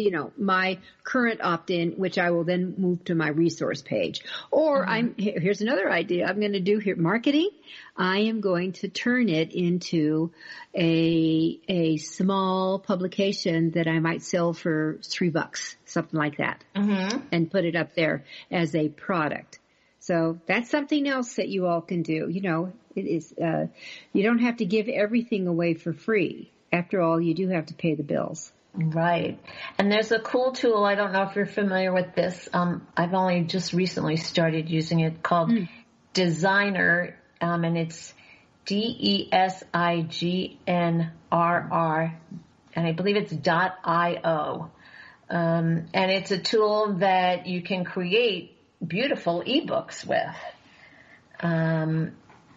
you 0.00 0.10
know, 0.10 0.32
my 0.36 0.78
current 1.04 1.40
opt-in, 1.42 1.92
which 1.92 2.18
I 2.18 2.30
will 2.30 2.44
then 2.44 2.74
move 2.78 3.04
to 3.04 3.14
my 3.14 3.28
resource 3.28 3.82
page. 3.82 4.22
Or 4.50 4.80
mm-hmm. 4.80 4.90
I'm, 4.90 5.14
here's 5.16 5.60
another 5.60 5.90
idea 5.90 6.26
I'm 6.26 6.40
going 6.40 6.52
to 6.52 6.60
do 6.60 6.78
here, 6.78 6.96
marketing. 6.96 7.50
I 7.96 8.20
am 8.20 8.40
going 8.40 8.72
to 8.72 8.88
turn 8.88 9.28
it 9.28 9.52
into 9.52 10.32
a, 10.74 11.60
a 11.68 11.96
small 11.98 12.78
publication 12.78 13.72
that 13.72 13.86
I 13.86 13.98
might 13.98 14.22
sell 14.22 14.52
for 14.52 14.98
three 15.04 15.30
bucks, 15.30 15.76
something 15.84 16.18
like 16.18 16.38
that, 16.38 16.64
mm-hmm. 16.74 17.18
and 17.32 17.50
put 17.50 17.64
it 17.64 17.76
up 17.76 17.94
there 17.94 18.24
as 18.50 18.74
a 18.74 18.88
product. 18.88 19.58
So 20.00 20.40
that's 20.46 20.70
something 20.70 21.06
else 21.06 21.34
that 21.34 21.48
you 21.48 21.66
all 21.66 21.82
can 21.82 22.02
do. 22.02 22.28
You 22.30 22.40
know, 22.40 22.72
it 22.96 23.06
is, 23.06 23.32
uh, 23.32 23.66
you 24.12 24.22
don't 24.22 24.38
have 24.38 24.56
to 24.56 24.64
give 24.64 24.88
everything 24.88 25.46
away 25.46 25.74
for 25.74 25.92
free. 25.92 26.50
After 26.72 27.00
all, 27.00 27.20
you 27.20 27.34
do 27.34 27.48
have 27.48 27.66
to 27.66 27.74
pay 27.74 27.94
the 27.96 28.02
bills. 28.02 28.52
Right. 28.72 29.40
And 29.78 29.90
there's 29.90 30.12
a 30.12 30.20
cool 30.20 30.52
tool. 30.52 30.84
I 30.84 30.94
don't 30.94 31.12
know 31.12 31.24
if 31.24 31.34
you're 31.34 31.46
familiar 31.46 31.92
with 31.92 32.14
this. 32.14 32.48
Um, 32.52 32.86
I've 32.96 33.14
only 33.14 33.42
just 33.42 33.72
recently 33.72 34.16
started 34.16 34.68
using 34.68 35.00
it 35.00 35.22
called 35.22 35.50
mm. 35.50 35.68
Designrr, 36.14 37.14
um, 37.40 37.64
and 37.64 37.76
it's 37.76 38.14
D 38.66 38.76
E 38.76 39.28
S 39.32 39.64
I 39.74 40.02
G 40.02 40.60
N 40.66 41.10
R 41.32 41.68
R, 41.70 42.20
and 42.74 42.86
I 42.86 42.92
believe 42.92 43.16
it's 43.16 43.32
dot 43.32 43.76
I 43.84 44.20
O. 44.22 44.70
Um, 45.28 45.86
and 45.94 46.10
it's 46.10 46.30
a 46.30 46.38
tool 46.38 46.94
that 46.98 47.46
you 47.46 47.62
can 47.62 47.84
create 47.84 48.56
beautiful 48.84 49.42
ebooks 49.46 50.04
with. 50.04 50.36
Um, 51.40 52.12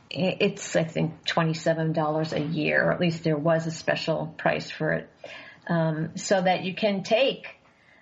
it's, 0.10 0.76
I 0.76 0.84
think, 0.84 1.26
$27 1.26 2.34
a 2.34 2.40
year, 2.40 2.86
or 2.86 2.92
at 2.92 3.00
least 3.00 3.24
there 3.24 3.38
was 3.38 3.66
a 3.66 3.72
special 3.72 4.28
price 4.38 4.70
for 4.70 4.94
it 4.94 5.10
um, 5.68 6.12
so 6.16 6.42
that 6.42 6.64
you 6.64 6.74
can 6.76 7.04
take 7.04 7.48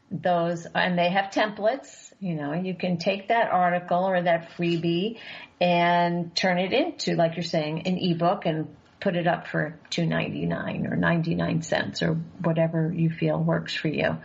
those, 0.10 0.66
and 0.74 0.98
they 0.98 1.10
have 1.10 1.32
templates. 1.32 2.12
You 2.20 2.36
know, 2.36 2.54
you 2.54 2.76
can 2.76 2.98
take 2.98 3.30
that 3.30 3.52
article 3.52 4.04
or 4.04 4.22
that 4.22 4.52
freebie 4.52 5.18
and 5.60 6.36
turn 6.36 6.60
it 6.60 6.74
into, 6.74 7.16
like 7.16 7.36
you're 7.36 7.44
saying, 7.44 7.88
an 7.88 7.98
ebook 7.98 8.46
and 8.46 8.76
put 9.00 9.16
it 9.16 9.26
up 9.26 9.48
for 9.48 9.80
two 9.90 10.06
ninety 10.06 10.46
nine 10.46 10.86
or 10.86 10.96
ninety 10.96 11.34
nine 11.34 11.64
cents 11.64 12.04
or 12.04 12.14
whatever 12.44 12.94
you 12.94 13.10
feel 13.10 13.40
works 13.40 13.74
for 13.74 13.88
you. 13.88 14.18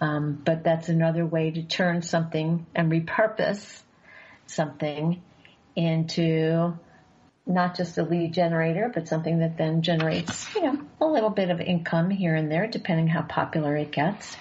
Um, 0.00 0.40
but 0.44 0.62
that's 0.62 0.88
another 0.88 1.26
way 1.26 1.50
to 1.50 1.62
turn 1.62 2.02
something 2.02 2.66
and 2.74 2.92
repurpose 2.92 3.82
something 4.46 5.22
into 5.74 6.78
not 7.50 7.76
just 7.76 7.98
a 7.98 8.02
lead 8.02 8.32
generator, 8.32 8.90
but 8.92 9.08
something 9.08 9.40
that 9.40 9.58
then 9.58 9.82
generates, 9.82 10.54
you 10.54 10.62
know, 10.62 10.80
a 11.00 11.06
little 11.06 11.30
bit 11.30 11.50
of 11.50 11.60
income 11.60 12.10
here 12.10 12.34
and 12.34 12.50
there, 12.50 12.66
depending 12.66 13.08
how 13.08 13.22
popular 13.22 13.76
it 13.76 13.92
gets. 13.92 14.36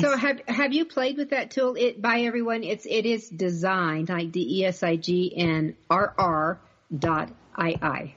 So 0.00 0.16
have 0.16 0.40
have 0.46 0.72
you 0.72 0.84
played 0.84 1.16
with 1.16 1.30
that 1.30 1.50
tool? 1.50 1.74
It 1.74 2.00
by 2.00 2.20
everyone, 2.20 2.62
it's 2.62 2.86
it 2.86 3.06
is 3.06 3.28
designed 3.28 4.08
like 4.08 4.30
D 4.30 4.60
E 4.60 4.64
S 4.64 4.82
I 4.82 4.96
G 4.96 5.32
N 5.36 5.74
R 5.90 6.14
R 6.16 6.60
dot 6.96 7.30
I 7.56 7.74
I. 7.82 8.14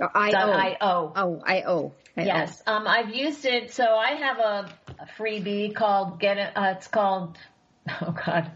I 0.00 0.76
O. 0.80 1.12
Oh, 1.14 1.42
I 1.44 1.62
O. 1.62 1.92
Yes, 2.16 2.62
um, 2.66 2.86
I've 2.88 3.14
used 3.14 3.44
it. 3.44 3.72
So 3.72 3.84
I 3.84 4.10
have 4.14 4.38
a, 4.38 4.72
a 4.98 5.06
freebie 5.16 5.74
called 5.74 6.18
Get 6.18 6.38
It. 6.38 6.56
Uh, 6.56 6.74
it's 6.76 6.88
called 6.88 7.38
oh 8.02 8.12
God, 8.12 8.50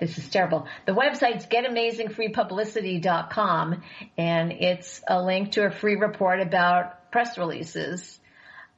this 0.00 0.18
is 0.18 0.28
terrible. 0.28 0.66
The 0.86 0.92
website's 0.92 1.46
getamazingfreepublicity.com 1.46 3.82
and 4.16 4.52
it's 4.52 5.02
a 5.06 5.22
link 5.22 5.52
to 5.52 5.66
a 5.66 5.70
free 5.70 5.96
report 5.96 6.40
about 6.40 7.10
press 7.10 7.38
releases. 7.38 8.18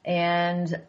And 0.03 0.81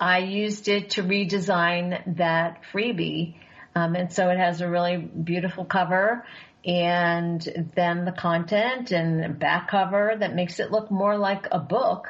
I 0.00 0.18
used 0.18 0.68
it 0.68 0.90
to 0.90 1.02
redesign 1.02 2.16
that 2.16 2.62
freebie. 2.72 3.34
Um, 3.74 3.94
and 3.94 4.12
so 4.12 4.28
it 4.30 4.38
has 4.38 4.60
a 4.60 4.68
really 4.68 4.96
beautiful 4.96 5.64
cover 5.64 6.24
and 6.64 7.70
then 7.74 8.04
the 8.04 8.12
content 8.12 8.90
and 8.90 9.38
back 9.38 9.68
cover 9.68 10.14
that 10.18 10.34
makes 10.34 10.60
it 10.60 10.70
look 10.70 10.90
more 10.90 11.16
like 11.16 11.46
a 11.50 11.58
book 11.58 12.08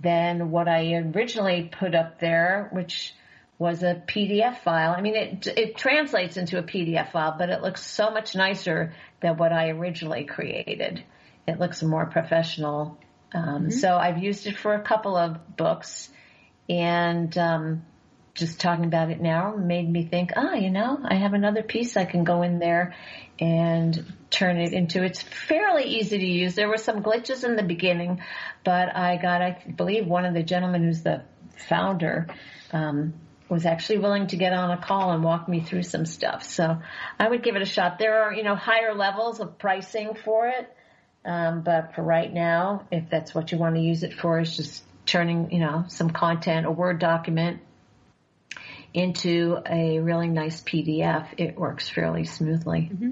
than 0.00 0.50
what 0.50 0.68
I 0.68 0.94
originally 0.94 1.70
put 1.70 1.94
up 1.94 2.18
there, 2.18 2.68
which 2.72 3.14
was 3.62 3.84
a 3.84 3.94
PDF 3.94 4.58
file. 4.58 4.92
I 4.92 5.00
mean, 5.00 5.14
it 5.14 5.46
it 5.46 5.76
translates 5.76 6.36
into 6.36 6.58
a 6.58 6.62
PDF 6.64 7.12
file, 7.12 7.36
but 7.38 7.48
it 7.48 7.62
looks 7.62 7.86
so 7.86 8.10
much 8.10 8.34
nicer 8.34 8.92
than 9.20 9.36
what 9.36 9.52
I 9.52 9.68
originally 9.68 10.24
created. 10.24 11.04
It 11.46 11.60
looks 11.60 11.80
more 11.82 12.06
professional. 12.06 12.98
Um, 13.32 13.42
mm-hmm. 13.42 13.70
So 13.70 13.96
I've 13.96 14.18
used 14.18 14.48
it 14.48 14.58
for 14.58 14.74
a 14.74 14.82
couple 14.82 15.16
of 15.16 15.56
books, 15.56 16.10
and 16.68 17.38
um, 17.38 17.86
just 18.34 18.60
talking 18.60 18.84
about 18.84 19.10
it 19.10 19.20
now 19.20 19.54
made 19.54 19.88
me 19.88 20.06
think, 20.06 20.32
ah, 20.36 20.50
oh, 20.50 20.54
you 20.54 20.70
know, 20.70 20.98
I 21.04 21.14
have 21.14 21.32
another 21.32 21.62
piece 21.62 21.96
I 21.96 22.04
can 22.04 22.24
go 22.24 22.42
in 22.42 22.58
there 22.58 22.96
and 23.38 24.12
turn 24.28 24.56
it 24.56 24.72
into. 24.72 25.04
It's 25.04 25.22
fairly 25.22 25.84
easy 25.84 26.18
to 26.18 26.26
use. 26.26 26.56
There 26.56 26.68
were 26.68 26.78
some 26.78 27.00
glitches 27.00 27.44
in 27.44 27.54
the 27.54 27.62
beginning, 27.62 28.22
but 28.64 28.94
I 28.94 29.18
got, 29.18 29.40
I 29.40 29.62
believe, 29.76 30.08
one 30.08 30.24
of 30.24 30.34
the 30.34 30.42
gentlemen 30.42 30.82
who's 30.82 31.02
the 31.02 31.22
founder. 31.68 32.26
Um, 32.72 33.14
was 33.52 33.66
actually 33.66 33.98
willing 33.98 34.28
to 34.28 34.36
get 34.36 34.54
on 34.54 34.70
a 34.70 34.78
call 34.78 35.12
and 35.12 35.22
walk 35.22 35.46
me 35.46 35.60
through 35.60 35.82
some 35.82 36.06
stuff. 36.06 36.42
So 36.42 36.78
I 37.20 37.28
would 37.28 37.42
give 37.42 37.54
it 37.54 37.60
a 37.60 37.66
shot. 37.66 37.98
There 37.98 38.22
are, 38.22 38.32
you 38.32 38.42
know, 38.42 38.54
higher 38.54 38.94
levels 38.94 39.40
of 39.40 39.58
pricing 39.58 40.14
for 40.14 40.48
it. 40.48 40.74
Um, 41.22 41.60
but 41.60 41.94
for 41.94 42.02
right 42.02 42.32
now, 42.32 42.86
if 42.90 43.10
that's 43.10 43.34
what 43.34 43.52
you 43.52 43.58
want 43.58 43.74
to 43.74 43.82
use 43.82 44.04
it 44.04 44.14
for, 44.14 44.40
is 44.40 44.56
just 44.56 44.82
turning, 45.04 45.52
you 45.52 45.60
know, 45.60 45.84
some 45.88 46.08
content, 46.08 46.64
a 46.64 46.70
Word 46.70 46.98
document 46.98 47.60
into 48.94 49.58
a 49.68 49.98
really 49.98 50.28
nice 50.28 50.62
PDF. 50.62 51.26
It 51.36 51.58
works 51.58 51.90
fairly 51.90 52.24
smoothly. 52.24 52.90
Mm-hmm. 52.90 53.10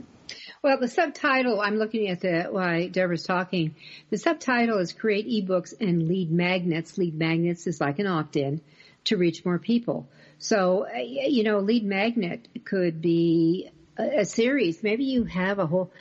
Well, 0.62 0.80
the 0.80 0.88
subtitle, 0.88 1.60
I'm 1.60 1.76
looking 1.76 2.08
at 2.08 2.20
the, 2.20 2.48
why 2.50 2.88
Debra's 2.88 3.24
talking. 3.24 3.74
The 4.08 4.16
subtitle 4.16 4.78
is 4.78 4.94
Create 4.94 5.28
eBooks 5.28 5.74
and 5.78 6.08
Lead 6.08 6.32
Magnets. 6.32 6.96
Lead 6.96 7.14
Magnets 7.14 7.66
is 7.66 7.78
like 7.78 7.98
an 7.98 8.06
opt-in 8.06 8.62
to 9.04 9.16
reach 9.16 9.44
more 9.44 9.58
people. 9.58 10.08
So, 10.40 10.86
uh, 10.86 10.98
you 10.98 11.44
know, 11.44 11.58
lead 11.58 11.84
magnet 11.84 12.48
could 12.64 13.00
be 13.02 13.70
a, 13.98 14.20
a 14.20 14.24
series. 14.24 14.82
Maybe 14.82 15.04
you 15.04 15.24
have 15.24 15.58
a 15.58 15.66
whole, 15.66 15.92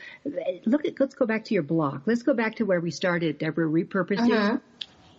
look 0.64 0.86
at, 0.86 0.98
let's 0.98 1.14
go 1.14 1.26
back 1.26 1.44
to 1.44 1.54
your 1.54 1.62
blog. 1.62 2.02
Let's 2.06 2.22
go 2.22 2.32
back 2.32 2.56
to 2.56 2.64
where 2.64 2.80
we 2.80 2.90
started, 2.90 3.38
Debra, 3.38 3.66
repurposing. 3.66 4.32
Uh-huh. 4.32 4.58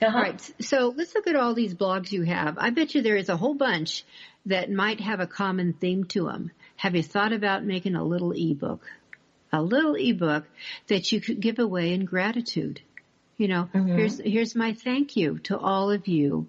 Uh-huh. 0.02 0.08
All 0.08 0.24
right. 0.24 0.42
So 0.60 0.92
let's 0.98 1.14
look 1.14 1.28
at 1.28 1.36
all 1.36 1.54
these 1.54 1.76
blogs 1.76 2.12
you 2.12 2.24
have. 2.24 2.58
I 2.58 2.72
bet 2.72 2.96
you 2.96 3.04
there 3.04 3.16
is 3.16 3.30
a 3.30 3.38
whole 3.38 3.54
bunch 3.54 4.04
that 4.48 4.72
might 4.72 5.00
have 5.00 5.20
a 5.20 5.28
common 5.28 5.74
theme 5.74 6.06
to 6.06 6.26
them. 6.26 6.50
Have 6.76 6.96
you 6.96 7.04
thought 7.04 7.32
about 7.32 7.64
making 7.64 7.94
a 7.94 8.04
little 8.04 8.32
ebook? 8.32 8.84
A 9.54 9.62
little 9.62 9.94
ebook 9.94 10.46
that 10.88 11.12
you 11.12 11.22
could 11.22 11.40
give 11.40 11.60
away 11.60 11.94
in 11.94 12.06
gratitude. 12.06 12.82
You 13.38 13.50
know, 13.50 13.70
mm-hmm. 13.72 13.96
here's, 13.96 14.18
here's 14.18 14.56
my 14.56 14.74
thank 14.74 15.16
you 15.16 15.38
to 15.44 15.60
all 15.60 15.92
of 15.92 16.08
you 16.08 16.48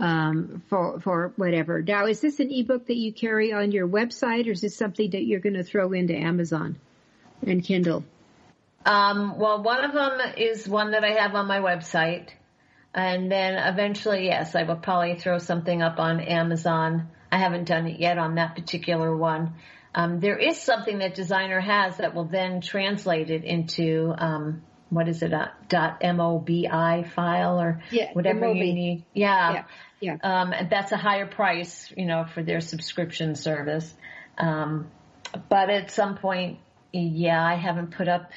um, 0.00 0.62
for 0.68 1.00
for 1.00 1.32
whatever. 1.36 1.82
Now, 1.82 2.06
is 2.06 2.20
this 2.20 2.40
an 2.40 2.50
ebook 2.50 2.86
that 2.86 2.96
you 2.96 3.12
carry 3.12 3.52
on 3.52 3.72
your 3.72 3.88
website, 3.88 4.48
or 4.48 4.52
is 4.52 4.60
this 4.60 4.76
something 4.76 5.10
that 5.10 5.24
you're 5.24 5.40
going 5.40 5.54
to 5.54 5.64
throw 5.64 5.92
into 5.92 6.14
Amazon 6.14 6.76
and 7.46 7.62
Kindle? 7.64 8.04
Um, 8.84 9.38
well, 9.38 9.62
one 9.62 9.84
of 9.84 9.92
them 9.92 10.20
is 10.36 10.68
one 10.68 10.90
that 10.90 11.04
I 11.04 11.12
have 11.22 11.34
on 11.34 11.46
my 11.46 11.60
website, 11.60 12.28
and 12.92 13.30
then 13.30 13.54
eventually, 13.54 14.26
yes, 14.26 14.54
I 14.54 14.64
will 14.64 14.76
probably 14.76 15.14
throw 15.14 15.38
something 15.38 15.80
up 15.80 15.98
on 15.98 16.20
Amazon. 16.20 17.08
I 17.32 17.38
haven't 17.38 17.64
done 17.64 17.86
it 17.86 17.98
yet 17.98 18.18
on 18.18 18.34
that 18.34 18.54
particular 18.54 19.16
one. 19.16 19.54
Um, 19.94 20.20
there 20.20 20.36
is 20.36 20.60
something 20.60 20.98
that 20.98 21.14
Designrr 21.14 21.62
has 21.62 21.98
that 21.98 22.14
will 22.14 22.24
then 22.24 22.60
translate 22.60 23.30
it 23.30 23.44
into 23.44 24.12
um, 24.18 24.62
what 24.90 25.08
is 25.08 25.22
it, 25.22 25.32
a 25.32 25.52
dot 25.68 26.00
mobi 26.00 27.10
file 27.10 27.60
or 27.60 27.82
yeah, 27.90 28.12
whatever 28.12 28.44
M-O-B. 28.44 28.58
you 28.58 28.74
need. 28.74 29.04
Yeah. 29.12 29.52
Yeah. 29.52 29.64
yeah. 30.00 30.16
Um, 30.22 30.52
and 30.52 30.70
that's 30.70 30.92
a 30.92 30.96
higher 30.96 31.26
price, 31.26 31.92
you 31.96 32.06
know, 32.06 32.24
for 32.32 32.42
their 32.42 32.60
subscription 32.60 33.34
service. 33.34 33.92
Um, 34.38 34.90
but 35.48 35.70
at 35.70 35.90
some 35.90 36.16
point, 36.16 36.58
yeah, 36.92 37.44
I 37.44 37.54
haven't 37.54 37.90
put 37.90 38.08
up, 38.08 38.30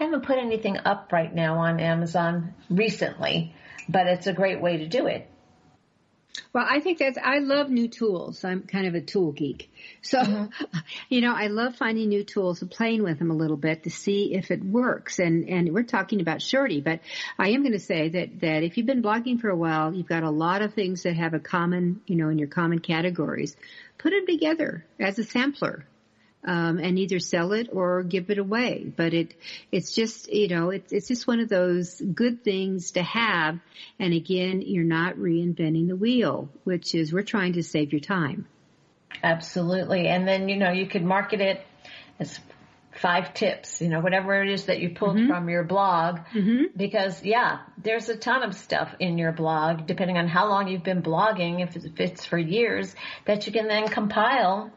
I 0.00 0.04
haven't 0.04 0.24
put 0.24 0.38
anything 0.38 0.78
up 0.84 1.10
right 1.12 1.32
now 1.32 1.58
on 1.58 1.78
Amazon 1.78 2.54
recently, 2.68 3.54
but 3.88 4.06
it's 4.06 4.26
a 4.26 4.32
great 4.32 4.60
way 4.60 4.78
to 4.78 4.88
do 4.88 5.06
it. 5.06 5.28
Well, 6.52 6.66
I 6.68 6.80
think 6.80 6.98
that's, 6.98 7.18
I 7.18 7.38
love 7.38 7.70
new 7.70 7.88
tools. 7.88 8.44
I'm 8.44 8.62
kind 8.62 8.86
of 8.86 8.94
a 8.94 9.00
tool 9.00 9.32
geek. 9.32 9.70
So, 10.02 10.20
mm-hmm. 10.20 10.78
you 11.08 11.20
know, 11.20 11.32
I 11.34 11.46
love 11.46 11.76
finding 11.76 12.08
new 12.08 12.24
tools 12.24 12.60
and 12.60 12.70
playing 12.70 13.02
with 13.02 13.18
them 13.18 13.30
a 13.30 13.36
little 13.36 13.56
bit 13.56 13.84
to 13.84 13.90
see 13.90 14.34
if 14.34 14.50
it 14.50 14.64
works. 14.64 15.18
And, 15.18 15.48
and 15.48 15.72
we're 15.72 15.84
talking 15.84 16.20
about 16.20 16.42
Shorty, 16.42 16.80
but 16.80 17.00
I 17.38 17.50
am 17.50 17.62
going 17.62 17.72
to 17.72 17.78
say 17.78 18.08
that, 18.08 18.40
that 18.40 18.62
if 18.62 18.76
you've 18.76 18.86
been 18.86 19.02
blogging 19.02 19.40
for 19.40 19.48
a 19.48 19.56
while, 19.56 19.94
you've 19.94 20.08
got 20.08 20.22
a 20.22 20.30
lot 20.30 20.62
of 20.62 20.74
things 20.74 21.04
that 21.04 21.16
have 21.16 21.34
a 21.34 21.40
common, 21.40 22.00
you 22.06 22.16
know, 22.16 22.28
in 22.28 22.38
your 22.38 22.48
common 22.48 22.80
categories. 22.80 23.56
Put 23.98 24.10
them 24.10 24.26
together 24.26 24.84
as 24.98 25.18
a 25.18 25.24
sampler. 25.24 25.86
Um, 26.44 26.78
and 26.78 26.98
either 26.98 27.18
sell 27.18 27.52
it 27.52 27.68
or 27.72 28.02
give 28.02 28.30
it 28.30 28.38
away. 28.38 28.92
But 28.96 29.14
it 29.14 29.34
it's 29.72 29.94
just 29.94 30.32
you 30.32 30.48
know 30.48 30.70
it's 30.70 30.92
it's 30.92 31.08
just 31.08 31.26
one 31.26 31.40
of 31.40 31.48
those 31.48 32.00
good 32.00 32.44
things 32.44 32.92
to 32.92 33.02
have. 33.02 33.58
And 33.98 34.12
again, 34.12 34.62
you're 34.62 34.84
not 34.84 35.16
reinventing 35.16 35.88
the 35.88 35.96
wheel, 35.96 36.48
which 36.64 36.94
is 36.94 37.12
we're 37.12 37.22
trying 37.22 37.54
to 37.54 37.62
save 37.62 37.92
your 37.92 38.00
time. 38.00 38.46
Absolutely, 39.22 40.08
and 40.08 40.26
then 40.26 40.48
you 40.48 40.56
know 40.56 40.70
you 40.70 40.86
could 40.86 41.04
market 41.04 41.40
it 41.40 41.64
as 42.18 42.38
five 43.00 43.34
tips, 43.34 43.80
you 43.80 43.88
know, 43.88 44.00
whatever 44.00 44.40
it 44.42 44.48
is 44.48 44.66
that 44.66 44.78
you 44.78 44.90
pulled 44.90 45.16
mm-hmm. 45.16 45.28
from 45.28 45.48
your 45.48 45.64
blog. 45.64 46.20
Mm-hmm. 46.32 46.76
Because 46.76 47.24
yeah, 47.24 47.60
there's 47.82 48.08
a 48.08 48.16
ton 48.16 48.42
of 48.42 48.54
stuff 48.54 48.94
in 49.00 49.18
your 49.18 49.32
blog, 49.32 49.86
depending 49.86 50.16
on 50.16 50.28
how 50.28 50.48
long 50.48 50.68
you've 50.68 50.84
been 50.84 51.02
blogging, 51.02 51.60
if 51.62 51.76
it's 51.98 52.24
for 52.24 52.38
years, 52.38 52.94
that 53.24 53.46
you 53.46 53.52
can 53.52 53.68
then 53.68 53.88
compile 53.88 54.70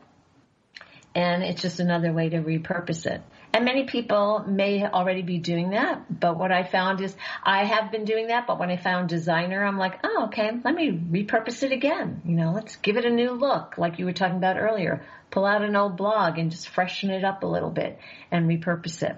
and 1.18 1.42
it's 1.42 1.64
just 1.64 1.80
another 1.80 2.14
way 2.14 2.30
to 2.30 2.38
repurpose 2.38 3.08
it. 3.08 3.24
And 3.52 3.66
many 3.66 3.86
people 3.86 4.46
may 4.48 4.86
already 4.86 5.24
be 5.24 5.40
doing 5.40 5.72
that, 5.72 6.20
but 6.20 6.38
what 6.38 6.52
I 6.52 6.62
found 6.62 7.02
is 7.02 7.16
I 7.44 7.66
have 7.66 7.92
been 7.92 8.06
doing 8.06 8.28
that, 8.28 8.46
but 8.46 8.60
when 8.60 8.70
I 8.70 8.78
found 8.78 9.10
Designrr, 9.10 9.68
I'm 9.68 9.80
like, 9.80 10.00
oh, 10.04 10.26
okay, 10.28 10.52
let 10.64 10.76
me 10.76 10.92
repurpose 10.92 11.64
it 11.64 11.72
again. 11.72 12.22
You 12.24 12.36
know, 12.36 12.52
let's 12.52 12.76
give 12.76 12.98
it 12.98 13.06
a 13.06 13.10
new 13.10 13.32
look, 13.32 13.80
like 13.80 13.98
you 13.98 14.06
were 14.06 14.14
talking 14.14 14.38
about 14.38 14.58
earlier. 14.58 15.04
Pull 15.32 15.48
out 15.48 15.64
an 15.64 15.76
old 15.76 15.98
blog 15.98 16.38
and 16.38 16.52
just 16.52 16.70
freshen 16.70 17.10
it 17.10 17.24
up 17.24 17.42
a 17.42 17.48
little 17.48 17.72
bit 17.72 17.98
and 18.30 18.48
repurpose 18.48 19.02
it. 19.02 19.18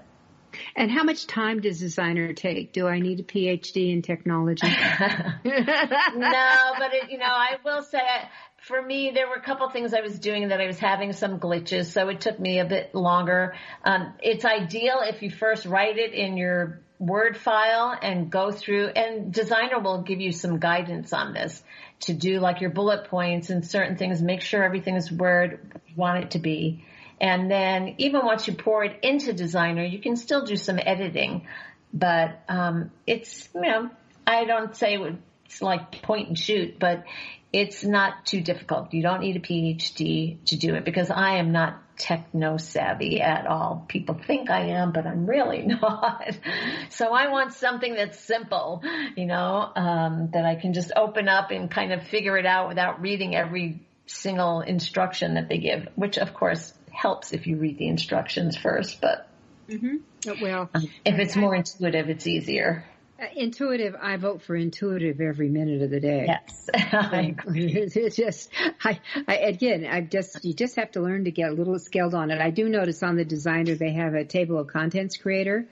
And 0.74 0.90
how 0.90 1.04
much 1.04 1.26
time 1.26 1.60
does 1.60 1.82
Designrr 1.82 2.34
take? 2.34 2.72
Do 2.72 2.88
I 2.88 2.98
need 2.98 3.20
a 3.20 3.22
PhD 3.22 3.92
in 3.92 4.02
technology? 4.02 4.66
no, 5.44 6.72
but 6.78 6.94
it, 6.94 7.10
you 7.10 7.18
know, 7.18 7.26
I 7.26 7.56
will 7.64 7.82
say 7.82 8.00
for 8.62 8.80
me, 8.80 9.10
there 9.14 9.26
were 9.26 9.34
a 9.34 9.42
couple 9.42 9.68
things 9.70 9.94
I 9.94 10.00
was 10.00 10.18
doing 10.18 10.48
that 10.48 10.60
I 10.60 10.66
was 10.66 10.78
having 10.78 11.12
some 11.12 11.38
glitches, 11.38 11.86
so 11.86 12.08
it 12.08 12.20
took 12.20 12.38
me 12.38 12.58
a 12.58 12.64
bit 12.64 12.94
longer. 12.94 13.54
Um, 13.84 14.14
it's 14.22 14.44
ideal 14.44 15.00
if 15.02 15.22
you 15.22 15.30
first 15.30 15.64
write 15.66 15.98
it 15.98 16.12
in 16.12 16.36
your 16.36 16.80
Word 16.98 17.38
file 17.38 17.98
and 18.02 18.30
go 18.30 18.52
through, 18.52 18.88
and 18.88 19.32
Designrr 19.32 19.82
will 19.82 20.02
give 20.02 20.20
you 20.20 20.32
some 20.32 20.58
guidance 20.58 21.14
on 21.14 21.32
this 21.32 21.62
to 22.00 22.12
do 22.12 22.40
like 22.40 22.60
your 22.60 22.68
bullet 22.68 23.06
points 23.06 23.48
and 23.48 23.64
certain 23.64 23.96
things. 23.96 24.20
Make 24.20 24.42
sure 24.42 24.62
everything 24.62 24.96
is 24.96 25.10
where 25.10 25.58
you 25.86 25.94
want 25.96 26.24
it 26.24 26.30
to 26.32 26.38
be. 26.38 26.84
And 27.18 27.50
then 27.50 27.94
even 27.96 28.26
once 28.26 28.46
you 28.46 28.52
pour 28.52 28.84
it 28.84 28.98
into 29.02 29.32
Designrr, 29.32 29.90
you 29.90 29.98
can 29.98 30.16
still 30.16 30.44
do 30.44 30.56
some 30.56 30.78
editing. 30.78 31.46
But 31.94 32.38
um, 32.50 32.90
it's, 33.06 33.48
you 33.54 33.62
know, 33.62 33.90
I 34.26 34.44
don't 34.44 34.76
say 34.76 34.98
it's 35.46 35.62
like 35.62 36.02
point 36.02 36.28
and 36.28 36.38
shoot, 36.38 36.78
but 36.78 37.04
it's 37.52 37.84
not 37.84 38.26
too 38.26 38.40
difficult. 38.40 38.94
You 38.94 39.02
don't 39.02 39.20
need 39.20 39.36
a 39.36 39.40
PhD 39.40 40.44
to 40.46 40.56
do 40.56 40.74
it 40.74 40.84
because 40.84 41.10
I 41.10 41.36
am 41.36 41.52
not 41.52 41.82
techno 41.96 42.56
savvy 42.56 43.20
at 43.20 43.46
all. 43.46 43.84
People 43.88 44.14
think 44.14 44.50
I 44.50 44.68
am, 44.68 44.92
but 44.92 45.06
I'm 45.06 45.26
really 45.26 45.62
not. 45.66 46.36
so 46.90 47.12
I 47.12 47.28
want 47.28 47.52
something 47.52 47.94
that's 47.94 48.18
simple, 48.18 48.82
you 49.16 49.26
know, 49.26 49.70
um, 49.74 50.30
that 50.32 50.44
I 50.44 50.54
can 50.54 50.72
just 50.72 50.92
open 50.96 51.28
up 51.28 51.50
and 51.50 51.70
kind 51.70 51.92
of 51.92 52.06
figure 52.06 52.36
it 52.38 52.46
out 52.46 52.68
without 52.68 53.00
reading 53.00 53.34
every 53.34 53.80
single 54.06 54.60
instruction 54.60 55.34
that 55.34 55.48
they 55.48 55.58
give, 55.58 55.88
which 55.94 56.18
of 56.18 56.34
course 56.34 56.72
helps 56.90 57.32
if 57.32 57.46
you 57.46 57.56
read 57.56 57.78
the 57.78 57.88
instructions 57.88 58.56
first, 58.56 59.00
but 59.00 59.28
mm-hmm. 59.68 59.96
well, 60.42 60.68
if 61.04 61.18
it's 61.18 61.36
more 61.36 61.54
intuitive, 61.54 62.08
it's 62.08 62.26
easier. 62.26 62.84
Intuitive, 63.36 63.94
I 64.00 64.16
vote 64.16 64.42
for 64.42 64.56
intuitive 64.56 65.20
every 65.20 65.48
minute 65.48 65.82
of 65.82 65.90
the 65.90 66.00
day. 66.00 66.26
Yes. 66.26 66.70
it's 66.74 68.16
just, 68.16 68.50
I, 68.82 69.00
I, 69.28 69.36
again, 69.36 69.86
I 69.86 70.00
just, 70.00 70.44
you 70.44 70.54
just 70.54 70.76
have 70.76 70.92
to 70.92 71.00
learn 71.00 71.24
to 71.24 71.30
get 71.30 71.50
a 71.50 71.52
little 71.52 71.78
skilled 71.78 72.14
on 72.14 72.30
it. 72.30 72.40
I 72.40 72.50
do 72.50 72.68
notice 72.68 73.02
on 73.02 73.16
the 73.16 73.24
Designrr, 73.24 73.78
they 73.78 73.92
have 73.92 74.14
a 74.14 74.24
table 74.24 74.58
of 74.58 74.68
contents 74.68 75.18
creator. 75.18 75.68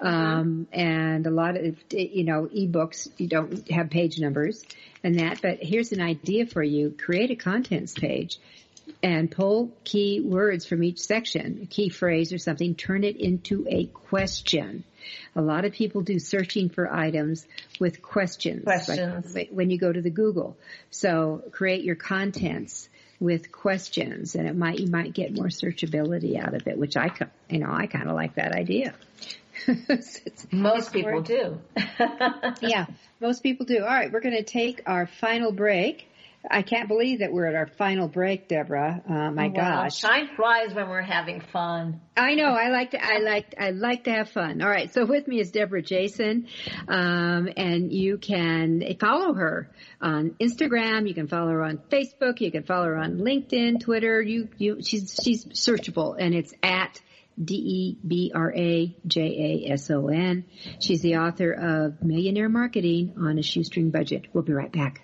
Mm-hmm. 0.00 0.06
Um, 0.06 0.68
and 0.72 1.26
a 1.26 1.30
lot 1.30 1.56
of, 1.56 1.76
you 1.90 2.24
know, 2.24 2.48
ebooks, 2.54 3.08
you 3.16 3.28
don't 3.28 3.70
have 3.70 3.90
page 3.90 4.18
numbers 4.18 4.64
and 5.02 5.18
that, 5.18 5.40
but 5.40 5.58
here's 5.62 5.92
an 5.92 6.00
idea 6.00 6.46
for 6.46 6.62
you. 6.62 6.94
Create 6.98 7.30
a 7.30 7.36
contents 7.36 7.94
page 7.94 8.38
and 9.02 9.30
pull 9.30 9.72
key 9.84 10.20
words 10.20 10.66
from 10.66 10.82
each 10.82 10.98
section, 10.98 11.60
a 11.62 11.66
key 11.66 11.88
phrase 11.88 12.32
or 12.32 12.38
something, 12.38 12.74
turn 12.74 13.04
it 13.04 13.16
into 13.16 13.66
a 13.68 13.86
question. 13.86 14.84
A 15.36 15.42
lot 15.42 15.64
of 15.64 15.72
people 15.72 16.02
do 16.02 16.18
searching 16.18 16.68
for 16.68 16.92
items 16.92 17.46
with 17.78 18.02
questions. 18.02 18.64
Questions. 18.64 19.34
Like 19.34 19.50
when 19.50 19.70
you 19.70 19.78
go 19.78 19.92
to 19.92 20.00
the 20.00 20.10
Google. 20.10 20.56
So 20.90 21.42
create 21.52 21.84
your 21.84 21.96
contents 21.96 22.88
with 23.20 23.52
questions 23.52 24.34
and 24.34 24.48
it 24.48 24.56
might, 24.56 24.78
you 24.78 24.88
might 24.88 25.12
get 25.12 25.34
more 25.34 25.48
searchability 25.48 26.42
out 26.42 26.54
of 26.54 26.66
it, 26.66 26.78
which 26.78 26.96
I, 26.96 27.10
you 27.48 27.58
know, 27.58 27.70
I 27.70 27.86
kind 27.86 28.08
of 28.08 28.14
like 28.14 28.36
that 28.36 28.52
idea. 28.52 28.94
most 30.50 30.92
people 30.92 31.20
do. 31.20 31.60
yeah, 32.62 32.86
most 33.20 33.42
people 33.42 33.66
do. 33.66 33.80
All 33.80 33.86
right, 33.86 34.10
we're 34.10 34.20
going 34.20 34.36
to 34.36 34.42
take 34.42 34.82
our 34.86 35.06
final 35.06 35.52
break. 35.52 36.09
I 36.48 36.62
can't 36.62 36.88
believe 36.88 37.18
that 37.18 37.32
we're 37.32 37.46
at 37.46 37.54
our 37.54 37.66
final 37.66 38.08
break, 38.08 38.48
Debra. 38.48 39.02
Uh, 39.06 39.30
my 39.30 39.46
oh, 39.46 39.48
wow. 39.48 39.82
gosh, 39.82 40.00
time 40.00 40.28
flies 40.36 40.72
when 40.74 40.88
we're 40.88 41.02
having 41.02 41.42
fun. 41.52 42.00
I 42.16 42.34
know. 42.34 42.46
I 42.46 42.70
like 42.70 42.92
to. 42.92 43.04
I 43.04 43.18
like. 43.18 43.54
I 43.58 43.70
like 43.70 44.04
to 44.04 44.12
have 44.12 44.30
fun. 44.30 44.62
All 44.62 44.68
right. 44.68 44.92
So 44.92 45.04
with 45.04 45.28
me 45.28 45.40
is 45.40 45.50
Debra 45.50 45.82
Jason, 45.82 46.46
um, 46.88 47.48
and 47.56 47.92
you 47.92 48.16
can 48.16 48.82
follow 48.98 49.34
her 49.34 49.70
on 50.00 50.30
Instagram. 50.40 51.06
You 51.06 51.14
can 51.14 51.28
follow 51.28 51.50
her 51.50 51.62
on 51.62 51.76
Facebook. 51.90 52.40
You 52.40 52.50
can 52.50 52.62
follow 52.62 52.86
her 52.86 52.96
on 52.96 53.18
LinkedIn, 53.18 53.80
Twitter. 53.80 54.22
You. 54.22 54.48
You. 54.56 54.82
She's. 54.82 55.18
She's 55.22 55.44
searchable, 55.44 56.16
and 56.18 56.34
it's 56.34 56.54
at. 56.62 57.00
D 57.42 57.54
E 57.54 57.98
B 58.06 58.32
R 58.34 58.52
A 58.54 58.94
J 59.06 59.64
A 59.66 59.72
S 59.72 59.90
O 59.90 60.08
N. 60.08 60.44
She's 60.78 61.00
the 61.00 61.16
author 61.16 61.52
of 61.52 62.02
Millionaire 62.02 62.50
Marketing 62.50 63.14
on 63.16 63.38
a 63.38 63.42
Shoestring 63.42 63.90
Budget. 63.90 64.26
We'll 64.34 64.44
be 64.44 64.52
right 64.52 64.70
back. 64.70 65.00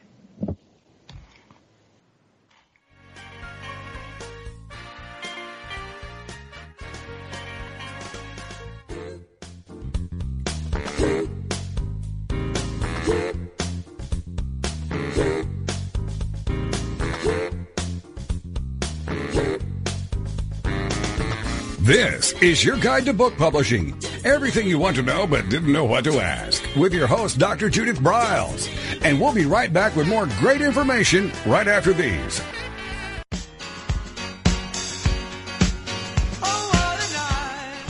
This 21.86 22.32
is 22.42 22.64
your 22.64 22.76
guide 22.78 23.04
to 23.04 23.12
book 23.12 23.36
publishing. 23.36 23.96
Everything 24.24 24.66
you 24.66 24.76
want 24.76 24.96
to 24.96 25.04
know 25.04 25.24
but 25.24 25.48
didn't 25.48 25.72
know 25.72 25.84
what 25.84 26.02
to 26.02 26.18
ask 26.18 26.60
with 26.74 26.92
your 26.92 27.06
host, 27.06 27.38
Dr. 27.38 27.70
Judith 27.70 28.00
Briles. 28.00 28.68
And 29.04 29.20
we'll 29.20 29.32
be 29.32 29.46
right 29.46 29.72
back 29.72 29.94
with 29.94 30.08
more 30.08 30.26
great 30.40 30.62
information 30.62 31.30
right 31.46 31.68
after 31.68 31.92
these. 31.92 32.42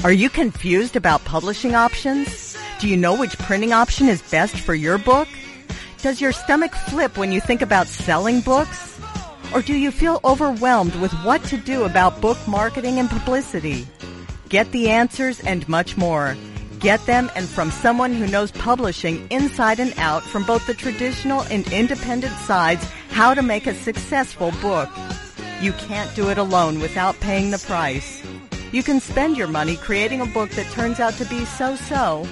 Are 0.04 0.12
you 0.12 0.28
confused 0.28 0.96
about 0.96 1.24
publishing 1.24 1.74
options? 1.74 2.54
Do 2.80 2.88
you 2.88 2.98
know 2.98 3.18
which 3.18 3.38
printing 3.38 3.72
option 3.72 4.10
is 4.10 4.20
best 4.30 4.58
for 4.58 4.74
your 4.74 4.98
book? 4.98 5.28
Does 6.02 6.20
your 6.20 6.32
stomach 6.32 6.74
flip 6.74 7.16
when 7.16 7.32
you 7.32 7.40
think 7.40 7.62
about 7.62 7.86
selling 7.86 8.42
books? 8.42 8.95
Or 9.54 9.62
do 9.62 9.74
you 9.74 9.90
feel 9.90 10.20
overwhelmed 10.24 10.94
with 10.96 11.12
what 11.24 11.42
to 11.44 11.56
do 11.56 11.84
about 11.84 12.20
book 12.20 12.38
marketing 12.46 12.98
and 12.98 13.08
publicity? 13.08 13.86
Get 14.48 14.70
the 14.72 14.90
answers 14.90 15.40
and 15.40 15.68
much 15.68 15.96
more. 15.96 16.36
Get 16.80 17.04
them 17.06 17.30
and 17.34 17.48
from 17.48 17.70
someone 17.70 18.12
who 18.12 18.26
knows 18.26 18.50
publishing 18.50 19.26
inside 19.30 19.80
and 19.80 19.94
out 19.98 20.22
from 20.22 20.44
both 20.44 20.66
the 20.66 20.74
traditional 20.74 21.42
and 21.42 21.66
independent 21.72 22.34
sides 22.38 22.84
how 23.10 23.34
to 23.34 23.42
make 23.42 23.66
a 23.66 23.74
successful 23.74 24.52
book. 24.60 24.90
You 25.60 25.72
can't 25.72 26.14
do 26.14 26.28
it 26.28 26.38
alone 26.38 26.80
without 26.80 27.18
paying 27.20 27.50
the 27.50 27.58
price. 27.58 28.22
You 28.72 28.82
can 28.82 29.00
spend 29.00 29.38
your 29.38 29.48
money 29.48 29.76
creating 29.76 30.20
a 30.20 30.26
book 30.26 30.50
that 30.50 30.70
turns 30.72 31.00
out 31.00 31.14
to 31.14 31.24
be 31.24 31.44
so-so, 31.44 32.28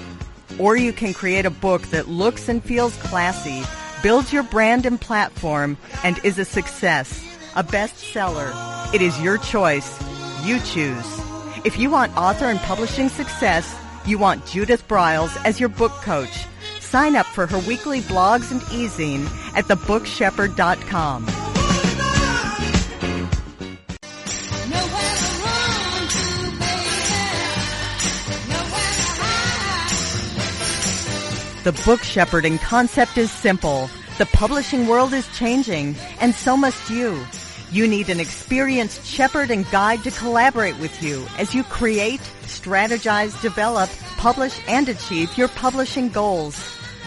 or 0.59 0.77
you 0.77 0.93
can 0.93 1.13
create 1.13 1.45
a 1.45 1.49
book 1.49 1.81
that 1.87 2.07
looks 2.07 2.49
and 2.49 2.63
feels 2.63 2.95
classy 2.97 3.63
builds 4.05 4.31
your 4.31 4.43
brand 4.43 4.85
and 4.85 5.01
platform, 5.01 5.75
and 6.03 6.19
is 6.23 6.37
a 6.37 6.45
success, 6.45 7.25
a 7.55 7.63
bestseller. 7.63 8.53
It 8.93 9.01
is 9.01 9.19
your 9.19 9.39
choice. 9.39 9.99
You 10.45 10.59
choose. 10.59 11.19
If 11.63 11.79
you 11.79 11.89
want 11.89 12.15
author 12.15 12.45
and 12.45 12.59
publishing 12.59 13.09
success, 13.09 13.75
you 14.05 14.19
want 14.19 14.45
Judith 14.45 14.87
Briles 14.87 15.35
as 15.43 15.59
your 15.59 15.69
book 15.69 15.91
coach. 16.03 16.45
Sign 16.81 17.15
up 17.15 17.25
for 17.25 17.47
her 17.47 17.57
weekly 17.67 18.01
blogs 18.01 18.51
and 18.51 18.61
e-zine 18.71 19.25
at 19.55 19.65
thebookshepherd.com. 19.65 21.44
The 31.65 31.81
book 31.83 32.03
shepherding 32.03 32.59
concept 32.59 33.17
is 33.17 33.31
simple. 33.31 33.89
The 34.19 34.27
publishing 34.27 34.85
world 34.85 35.13
is 35.13 35.27
changing, 35.35 35.95
and 36.21 36.35
so 36.35 36.55
must 36.55 36.91
you. 36.91 37.25
You 37.71 37.87
need 37.87 38.07
an 38.09 38.19
experienced 38.19 39.03
shepherd 39.03 39.49
and 39.49 39.67
guide 39.71 40.03
to 40.03 40.11
collaborate 40.11 40.77
with 40.77 41.01
you 41.01 41.25
as 41.39 41.55
you 41.55 41.63
create, 41.63 42.19
strategize, 42.43 43.41
develop, 43.41 43.89
publish, 44.17 44.59
and 44.67 44.87
achieve 44.87 45.35
your 45.39 45.47
publishing 45.47 46.09
goals. 46.09 46.55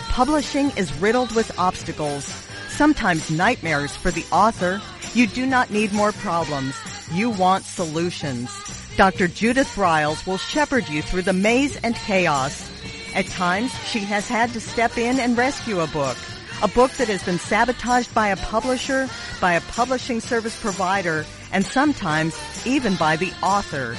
Publishing 0.08 0.72
is 0.76 0.92
riddled 0.98 1.32
with 1.36 1.56
obstacles, 1.56 2.24
sometimes 2.68 3.30
nightmares 3.30 3.94
for 3.94 4.10
the 4.10 4.26
author. 4.32 4.82
You 5.14 5.28
do 5.28 5.46
not 5.46 5.70
need 5.70 5.92
more 5.92 6.10
problems. 6.10 6.74
You 7.12 7.30
want 7.30 7.62
solutions. 7.62 8.50
Dr. 8.96 9.28
Judith 9.28 9.68
Briles 9.76 10.26
will 10.26 10.36
shepherd 10.36 10.88
you 10.88 11.00
through 11.00 11.22
the 11.22 11.32
maze 11.32 11.76
and 11.84 11.94
chaos. 11.94 12.68
At 13.14 13.26
times, 13.26 13.72
she 13.84 14.00
has 14.00 14.28
had 14.28 14.52
to 14.52 14.60
step 14.60 14.98
in 14.98 15.18
and 15.18 15.36
rescue 15.36 15.80
a 15.80 15.86
book. 15.86 16.16
A 16.62 16.68
book 16.68 16.90
that 16.92 17.08
has 17.08 17.22
been 17.22 17.38
sabotaged 17.38 18.14
by 18.14 18.28
a 18.28 18.36
publisher, 18.36 19.08
by 19.40 19.54
a 19.54 19.60
publishing 19.60 20.20
service 20.20 20.60
provider, 20.60 21.24
and 21.52 21.64
sometimes 21.64 22.36
even 22.66 22.96
by 22.96 23.16
the 23.16 23.32
author. 23.42 23.96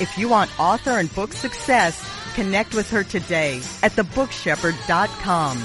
If 0.00 0.16
you 0.16 0.28
want 0.28 0.58
author 0.60 0.98
and 0.98 1.12
book 1.14 1.32
success, 1.32 2.02
connect 2.34 2.74
with 2.74 2.88
her 2.90 3.02
today 3.02 3.56
at 3.82 3.92
thebookshepherd.com. 3.92 5.62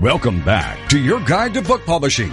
Welcome 0.00 0.44
back 0.44 0.90
to 0.90 0.98
your 0.98 1.20
guide 1.20 1.54
to 1.54 1.62
book 1.62 1.84
publishing. 1.86 2.32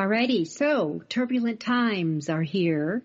Alrighty, 0.00 0.48
so 0.48 1.02
turbulent 1.10 1.60
times 1.60 2.30
are 2.30 2.40
here. 2.40 3.02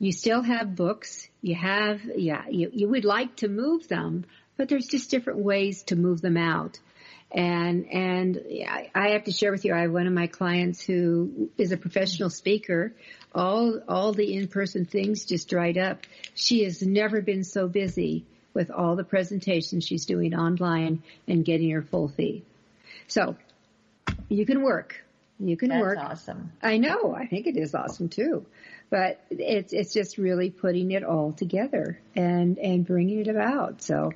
You 0.00 0.10
still 0.10 0.42
have 0.42 0.74
books. 0.74 1.28
You 1.42 1.54
have, 1.54 2.00
yeah, 2.16 2.42
you, 2.50 2.72
you 2.74 2.88
would 2.88 3.04
like 3.04 3.36
to 3.36 3.48
move 3.48 3.86
them, 3.86 4.24
but 4.56 4.68
there's 4.68 4.88
just 4.88 5.12
different 5.12 5.38
ways 5.38 5.84
to 5.84 5.94
move 5.94 6.20
them 6.20 6.36
out. 6.36 6.80
And, 7.30 7.86
and 7.86 8.36
I 8.96 9.10
have 9.10 9.24
to 9.24 9.30
share 9.30 9.52
with 9.52 9.64
you, 9.64 9.74
I 9.74 9.82
have 9.82 9.92
one 9.92 10.08
of 10.08 10.12
my 10.12 10.26
clients 10.26 10.82
who 10.82 11.50
is 11.56 11.70
a 11.70 11.76
professional 11.76 12.30
speaker. 12.30 12.92
All, 13.32 13.78
all 13.88 14.12
the 14.12 14.34
in-person 14.34 14.86
things 14.86 15.24
just 15.24 15.48
dried 15.48 15.78
up. 15.78 16.00
She 16.34 16.64
has 16.64 16.82
never 16.82 17.22
been 17.22 17.44
so 17.44 17.68
busy 17.68 18.24
with 18.54 18.72
all 18.72 18.96
the 18.96 19.04
presentations 19.04 19.84
she's 19.84 20.04
doing 20.04 20.34
online 20.34 21.04
and 21.28 21.44
getting 21.44 21.70
her 21.70 21.82
full 21.82 22.08
fee. 22.08 22.42
So 23.06 23.36
you 24.28 24.44
can 24.44 24.64
work 24.64 24.96
you 25.48 25.56
can 25.56 25.70
That's 25.70 25.82
work. 25.82 25.98
awesome. 25.98 26.52
I 26.62 26.78
know. 26.78 27.14
I 27.14 27.26
think 27.26 27.46
it 27.46 27.56
is 27.56 27.74
awesome 27.74 28.08
too. 28.08 28.46
But 28.90 29.24
it's 29.30 29.72
it's 29.72 29.92
just 29.92 30.18
really 30.18 30.50
putting 30.50 30.90
it 30.90 31.02
all 31.02 31.32
together 31.32 31.98
and 32.14 32.58
and 32.58 32.86
bringing 32.86 33.20
it 33.20 33.28
about. 33.28 33.82
So 33.82 34.12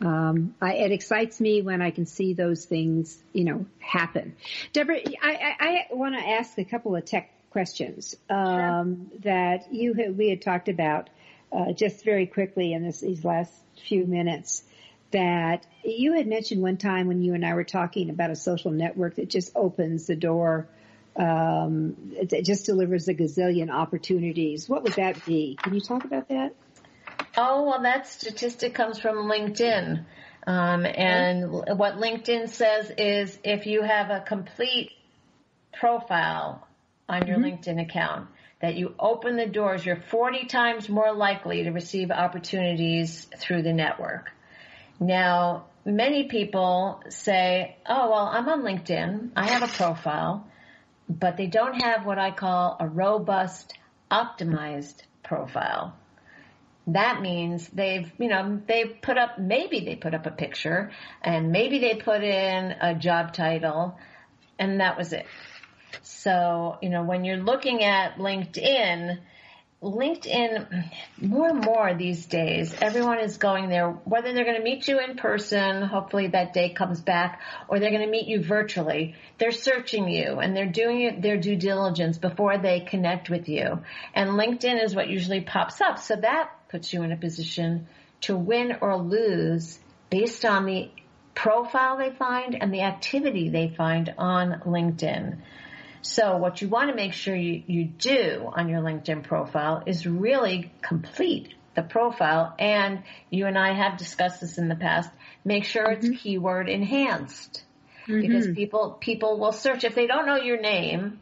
um, 0.00 0.54
I, 0.60 0.74
it 0.74 0.92
excites 0.92 1.40
me 1.40 1.62
when 1.62 1.82
I 1.82 1.90
can 1.90 2.06
see 2.06 2.32
those 2.32 2.64
things, 2.64 3.18
you 3.32 3.44
know, 3.44 3.66
happen. 3.78 4.34
Debra, 4.72 4.96
I, 4.96 5.56
I, 5.60 5.86
I 5.90 5.94
want 5.94 6.14
to 6.14 6.20
ask 6.20 6.56
a 6.58 6.64
couple 6.64 6.96
of 6.96 7.04
tech 7.04 7.30
questions 7.50 8.16
um, 8.30 9.10
sure. 9.10 9.20
that 9.22 9.72
you 9.72 9.92
had, 9.94 10.16
we 10.16 10.30
had 10.30 10.40
talked 10.40 10.68
about 10.68 11.10
uh, 11.52 11.72
just 11.72 12.04
very 12.04 12.26
quickly 12.26 12.72
in 12.72 12.82
this, 12.82 13.00
these 13.00 13.24
last 13.24 13.52
few 13.86 14.06
minutes 14.06 14.62
that 15.10 15.66
you 15.84 16.14
had 16.14 16.26
mentioned 16.26 16.62
one 16.62 16.76
time 16.76 17.06
when 17.06 17.22
you 17.22 17.34
and 17.34 17.44
I 17.44 17.54
were 17.54 17.64
talking 17.64 18.10
about 18.10 18.30
a 18.30 18.36
social 18.36 18.70
network 18.70 19.16
that 19.16 19.28
just 19.28 19.52
opens 19.54 20.06
the 20.06 20.16
door, 20.16 20.68
um, 21.16 22.12
it 22.12 22.44
just 22.44 22.66
delivers 22.66 23.08
a 23.08 23.14
gazillion 23.14 23.70
opportunities. 23.70 24.68
What 24.68 24.82
would 24.84 24.94
that 24.94 25.24
be? 25.24 25.58
Can 25.60 25.74
you 25.74 25.80
talk 25.80 26.04
about 26.04 26.28
that? 26.28 26.54
Oh, 27.36 27.64
well, 27.64 27.82
that 27.82 28.06
statistic 28.06 28.74
comes 28.74 28.98
from 28.98 29.16
LinkedIn. 29.16 30.04
Um, 30.46 30.86
and 30.86 31.50
what 31.50 31.96
LinkedIn 31.96 32.48
says 32.48 32.90
is 32.96 33.38
if 33.44 33.66
you 33.66 33.82
have 33.82 34.10
a 34.10 34.20
complete 34.20 34.92
profile 35.72 36.66
on 37.08 37.26
your 37.26 37.38
mm-hmm. 37.38 37.56
LinkedIn 37.56 37.82
account, 37.82 38.28
that 38.60 38.76
you 38.76 38.94
open 38.98 39.36
the 39.36 39.46
doors, 39.46 39.84
you're 39.84 39.96
40 39.96 40.46
times 40.46 40.88
more 40.88 41.12
likely 41.12 41.64
to 41.64 41.70
receive 41.70 42.10
opportunities 42.10 43.26
through 43.38 43.62
the 43.62 43.72
network. 43.72 44.30
Now, 45.00 45.64
many 45.86 46.24
people 46.24 47.02
say, 47.08 47.76
oh, 47.86 48.10
well, 48.10 48.26
I'm 48.26 48.48
on 48.48 48.62
LinkedIn. 48.62 49.30
I 49.34 49.48
have 49.48 49.62
a 49.62 49.72
profile, 49.72 50.46
but 51.08 51.38
they 51.38 51.46
don't 51.46 51.82
have 51.82 52.04
what 52.04 52.18
I 52.18 52.30
call 52.30 52.76
a 52.78 52.86
robust, 52.86 53.74
optimized 54.10 55.02
profile. 55.22 55.96
That 56.88 57.22
means 57.22 57.68
they've, 57.68 58.10
you 58.18 58.28
know, 58.28 58.60
they've 58.66 58.96
put 59.00 59.16
up, 59.16 59.38
maybe 59.38 59.80
they 59.80 59.96
put 59.96 60.14
up 60.14 60.26
a 60.26 60.30
picture 60.30 60.90
and 61.22 61.50
maybe 61.50 61.78
they 61.78 61.94
put 61.94 62.22
in 62.22 62.74
a 62.80 62.94
job 62.94 63.32
title 63.32 63.98
and 64.58 64.80
that 64.80 64.98
was 64.98 65.12
it. 65.12 65.26
So, 66.02 66.78
you 66.82 66.90
know, 66.90 67.02
when 67.02 67.24
you're 67.24 67.36
looking 67.38 67.84
at 67.84 68.16
LinkedIn, 68.16 69.18
LinkedIn, 69.82 70.90
more 71.22 71.48
and 71.48 71.64
more 71.64 71.94
these 71.94 72.26
days, 72.26 72.74
everyone 72.82 73.18
is 73.20 73.38
going 73.38 73.70
there, 73.70 73.90
whether 74.04 74.34
they're 74.34 74.44
going 74.44 74.58
to 74.58 74.62
meet 74.62 74.86
you 74.86 75.00
in 75.00 75.16
person, 75.16 75.80
hopefully 75.80 76.26
that 76.28 76.52
day 76.52 76.68
comes 76.68 77.00
back, 77.00 77.40
or 77.66 77.78
they're 77.78 77.90
going 77.90 78.04
to 78.04 78.10
meet 78.10 78.26
you 78.26 78.42
virtually. 78.42 79.14
They're 79.38 79.52
searching 79.52 80.06
you 80.10 80.38
and 80.38 80.54
they're 80.54 80.66
doing 80.66 81.22
their 81.22 81.38
due 81.38 81.56
diligence 81.56 82.18
before 82.18 82.58
they 82.58 82.80
connect 82.80 83.30
with 83.30 83.48
you. 83.48 83.80
And 84.14 84.30
LinkedIn 84.30 84.84
is 84.84 84.94
what 84.94 85.08
usually 85.08 85.40
pops 85.40 85.80
up. 85.80 85.98
So 85.98 86.16
that 86.16 86.50
puts 86.68 86.92
you 86.92 87.02
in 87.02 87.12
a 87.12 87.16
position 87.16 87.88
to 88.22 88.36
win 88.36 88.76
or 88.82 88.98
lose 88.98 89.78
based 90.10 90.44
on 90.44 90.66
the 90.66 90.90
profile 91.34 91.96
they 91.96 92.10
find 92.10 92.54
and 92.54 92.74
the 92.74 92.82
activity 92.82 93.48
they 93.48 93.68
find 93.68 94.12
on 94.18 94.60
LinkedIn. 94.66 95.38
So 96.02 96.36
what 96.36 96.62
you 96.62 96.68
want 96.68 96.90
to 96.90 96.96
make 96.96 97.12
sure 97.12 97.34
you, 97.34 97.62
you 97.66 97.84
do 97.84 98.50
on 98.52 98.68
your 98.68 98.80
LinkedIn 98.80 99.22
profile 99.22 99.82
is 99.86 100.06
really 100.06 100.72
complete 100.82 101.54
the 101.74 101.82
profile. 101.82 102.54
And 102.58 103.02
you 103.28 103.46
and 103.46 103.58
I 103.58 103.74
have 103.74 103.98
discussed 103.98 104.40
this 104.40 104.58
in 104.58 104.68
the 104.68 104.76
past. 104.76 105.10
Make 105.44 105.64
sure 105.64 105.86
mm-hmm. 105.86 106.12
it's 106.12 106.22
keyword 106.22 106.68
enhanced 106.68 107.64
mm-hmm. 108.08 108.20
because 108.20 108.48
people, 108.54 108.96
people 109.00 109.38
will 109.38 109.52
search 109.52 109.84
if 109.84 109.94
they 109.94 110.06
don't 110.06 110.26
know 110.26 110.36
your 110.36 110.60
name 110.60 111.20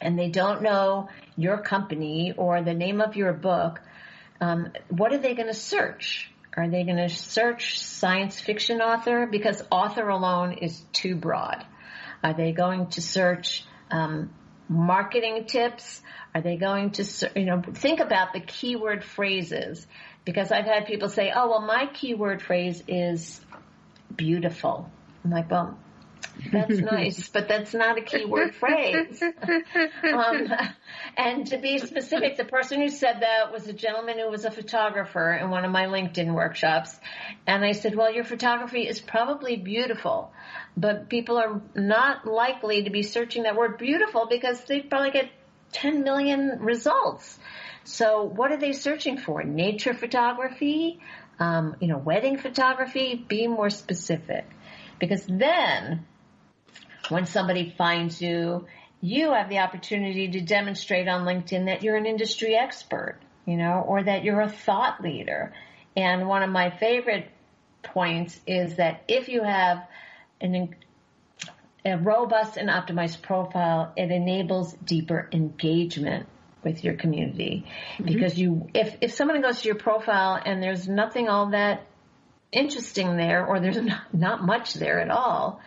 and 0.00 0.18
they 0.18 0.28
don't 0.28 0.62
know 0.62 1.08
your 1.36 1.58
company 1.58 2.32
or 2.36 2.62
the 2.62 2.74
name 2.74 3.00
of 3.00 3.16
your 3.16 3.32
book. 3.32 3.80
Um, 4.40 4.72
what 4.88 5.12
are 5.12 5.18
they 5.18 5.34
going 5.34 5.48
to 5.48 5.54
search? 5.54 6.30
Are 6.56 6.68
they 6.68 6.84
going 6.84 6.96
to 6.96 7.08
search 7.08 7.78
science 7.78 8.40
fiction 8.40 8.80
author? 8.80 9.26
Because 9.30 9.62
author 9.70 10.08
alone 10.08 10.54
is 10.54 10.80
too 10.92 11.14
broad. 11.14 11.64
Are 12.24 12.34
they 12.34 12.52
going 12.52 12.88
to 12.88 13.02
search 13.02 13.64
um, 13.90 14.30
marketing 14.68 15.44
tips? 15.46 16.00
Are 16.34 16.40
they 16.40 16.56
going 16.56 16.92
to, 16.92 17.30
you 17.34 17.44
know, 17.44 17.62
think 17.62 18.00
about 18.00 18.32
the 18.32 18.40
keyword 18.40 19.04
phrases? 19.04 19.86
Because 20.24 20.52
I've 20.52 20.66
had 20.66 20.86
people 20.86 21.08
say, 21.08 21.32
oh, 21.34 21.50
well, 21.50 21.60
my 21.60 21.86
keyword 21.92 22.42
phrase 22.42 22.82
is 22.86 23.40
beautiful. 24.14 24.90
I'm 25.24 25.30
like, 25.30 25.50
well, 25.50 25.78
that's 26.52 26.78
nice, 26.78 27.28
but 27.28 27.48
that's 27.48 27.74
not 27.74 27.98
a 27.98 28.02
keyword 28.02 28.54
phrase. 28.54 29.22
um, 30.12 30.52
and 31.16 31.46
to 31.48 31.58
be 31.58 31.78
specific, 31.78 32.36
the 32.36 32.44
person 32.44 32.80
who 32.80 32.88
said 32.88 33.20
that 33.20 33.52
was 33.52 33.66
a 33.66 33.72
gentleman 33.72 34.18
who 34.18 34.30
was 34.30 34.44
a 34.44 34.50
photographer 34.50 35.32
in 35.32 35.50
one 35.50 35.64
of 35.64 35.70
my 35.70 35.86
LinkedIn 35.86 36.34
workshops. 36.34 36.98
And 37.46 37.64
I 37.64 37.72
said, 37.72 37.94
well, 37.94 38.12
your 38.12 38.24
photography 38.24 38.86
is 38.86 39.00
probably 39.00 39.56
beautiful, 39.56 40.32
but 40.76 41.08
people 41.08 41.38
are 41.38 41.60
not 41.74 42.26
likely 42.26 42.84
to 42.84 42.90
be 42.90 43.02
searching 43.02 43.44
that 43.44 43.56
word 43.56 43.78
beautiful 43.78 44.26
because 44.28 44.64
they 44.64 44.80
probably 44.80 45.10
get 45.10 45.30
10 45.72 46.02
million 46.02 46.58
results. 46.60 47.38
So 47.84 48.24
what 48.24 48.52
are 48.52 48.58
they 48.58 48.72
searching 48.72 49.18
for? 49.18 49.42
Nature 49.42 49.94
photography? 49.94 51.00
Um, 51.38 51.76
you 51.80 51.88
know, 51.88 51.96
wedding 51.96 52.36
photography? 52.36 53.14
Be 53.14 53.46
more 53.46 53.70
specific. 53.70 54.44
Because 55.00 55.26
then 55.26 56.06
when 57.08 57.26
somebody 57.26 57.74
finds 57.76 58.22
you, 58.22 58.66
you 59.00 59.32
have 59.32 59.48
the 59.48 59.58
opportunity 59.58 60.28
to 60.28 60.40
demonstrate 60.40 61.08
on 61.08 61.24
LinkedIn 61.24 61.66
that 61.66 61.82
you're 61.82 61.96
an 61.96 62.06
industry 62.06 62.54
expert, 62.54 63.18
you 63.46 63.56
know, 63.56 63.84
or 63.86 64.02
that 64.04 64.22
you're 64.22 64.40
a 64.40 64.48
thought 64.48 65.00
leader. 65.00 65.52
And 65.96 66.28
one 66.28 66.42
of 66.42 66.50
my 66.50 66.70
favorite 66.70 67.28
points 67.82 68.38
is 68.46 68.76
that 68.76 69.02
if 69.08 69.28
you 69.28 69.42
have 69.42 69.88
an 70.40 70.74
a 71.84 71.96
robust 71.96 72.56
and 72.56 72.68
optimized 72.68 73.22
profile, 73.22 73.92
it 73.96 74.10
enables 74.10 74.74
deeper 74.74 75.28
engagement 75.32 76.26
with 76.62 76.84
your 76.84 76.94
community. 76.94 77.64
Mm-hmm. 77.94 78.04
Because 78.04 78.38
you, 78.38 78.68
if, 78.74 78.96
if 79.00 79.14
someone 79.14 79.40
goes 79.40 79.62
to 79.62 79.68
your 79.68 79.76
profile 79.76 80.40
and 80.44 80.62
there's 80.62 80.86
nothing 80.86 81.28
all 81.28 81.50
that 81.50 81.86
interesting 82.52 83.16
there, 83.16 83.46
or 83.46 83.60
there's 83.60 83.76
not, 83.82 84.14
not 84.14 84.44
much 84.44 84.74
there 84.74 85.00
at 85.00 85.10
all, 85.10 85.60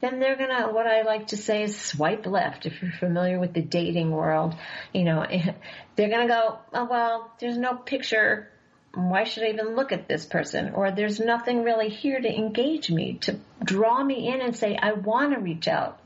then 0.00 0.20
they're 0.20 0.36
gonna, 0.36 0.72
what 0.72 0.86
I 0.86 1.02
like 1.02 1.28
to 1.28 1.36
say 1.36 1.64
is 1.64 1.76
swipe 1.76 2.26
left. 2.26 2.66
If 2.66 2.80
you're 2.80 2.92
familiar 2.92 3.40
with 3.40 3.52
the 3.52 3.62
dating 3.62 4.10
world, 4.10 4.54
you 4.92 5.04
know, 5.04 5.26
they're 5.96 6.10
gonna 6.10 6.28
go, 6.28 6.58
oh 6.72 6.84
well, 6.84 7.32
there's 7.40 7.58
no 7.58 7.74
picture 7.74 8.50
why 8.94 9.24
should 9.24 9.44
I 9.44 9.50
even 9.50 9.76
look 9.76 9.92
at 9.92 10.08
this 10.08 10.24
person? 10.24 10.70
Or 10.74 10.90
there's 10.90 11.20
nothing 11.20 11.62
really 11.62 11.88
here 11.88 12.20
to 12.20 12.28
engage 12.28 12.90
me, 12.90 13.18
to 13.22 13.38
draw 13.62 14.02
me 14.02 14.28
in 14.28 14.40
and 14.40 14.56
say, 14.56 14.76
I 14.76 14.92
want 14.92 15.34
to 15.34 15.40
reach 15.40 15.68
out 15.68 16.00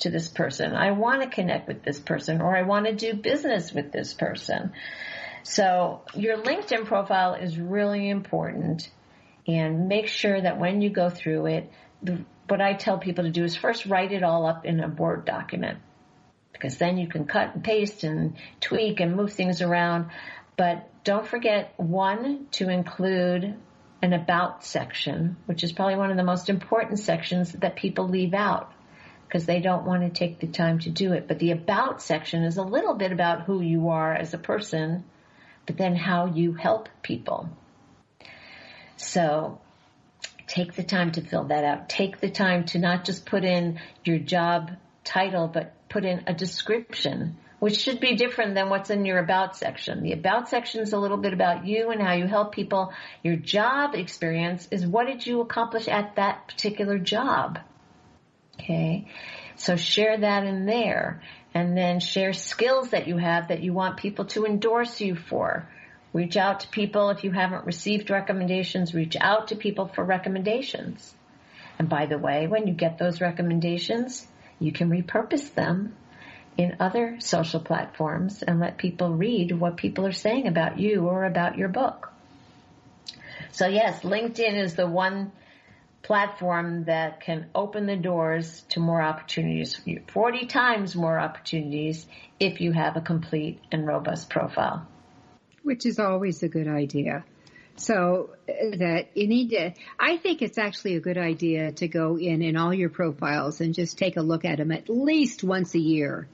to 0.00 0.10
this 0.10 0.28
person. 0.28 0.74
I 0.74 0.92
want 0.92 1.22
to 1.22 1.28
connect 1.28 1.66
with 1.66 1.82
this 1.82 1.98
person 1.98 2.40
or 2.40 2.56
I 2.56 2.62
want 2.62 2.86
to 2.86 2.94
do 2.94 3.14
business 3.14 3.72
with 3.72 3.92
this 3.92 4.14
person. 4.14 4.72
So 5.42 6.02
your 6.14 6.36
LinkedIn 6.38 6.84
profile 6.84 7.34
is 7.34 7.58
really 7.58 8.08
important 8.08 8.88
and 9.48 9.88
make 9.88 10.06
sure 10.06 10.40
that 10.40 10.60
when 10.60 10.82
you 10.82 10.90
go 10.90 11.08
through 11.08 11.46
it, 11.46 11.72
what 12.46 12.60
I 12.60 12.74
tell 12.74 12.98
people 12.98 13.24
to 13.24 13.30
do 13.30 13.44
is 13.44 13.56
first 13.56 13.86
write 13.86 14.12
it 14.12 14.22
all 14.22 14.46
up 14.46 14.64
in 14.64 14.80
a 14.80 14.88
Word 14.88 15.24
document 15.24 15.78
because 16.52 16.76
then 16.76 16.98
you 16.98 17.08
can 17.08 17.24
cut 17.24 17.54
and 17.54 17.64
paste 17.64 18.04
and 18.04 18.36
tweak 18.60 19.00
and 19.00 19.16
move 19.16 19.32
things 19.32 19.62
around. 19.62 20.10
But 20.56 20.90
don't 21.04 21.26
forget, 21.26 21.72
one, 21.76 22.46
to 22.52 22.68
include 22.68 23.54
an 24.02 24.12
about 24.12 24.64
section, 24.64 25.36
which 25.46 25.64
is 25.64 25.72
probably 25.72 25.96
one 25.96 26.10
of 26.10 26.16
the 26.16 26.24
most 26.24 26.50
important 26.50 26.98
sections 26.98 27.52
that 27.52 27.76
people 27.76 28.08
leave 28.08 28.34
out 28.34 28.72
because 29.26 29.46
they 29.46 29.60
don't 29.60 29.84
want 29.84 30.02
to 30.02 30.10
take 30.10 30.40
the 30.40 30.46
time 30.46 30.78
to 30.80 30.90
do 30.90 31.12
it. 31.12 31.28
But 31.28 31.38
the 31.38 31.52
about 31.52 32.02
section 32.02 32.42
is 32.44 32.56
a 32.56 32.62
little 32.62 32.94
bit 32.94 33.12
about 33.12 33.42
who 33.42 33.60
you 33.60 33.88
are 33.88 34.12
as 34.12 34.34
a 34.34 34.38
person, 34.38 35.04
but 35.66 35.76
then 35.76 35.94
how 35.94 36.26
you 36.26 36.54
help 36.54 36.88
people. 37.02 37.50
So 38.98 39.60
take 40.46 40.74
the 40.74 40.82
time 40.82 41.12
to 41.12 41.22
fill 41.22 41.44
that 41.44 41.64
out. 41.64 41.88
Take 41.88 42.20
the 42.20 42.30
time 42.30 42.64
to 42.66 42.78
not 42.78 43.04
just 43.04 43.26
put 43.26 43.44
in 43.44 43.80
your 44.04 44.18
job 44.18 44.72
title, 45.04 45.48
but 45.48 45.72
put 45.88 46.04
in 46.04 46.24
a 46.26 46.34
description 46.34 47.36
which 47.58 47.78
should 47.78 48.00
be 48.00 48.14
different 48.14 48.54
than 48.54 48.68
what's 48.68 48.90
in 48.90 49.04
your 49.04 49.18
about 49.18 49.56
section. 49.56 50.02
The 50.02 50.12
about 50.12 50.48
section 50.48 50.80
is 50.80 50.92
a 50.92 50.98
little 50.98 51.16
bit 51.16 51.32
about 51.32 51.66
you 51.66 51.90
and 51.90 52.00
how 52.00 52.12
you 52.12 52.26
help 52.26 52.52
people. 52.52 52.92
Your 53.22 53.36
job 53.36 53.94
experience 53.94 54.68
is 54.70 54.86
what 54.86 55.06
did 55.06 55.26
you 55.26 55.40
accomplish 55.40 55.88
at 55.88 56.16
that 56.16 56.46
particular 56.46 56.98
job? 56.98 57.58
Okay. 58.54 59.08
So 59.56 59.76
share 59.76 60.18
that 60.18 60.44
in 60.44 60.66
there 60.66 61.22
and 61.52 61.76
then 61.76 61.98
share 61.98 62.32
skills 62.32 62.90
that 62.90 63.08
you 63.08 63.16
have 63.16 63.48
that 63.48 63.62
you 63.62 63.72
want 63.72 63.96
people 63.96 64.26
to 64.26 64.46
endorse 64.46 65.00
you 65.00 65.16
for. 65.16 65.68
Reach 66.12 66.36
out 66.36 66.60
to 66.60 66.68
people 66.68 67.10
if 67.10 67.24
you 67.24 67.30
haven't 67.30 67.66
received 67.66 68.10
recommendations, 68.10 68.94
reach 68.94 69.16
out 69.20 69.48
to 69.48 69.56
people 69.56 69.86
for 69.88 70.04
recommendations. 70.04 71.14
And 71.78 71.88
by 71.88 72.06
the 72.06 72.18
way, 72.18 72.46
when 72.46 72.66
you 72.66 72.74
get 72.74 72.98
those 72.98 73.20
recommendations, 73.20 74.26
you 74.58 74.72
can 74.72 74.90
repurpose 74.90 75.54
them 75.54 75.94
in 76.56 76.76
other 76.80 77.16
social 77.20 77.60
platforms 77.60 78.42
and 78.42 78.58
let 78.58 78.78
people 78.78 79.14
read 79.14 79.52
what 79.52 79.76
people 79.76 80.06
are 80.06 80.12
saying 80.12 80.48
about 80.48 80.78
you 80.78 81.06
or 81.06 81.24
about 81.24 81.56
your 81.56 81.68
book. 81.68 82.12
So 83.52 83.68
yes, 83.68 84.00
LinkedIn 84.00 84.54
is 84.54 84.74
the 84.74 84.86
one 84.86 85.32
platform 86.02 86.84
that 86.84 87.20
can 87.20 87.46
open 87.54 87.86
the 87.86 87.96
doors 87.96 88.62
to 88.70 88.80
more 88.80 89.00
opportunities, 89.00 89.80
40 90.08 90.46
times 90.46 90.96
more 90.96 91.18
opportunities 91.18 92.06
if 92.40 92.60
you 92.60 92.72
have 92.72 92.96
a 92.96 93.00
complete 93.00 93.60
and 93.70 93.86
robust 93.86 94.30
profile. 94.30 94.86
Which 95.68 95.84
is 95.84 95.98
always 95.98 96.42
a 96.42 96.48
good 96.48 96.66
idea. 96.66 97.26
So 97.76 98.30
uh, 98.48 98.78
that 98.78 99.10
you 99.14 99.28
need 99.28 99.50
to, 99.50 99.74
I 100.00 100.16
think 100.16 100.40
it's 100.40 100.56
actually 100.56 100.96
a 100.96 101.00
good 101.00 101.18
idea 101.18 101.72
to 101.72 101.88
go 101.88 102.16
in 102.16 102.40
in 102.40 102.56
all 102.56 102.72
your 102.72 102.88
profiles 102.88 103.60
and 103.60 103.74
just 103.74 103.98
take 103.98 104.16
a 104.16 104.22
look 104.22 104.46
at 104.46 104.56
them 104.56 104.72
at 104.72 104.88
least 104.88 105.44
once 105.44 105.74
a 105.74 105.78
year 105.78 106.26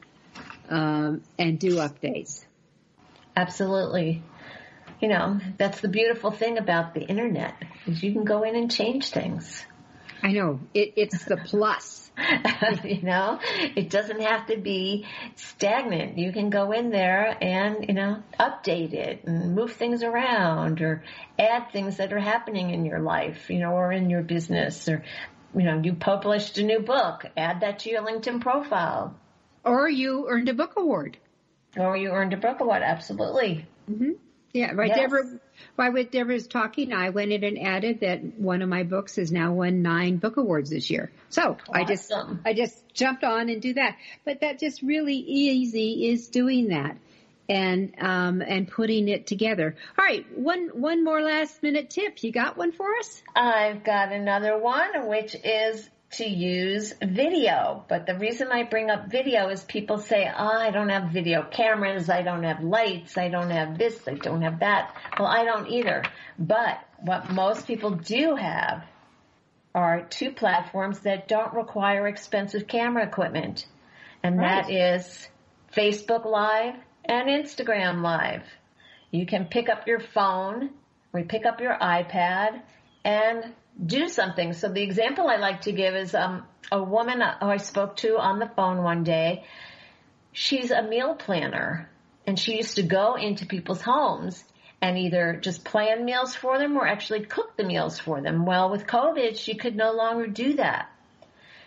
um, 0.70 1.22
and 1.36 1.58
do 1.58 1.78
updates. 1.78 2.44
Absolutely. 3.36 4.22
You 5.00 5.08
know, 5.08 5.40
that's 5.58 5.80
the 5.80 5.88
beautiful 5.88 6.30
thing 6.30 6.56
about 6.56 6.94
the 6.94 7.02
internet 7.02 7.56
is 7.88 8.04
you 8.04 8.12
can 8.12 8.22
go 8.22 8.44
in 8.44 8.54
and 8.54 8.70
change 8.70 9.10
things. 9.10 9.66
I 10.22 10.30
know. 10.30 10.60
It, 10.74 10.92
it's 10.94 11.24
the 11.24 11.38
plus. 11.38 12.03
you 12.84 13.02
know, 13.02 13.40
it 13.76 13.90
doesn't 13.90 14.20
have 14.20 14.46
to 14.46 14.56
be 14.56 15.06
stagnant. 15.34 16.18
You 16.18 16.32
can 16.32 16.50
go 16.50 16.72
in 16.72 16.90
there 16.90 17.36
and, 17.40 17.86
you 17.88 17.94
know, 17.94 18.22
update 18.38 18.92
it 18.92 19.24
and 19.24 19.54
move 19.54 19.72
things 19.72 20.02
around 20.02 20.80
or 20.80 21.02
add 21.38 21.72
things 21.72 21.96
that 21.96 22.12
are 22.12 22.20
happening 22.20 22.70
in 22.70 22.84
your 22.84 23.00
life, 23.00 23.50
you 23.50 23.58
know, 23.58 23.72
or 23.72 23.92
in 23.92 24.10
your 24.10 24.22
business 24.22 24.88
or, 24.88 25.02
you 25.54 25.62
know, 25.62 25.80
you 25.82 25.94
published 25.94 26.58
a 26.58 26.62
new 26.62 26.80
book, 26.80 27.26
add 27.36 27.60
that 27.60 27.80
to 27.80 27.90
your 27.90 28.02
LinkedIn 28.02 28.40
profile. 28.40 29.16
Or 29.64 29.88
you 29.88 30.26
earned 30.28 30.48
a 30.48 30.54
book 30.54 30.74
award. 30.76 31.18
Or 31.76 31.96
you 31.96 32.10
earned 32.10 32.32
a 32.32 32.36
book 32.36 32.60
award, 32.60 32.82
absolutely. 32.82 33.66
Mm-hmm. 33.90 34.12
Yeah, 34.52 34.72
right. 34.74 34.88
Yes. 34.88 34.98
Debra, 34.98 35.24
while 35.76 35.92
with 35.92 36.10
Debra's 36.10 36.46
talking, 36.46 36.92
I 36.92 37.10
went 37.10 37.32
in 37.32 37.44
and 37.44 37.58
added 37.58 38.00
that 38.00 38.22
one 38.38 38.62
of 38.62 38.68
my 38.68 38.82
books 38.82 39.16
has 39.16 39.32
now 39.32 39.52
won 39.52 39.82
nine 39.82 40.16
book 40.16 40.36
awards 40.36 40.70
this 40.70 40.90
year. 40.90 41.10
So 41.28 41.42
awesome. 41.42 41.74
I 41.74 41.84
just, 41.84 42.12
I 42.44 42.52
just 42.54 42.94
jumped 42.94 43.24
on 43.24 43.48
and 43.48 43.60
do 43.60 43.74
that. 43.74 43.96
But 44.24 44.40
that 44.40 44.58
just 44.58 44.82
really 44.82 45.16
easy 45.16 46.08
is 46.10 46.28
doing 46.28 46.68
that 46.68 46.96
and, 47.48 47.94
um, 47.98 48.42
and 48.42 48.68
putting 48.68 49.08
it 49.08 49.26
together. 49.26 49.76
All 49.98 50.04
right. 50.04 50.26
One, 50.38 50.68
one 50.68 51.04
more 51.04 51.20
last 51.20 51.62
minute 51.62 51.90
tip. 51.90 52.22
You 52.22 52.32
got 52.32 52.56
one 52.56 52.72
for 52.72 52.86
us? 52.98 53.22
I've 53.34 53.84
got 53.84 54.12
another 54.12 54.58
one, 54.58 55.08
which 55.08 55.36
is 55.44 55.88
to 56.16 56.26
use 56.26 56.92
video. 57.02 57.84
But 57.88 58.06
the 58.06 58.16
reason 58.16 58.48
I 58.52 58.64
bring 58.64 58.90
up 58.90 59.10
video 59.10 59.48
is 59.48 59.64
people 59.64 59.98
say, 59.98 60.30
oh, 60.34 60.58
I 60.58 60.70
don't 60.70 60.88
have 60.88 61.10
video 61.10 61.42
cameras, 61.42 62.08
I 62.08 62.22
don't 62.22 62.42
have 62.42 62.62
lights, 62.62 63.16
I 63.16 63.28
don't 63.28 63.50
have 63.50 63.78
this, 63.78 64.06
I 64.06 64.14
don't 64.14 64.42
have 64.42 64.60
that. 64.60 64.94
Well, 65.18 65.28
I 65.28 65.44
don't 65.44 65.68
either. 65.68 66.04
But 66.38 66.78
what 67.00 67.30
most 67.30 67.66
people 67.66 67.90
do 67.90 68.36
have 68.36 68.84
are 69.74 70.02
two 70.02 70.30
platforms 70.30 71.00
that 71.00 71.26
don't 71.26 71.52
require 71.52 72.06
expensive 72.06 72.66
camera 72.66 73.04
equipment. 73.04 73.66
And 74.22 74.38
right. 74.38 74.66
that 74.66 74.70
is 74.70 75.28
Facebook 75.74 76.24
Live 76.24 76.74
and 77.04 77.28
Instagram 77.28 78.02
Live. 78.02 78.42
You 79.10 79.26
can 79.26 79.46
pick 79.46 79.68
up 79.68 79.86
your 79.86 80.00
phone, 80.00 80.70
we 81.12 81.22
pick 81.22 81.44
up 81.44 81.60
your 81.60 81.76
iPad, 81.76 82.62
and 83.04 83.54
do 83.82 84.08
something. 84.08 84.52
So 84.52 84.68
the 84.68 84.82
example 84.82 85.28
I 85.28 85.36
like 85.36 85.62
to 85.62 85.72
give 85.72 85.94
is 85.94 86.14
um, 86.14 86.44
a 86.70 86.82
woman 86.82 87.20
who 87.20 87.46
I 87.46 87.56
spoke 87.56 87.96
to 87.98 88.18
on 88.18 88.38
the 88.38 88.50
phone 88.54 88.82
one 88.82 89.04
day. 89.04 89.44
She's 90.32 90.70
a 90.70 90.82
meal 90.82 91.14
planner 91.14 91.88
and 92.26 92.38
she 92.38 92.56
used 92.56 92.76
to 92.76 92.82
go 92.82 93.14
into 93.14 93.46
people's 93.46 93.82
homes 93.82 94.44
and 94.80 94.98
either 94.98 95.38
just 95.40 95.64
plan 95.64 96.04
meals 96.04 96.34
for 96.34 96.58
them 96.58 96.76
or 96.76 96.86
actually 96.86 97.24
cook 97.24 97.56
the 97.56 97.64
meals 97.64 97.98
for 97.98 98.20
them. 98.20 98.44
Well, 98.44 98.70
with 98.70 98.86
COVID, 98.86 99.38
she 99.38 99.54
could 99.54 99.76
no 99.76 99.92
longer 99.92 100.26
do 100.26 100.54
that. 100.54 100.90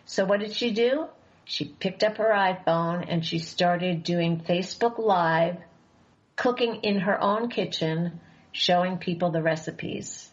So 0.06 0.26
what 0.26 0.40
did 0.40 0.54
she 0.54 0.72
do? 0.72 1.08
She 1.44 1.66
picked 1.66 2.04
up 2.04 2.18
her 2.18 2.30
iPhone 2.30 3.06
and 3.08 3.26
she 3.26 3.40
started 3.40 4.04
doing 4.04 4.42
Facebook 4.42 5.00
Live, 5.00 5.58
cooking 6.36 6.82
in 6.84 7.00
her 7.00 7.20
own 7.22 7.50
kitchen, 7.50 8.20
showing 8.52 8.98
people 8.98 9.32
the 9.32 9.42
recipes. 9.42 10.27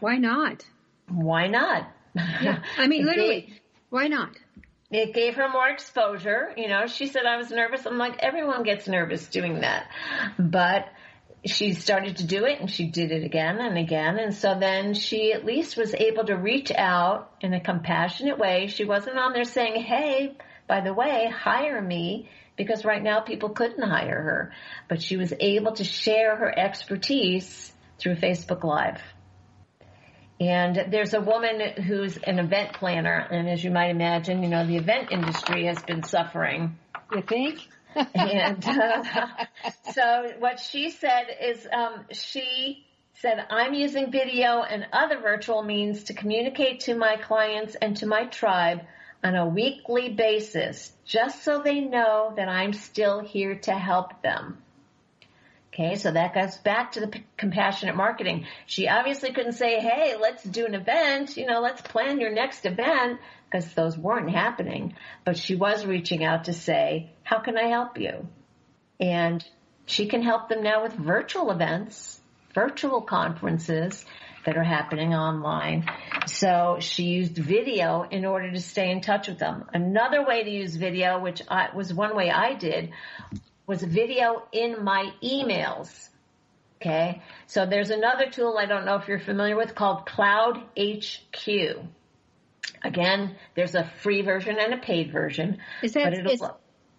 Why 0.00 0.16
not? 0.16 0.64
Why 1.08 1.46
not? 1.46 1.88
Yeah. 2.14 2.62
I 2.78 2.86
mean, 2.86 3.04
literally, 3.06 3.54
why 3.90 4.08
not? 4.08 4.30
It 4.90 5.14
gave 5.14 5.36
her 5.36 5.48
more 5.48 5.68
exposure. 5.68 6.52
You 6.56 6.68
know, 6.68 6.86
she 6.86 7.06
said 7.06 7.24
I 7.24 7.36
was 7.36 7.50
nervous. 7.50 7.86
I'm 7.86 7.98
like, 7.98 8.18
everyone 8.20 8.64
gets 8.64 8.88
nervous 8.88 9.26
doing 9.28 9.60
that. 9.60 9.86
But 10.38 10.88
she 11.44 11.72
started 11.72 12.16
to 12.18 12.26
do 12.26 12.44
it 12.44 12.60
and 12.60 12.70
she 12.70 12.86
did 12.86 13.12
it 13.12 13.24
again 13.24 13.58
and 13.58 13.78
again. 13.78 14.18
And 14.18 14.34
so 14.34 14.58
then 14.58 14.94
she 14.94 15.32
at 15.32 15.44
least 15.44 15.76
was 15.76 15.94
able 15.94 16.24
to 16.24 16.36
reach 16.36 16.70
out 16.72 17.32
in 17.40 17.54
a 17.54 17.60
compassionate 17.60 18.38
way. 18.38 18.66
She 18.66 18.84
wasn't 18.84 19.18
on 19.18 19.32
there 19.32 19.44
saying, 19.44 19.80
Hey, 19.80 20.36
by 20.66 20.80
the 20.80 20.92
way, 20.92 21.32
hire 21.34 21.80
me 21.80 22.28
because 22.56 22.84
right 22.84 23.02
now 23.02 23.20
people 23.20 23.50
couldn't 23.50 23.82
hire 23.82 24.20
her, 24.20 24.52
but 24.88 25.00
she 25.00 25.16
was 25.16 25.32
able 25.40 25.72
to 25.72 25.84
share 25.84 26.36
her 26.36 26.58
expertise 26.58 27.72
through 27.98 28.16
Facebook 28.16 28.64
Live. 28.64 29.00
And 30.40 30.86
there's 30.90 31.12
a 31.12 31.20
woman 31.20 31.60
who's 31.82 32.16
an 32.16 32.38
event 32.38 32.72
planner, 32.72 33.26
and 33.30 33.46
as 33.46 33.62
you 33.62 33.70
might 33.70 33.90
imagine, 33.90 34.42
you 34.42 34.48
know, 34.48 34.66
the 34.66 34.76
event 34.76 35.12
industry 35.12 35.66
has 35.66 35.82
been 35.82 36.02
suffering. 36.02 36.78
You 37.12 37.20
think? 37.20 37.68
and 38.14 38.64
uh, 38.66 39.26
so 39.92 40.32
what 40.38 40.58
she 40.58 40.90
said 40.90 41.26
is 41.42 41.66
um, 41.70 42.06
she 42.12 42.86
said, 43.14 43.44
I'm 43.50 43.74
using 43.74 44.10
video 44.10 44.62
and 44.62 44.86
other 44.94 45.20
virtual 45.20 45.62
means 45.62 46.04
to 46.04 46.14
communicate 46.14 46.80
to 46.80 46.94
my 46.94 47.16
clients 47.16 47.74
and 47.74 47.96
to 47.98 48.06
my 48.06 48.24
tribe 48.24 48.80
on 49.22 49.34
a 49.34 49.46
weekly 49.46 50.08
basis, 50.08 50.90
just 51.04 51.42
so 51.44 51.60
they 51.62 51.80
know 51.80 52.32
that 52.36 52.48
I'm 52.48 52.72
still 52.72 53.20
here 53.20 53.56
to 53.56 53.72
help 53.72 54.22
them. 54.22 54.56
Okay, 55.72 55.94
so 55.94 56.10
that 56.10 56.34
goes 56.34 56.56
back 56.56 56.92
to 56.92 57.00
the 57.00 57.06
p- 57.06 57.24
compassionate 57.36 57.94
marketing. 57.94 58.46
She 58.66 58.88
obviously 58.88 59.32
couldn't 59.32 59.52
say, 59.52 59.78
hey, 59.78 60.16
let's 60.20 60.42
do 60.42 60.66
an 60.66 60.74
event, 60.74 61.36
you 61.36 61.46
know, 61.46 61.60
let's 61.60 61.80
plan 61.80 62.20
your 62.20 62.32
next 62.32 62.66
event, 62.66 63.20
because 63.44 63.72
those 63.74 63.96
weren't 63.96 64.30
happening. 64.30 64.94
But 65.24 65.38
she 65.38 65.54
was 65.54 65.86
reaching 65.86 66.24
out 66.24 66.44
to 66.44 66.52
say, 66.52 67.12
how 67.22 67.38
can 67.38 67.56
I 67.56 67.68
help 67.68 67.98
you? 67.98 68.26
And 68.98 69.44
she 69.86 70.06
can 70.06 70.22
help 70.22 70.48
them 70.48 70.62
now 70.64 70.82
with 70.82 70.92
virtual 70.92 71.52
events, 71.52 72.20
virtual 72.52 73.00
conferences 73.00 74.04
that 74.44 74.56
are 74.56 74.64
happening 74.64 75.14
online. 75.14 75.86
So 76.26 76.78
she 76.80 77.04
used 77.04 77.36
video 77.36 78.02
in 78.10 78.24
order 78.24 78.50
to 78.50 78.60
stay 78.60 78.90
in 78.90 79.02
touch 79.02 79.28
with 79.28 79.38
them. 79.38 79.66
Another 79.72 80.24
way 80.26 80.42
to 80.42 80.50
use 80.50 80.74
video, 80.74 81.20
which 81.20 81.42
I, 81.48 81.68
was 81.74 81.94
one 81.94 82.16
way 82.16 82.30
I 82.30 82.54
did, 82.54 82.90
was 83.70 83.82
video 83.84 84.42
in 84.50 84.82
my 84.82 85.12
emails. 85.22 86.08
Okay. 86.82 87.22
So 87.46 87.66
there's 87.66 87.90
another 87.90 88.28
tool 88.28 88.58
I 88.58 88.66
don't 88.66 88.84
know 88.84 88.96
if 88.96 89.06
you're 89.06 89.20
familiar 89.20 89.56
with 89.56 89.76
called 89.76 90.06
Cloud 90.06 90.60
HQ. 90.76 91.48
Again, 92.82 93.36
there's 93.54 93.76
a 93.76 93.84
free 94.02 94.22
version 94.22 94.56
and 94.58 94.74
a 94.74 94.78
paid 94.78 95.12
version. 95.12 95.58
Is 95.84 95.92
that 95.92 96.12
is, 96.14 96.42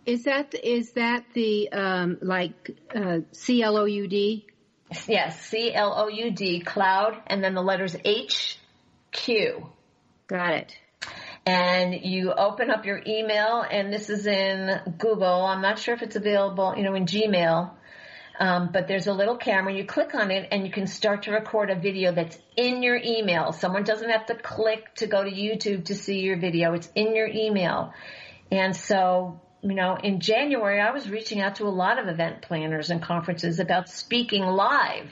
is, 0.06 0.24
that 0.24 0.54
is 0.54 0.92
that 0.94 1.26
the 1.34 1.70
um, 1.74 2.18
like 2.22 2.72
uh, 2.96 3.20
C 3.34 3.62
L 3.62 3.78
O 3.78 3.84
U 3.84 4.08
D? 4.08 4.48
Yes, 5.08 5.42
C 5.42 5.74
L 5.74 5.94
O 5.98 6.08
U 6.08 6.32
D 6.32 6.62
Cloud, 6.62 7.22
and 7.28 7.44
then 7.44 7.54
the 7.54 7.62
letters 7.62 7.98
H 8.06 8.60
Q. 9.12 9.68
Got 10.28 10.54
it 10.54 10.78
and 11.46 11.94
you 11.94 12.32
open 12.32 12.70
up 12.70 12.86
your 12.86 13.02
email 13.06 13.66
and 13.70 13.92
this 13.92 14.10
is 14.10 14.28
in 14.28 14.80
Google. 14.98 15.46
I'm 15.46 15.62
not 15.62 15.80
sure 15.80 15.96
if 15.96 16.02
it's 16.02 16.16
available, 16.16 16.76
you 16.78 16.84
know, 16.84 16.94
in 16.94 17.06
Gmail. 17.06 17.72
Um, 18.40 18.70
but 18.72 18.88
there's 18.88 19.08
a 19.08 19.14
little 19.14 19.38
camera. 19.38 19.74
You 19.74 19.86
click 19.86 20.16
on 20.16 20.32
it 20.32 20.48
and 20.52 20.66
you 20.66 20.72
can 20.72 20.88
start 20.88 21.24
to 21.24 21.32
record 21.32 21.70
a 21.70 21.76
video 21.76 22.12
that's 22.12 22.38
in 22.56 22.82
your 22.82 22.96
email. 22.96 23.52
Someone 23.52 23.84
doesn't 23.84 24.10
have 24.10 24.26
to 24.28 24.36
click 24.36 24.96
to 24.96 25.08
go 25.08 25.24
to 25.24 25.30
YouTube 25.30 25.86
to 25.86 25.96
see 25.96 26.22
your 26.22 26.38
video. 26.38 26.74
It's 26.74 26.90
in 26.96 27.16
your 27.16 27.28
email. 27.28 27.94
And 28.52 28.76
so, 28.76 29.40
you 29.62 29.76
know, 29.76 29.96
in 29.96 30.22
January, 30.22 30.80
I 30.80 30.92
was 30.92 31.10
reaching 31.10 31.40
out 31.40 31.56
to 31.56 31.66
a 31.66 31.70
lot 31.70 32.00
of 32.00 32.08
event 32.08 32.42
planners 32.42 32.90
and 32.90 33.02
conferences 33.02 33.60
about 33.60 33.90
speaking 33.90 34.44
live. 34.44 35.10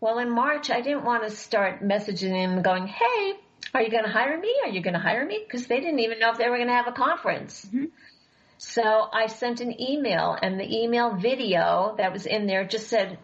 Well, 0.00 0.18
in 0.18 0.30
March, 0.30 0.70
I 0.70 0.80
didn't 0.80 1.04
want 1.04 1.24
to 1.24 1.30
start 1.30 1.82
messaging 1.82 2.30
them 2.30 2.62
going, 2.62 2.86
Hey, 2.86 3.34
are 3.74 3.82
you 3.82 3.90
going 3.90 4.04
to 4.04 4.10
hire 4.10 4.38
me? 4.38 4.54
Are 4.64 4.70
you 4.70 4.80
going 4.80 4.94
to 4.94 5.00
hire 5.00 5.24
me? 5.26 5.44
Because 5.44 5.66
they 5.66 5.80
didn't 5.80 6.00
even 6.00 6.18
know 6.18 6.30
if 6.30 6.38
they 6.38 6.48
were 6.48 6.56
going 6.56 6.68
to 6.68 6.74
have 6.74 6.88
a 6.88 6.92
conference. 6.92 7.64
Mm-hmm. 7.66 7.86
So 8.58 9.08
I 9.12 9.26
sent 9.26 9.60
an 9.60 9.80
email 9.80 10.36
and 10.40 10.58
the 10.58 10.82
email 10.82 11.14
video 11.14 11.94
that 11.98 12.12
was 12.12 12.26
in 12.26 12.46
there 12.46 12.64
just 12.64 12.88
said, 12.88 13.18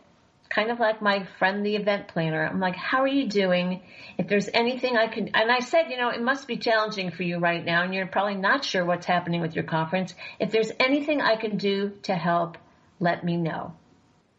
kind 0.48 0.70
of 0.70 0.78
like 0.78 1.02
my 1.02 1.26
friend, 1.38 1.66
the 1.66 1.74
event 1.74 2.08
planner. 2.08 2.46
I'm 2.46 2.60
like, 2.60 2.76
how 2.76 3.02
are 3.02 3.08
you 3.08 3.28
doing? 3.28 3.82
If 4.16 4.28
there's 4.28 4.48
anything 4.54 4.96
I 4.96 5.08
can, 5.08 5.30
and 5.34 5.50
I 5.50 5.58
said, 5.58 5.90
you 5.90 5.96
know, 5.96 6.10
it 6.10 6.22
must 6.22 6.46
be 6.46 6.56
challenging 6.56 7.10
for 7.10 7.24
you 7.24 7.38
right 7.38 7.64
now 7.64 7.82
and 7.82 7.92
you're 7.92 8.06
probably 8.06 8.36
not 8.36 8.64
sure 8.64 8.84
what's 8.84 9.06
happening 9.06 9.40
with 9.40 9.56
your 9.56 9.64
conference. 9.64 10.14
If 10.38 10.52
there's 10.52 10.70
anything 10.78 11.20
I 11.20 11.34
can 11.36 11.56
do 11.56 11.92
to 12.02 12.14
help, 12.14 12.58
let 13.00 13.24
me 13.24 13.36
know. 13.36 13.74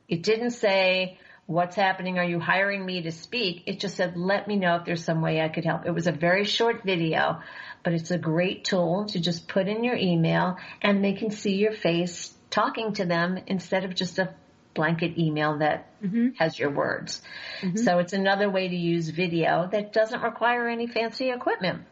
It 0.07 0.23
didn't 0.23 0.51
say, 0.51 1.17
what's 1.47 1.75
happening? 1.75 2.17
Are 2.17 2.25
you 2.25 2.39
hiring 2.39 2.85
me 2.85 3.03
to 3.03 3.11
speak? 3.11 3.63
It 3.65 3.79
just 3.79 3.95
said, 3.95 4.17
let 4.17 4.47
me 4.47 4.55
know 4.55 4.77
if 4.77 4.85
there's 4.85 5.03
some 5.03 5.21
way 5.21 5.41
I 5.41 5.49
could 5.49 5.65
help. 5.65 5.85
It 5.85 5.91
was 5.91 6.07
a 6.07 6.11
very 6.11 6.43
short 6.43 6.83
video, 6.83 7.41
but 7.83 7.93
it's 7.93 8.11
a 8.11 8.17
great 8.17 8.63
tool 8.63 9.05
to 9.05 9.19
just 9.19 9.47
put 9.47 9.67
in 9.67 9.83
your 9.83 9.95
email 9.95 10.57
and 10.81 11.03
they 11.03 11.13
can 11.13 11.29
see 11.29 11.55
your 11.55 11.73
face 11.73 12.33
talking 12.49 12.93
to 12.93 13.05
them 13.05 13.39
instead 13.47 13.85
of 13.85 13.93
just 13.93 14.17
a 14.17 14.33
blanket 14.73 15.17
email 15.17 15.59
that 15.59 15.89
mm-hmm. 16.01 16.29
has 16.37 16.57
your 16.57 16.69
words. 16.69 17.21
Mm-hmm. 17.61 17.77
So 17.77 17.99
it's 17.99 18.13
another 18.13 18.49
way 18.49 18.67
to 18.67 18.75
use 18.75 19.09
video 19.09 19.69
that 19.71 19.93
doesn't 19.93 20.21
require 20.21 20.67
any 20.67 20.87
fancy 20.87 21.29
equipment. 21.29 21.83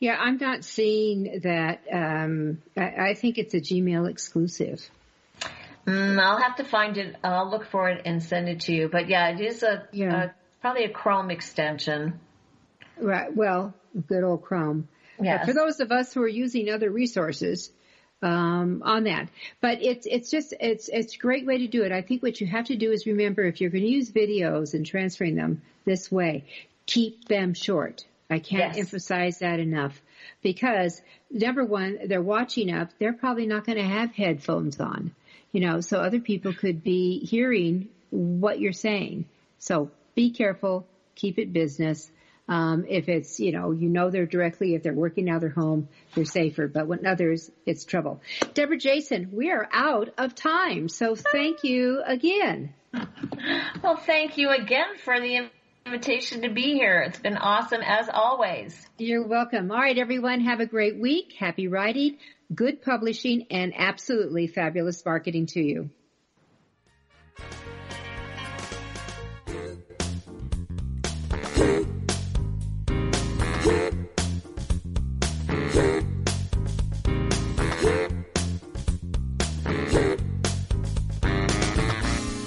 Yeah, 0.00 0.16
I'm 0.18 0.38
not 0.38 0.64
seeing 0.64 1.40
that. 1.42 1.82
Um, 1.92 2.62
I, 2.76 3.10
I 3.10 3.14
think 3.14 3.36
it's 3.36 3.52
a 3.52 3.60
Gmail 3.60 4.08
exclusive. 4.08 4.88
Mm, 5.86 6.20
I'll 6.20 6.40
have 6.40 6.56
to 6.56 6.64
find 6.64 6.96
it. 6.96 7.16
I'll 7.24 7.50
look 7.50 7.66
for 7.66 7.88
it 7.88 8.02
and 8.04 8.22
send 8.22 8.48
it 8.48 8.60
to 8.62 8.72
you. 8.72 8.88
But 8.88 9.08
yeah, 9.08 9.30
it 9.30 9.40
is 9.40 9.62
a, 9.62 9.88
yeah. 9.92 10.24
a 10.24 10.30
probably 10.60 10.84
a 10.84 10.90
Chrome 10.90 11.30
extension. 11.30 12.20
Right. 12.98 13.34
Well, 13.34 13.74
good 14.06 14.24
old 14.24 14.42
Chrome. 14.42 14.88
Yes. 15.22 15.46
for 15.46 15.52
those 15.52 15.80
of 15.80 15.92
us 15.92 16.14
who 16.14 16.22
are 16.22 16.28
using 16.28 16.70
other 16.70 16.90
resources 16.90 17.70
um, 18.22 18.82
on 18.84 19.04
that, 19.04 19.28
but 19.60 19.82
it's 19.82 20.06
it's 20.06 20.30
just 20.30 20.54
it's 20.60 20.88
it's 20.88 21.14
a 21.14 21.18
great 21.18 21.46
way 21.46 21.58
to 21.58 21.66
do 21.66 21.82
it. 21.82 21.92
I 21.92 22.02
think 22.02 22.22
what 22.22 22.40
you 22.40 22.46
have 22.46 22.66
to 22.66 22.76
do 22.76 22.90
is 22.90 23.06
remember 23.06 23.44
if 23.44 23.60
you're 23.60 23.70
going 23.70 23.84
to 23.84 23.90
use 23.90 24.10
videos 24.10 24.72
and 24.74 24.86
transferring 24.86 25.36
them 25.36 25.62
this 25.84 26.10
way, 26.10 26.44
keep 26.86 27.26
them 27.26 27.54
short. 27.54 28.04
I 28.30 28.38
can't 28.38 28.76
yes. 28.76 28.78
emphasize 28.78 29.40
that 29.40 29.58
enough 29.58 30.00
because 30.40 31.02
number 31.30 31.64
one, 31.64 31.98
they're 32.06 32.22
watching 32.22 32.72
up. 32.72 32.90
They're 32.98 33.12
probably 33.12 33.46
not 33.46 33.66
going 33.66 33.78
to 33.78 33.84
have 33.84 34.12
headphones 34.12 34.78
on 34.78 35.14
you 35.52 35.60
know, 35.60 35.80
so 35.80 35.98
other 35.98 36.20
people 36.20 36.52
could 36.52 36.82
be 36.82 37.24
hearing 37.24 37.88
what 38.10 38.60
you're 38.60 38.72
saying. 38.72 39.26
So 39.58 39.90
be 40.14 40.30
careful, 40.30 40.86
keep 41.14 41.38
it 41.38 41.52
business. 41.52 42.10
Um, 42.48 42.84
if 42.88 43.08
it's, 43.08 43.38
you 43.38 43.52
know, 43.52 43.70
you 43.70 43.88
know 43.88 44.10
they're 44.10 44.26
directly, 44.26 44.74
if 44.74 44.82
they're 44.82 44.92
working 44.92 45.28
out 45.30 45.36
of 45.36 45.40
their 45.42 45.50
home, 45.50 45.88
they're 46.14 46.24
safer. 46.24 46.66
But 46.66 46.88
when 46.88 47.06
others, 47.06 47.50
it's 47.64 47.84
trouble. 47.84 48.20
Debra 48.54 48.76
Jason, 48.76 49.30
we 49.32 49.52
are 49.52 49.68
out 49.72 50.12
of 50.18 50.34
time. 50.34 50.88
So 50.88 51.14
thank 51.14 51.62
you 51.62 52.02
again. 52.04 52.74
Well, 53.82 53.96
thank 53.96 54.36
you 54.36 54.50
again 54.50 54.96
for 55.04 55.20
the 55.20 55.48
invitation 55.86 56.42
to 56.42 56.50
be 56.50 56.74
here. 56.74 57.00
It's 57.02 57.20
been 57.20 57.36
awesome 57.36 57.82
as 57.82 58.08
always. 58.12 58.84
You're 58.98 59.26
welcome. 59.26 59.70
All 59.70 59.78
right, 59.78 59.96
everyone. 59.96 60.40
Have 60.40 60.58
a 60.58 60.66
great 60.66 60.98
week. 60.98 61.34
Happy 61.38 61.68
writing 61.68 62.18
good 62.54 62.82
publishing, 62.82 63.46
and 63.50 63.72
absolutely 63.76 64.46
fabulous 64.46 65.04
marketing 65.04 65.46
to 65.46 65.60
you. 65.60 65.90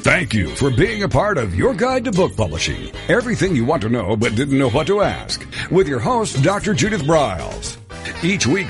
Thank 0.03 0.33
you 0.33 0.55
for 0.55 0.69
being 0.69 1.03
a 1.03 1.09
part 1.09 1.37
of 1.37 1.55
Your 1.55 1.73
Guide 1.73 2.05
to 2.05 2.11
Book 2.11 2.35
Publishing. 2.35 2.91
Everything 3.09 3.55
you 3.55 3.65
want 3.65 3.81
to 3.81 3.89
know 3.89 4.15
but 4.15 4.35
didn't 4.35 4.57
know 4.57 4.69
what 4.69 4.87
to 4.87 5.01
ask. 5.01 5.45
With 5.71 5.87
your 5.87 5.99
host, 5.99 6.41
Dr. 6.43 6.73
Judith 6.73 7.03
Briles. 7.03 7.77
Each 8.23 8.47
week, 8.47 8.61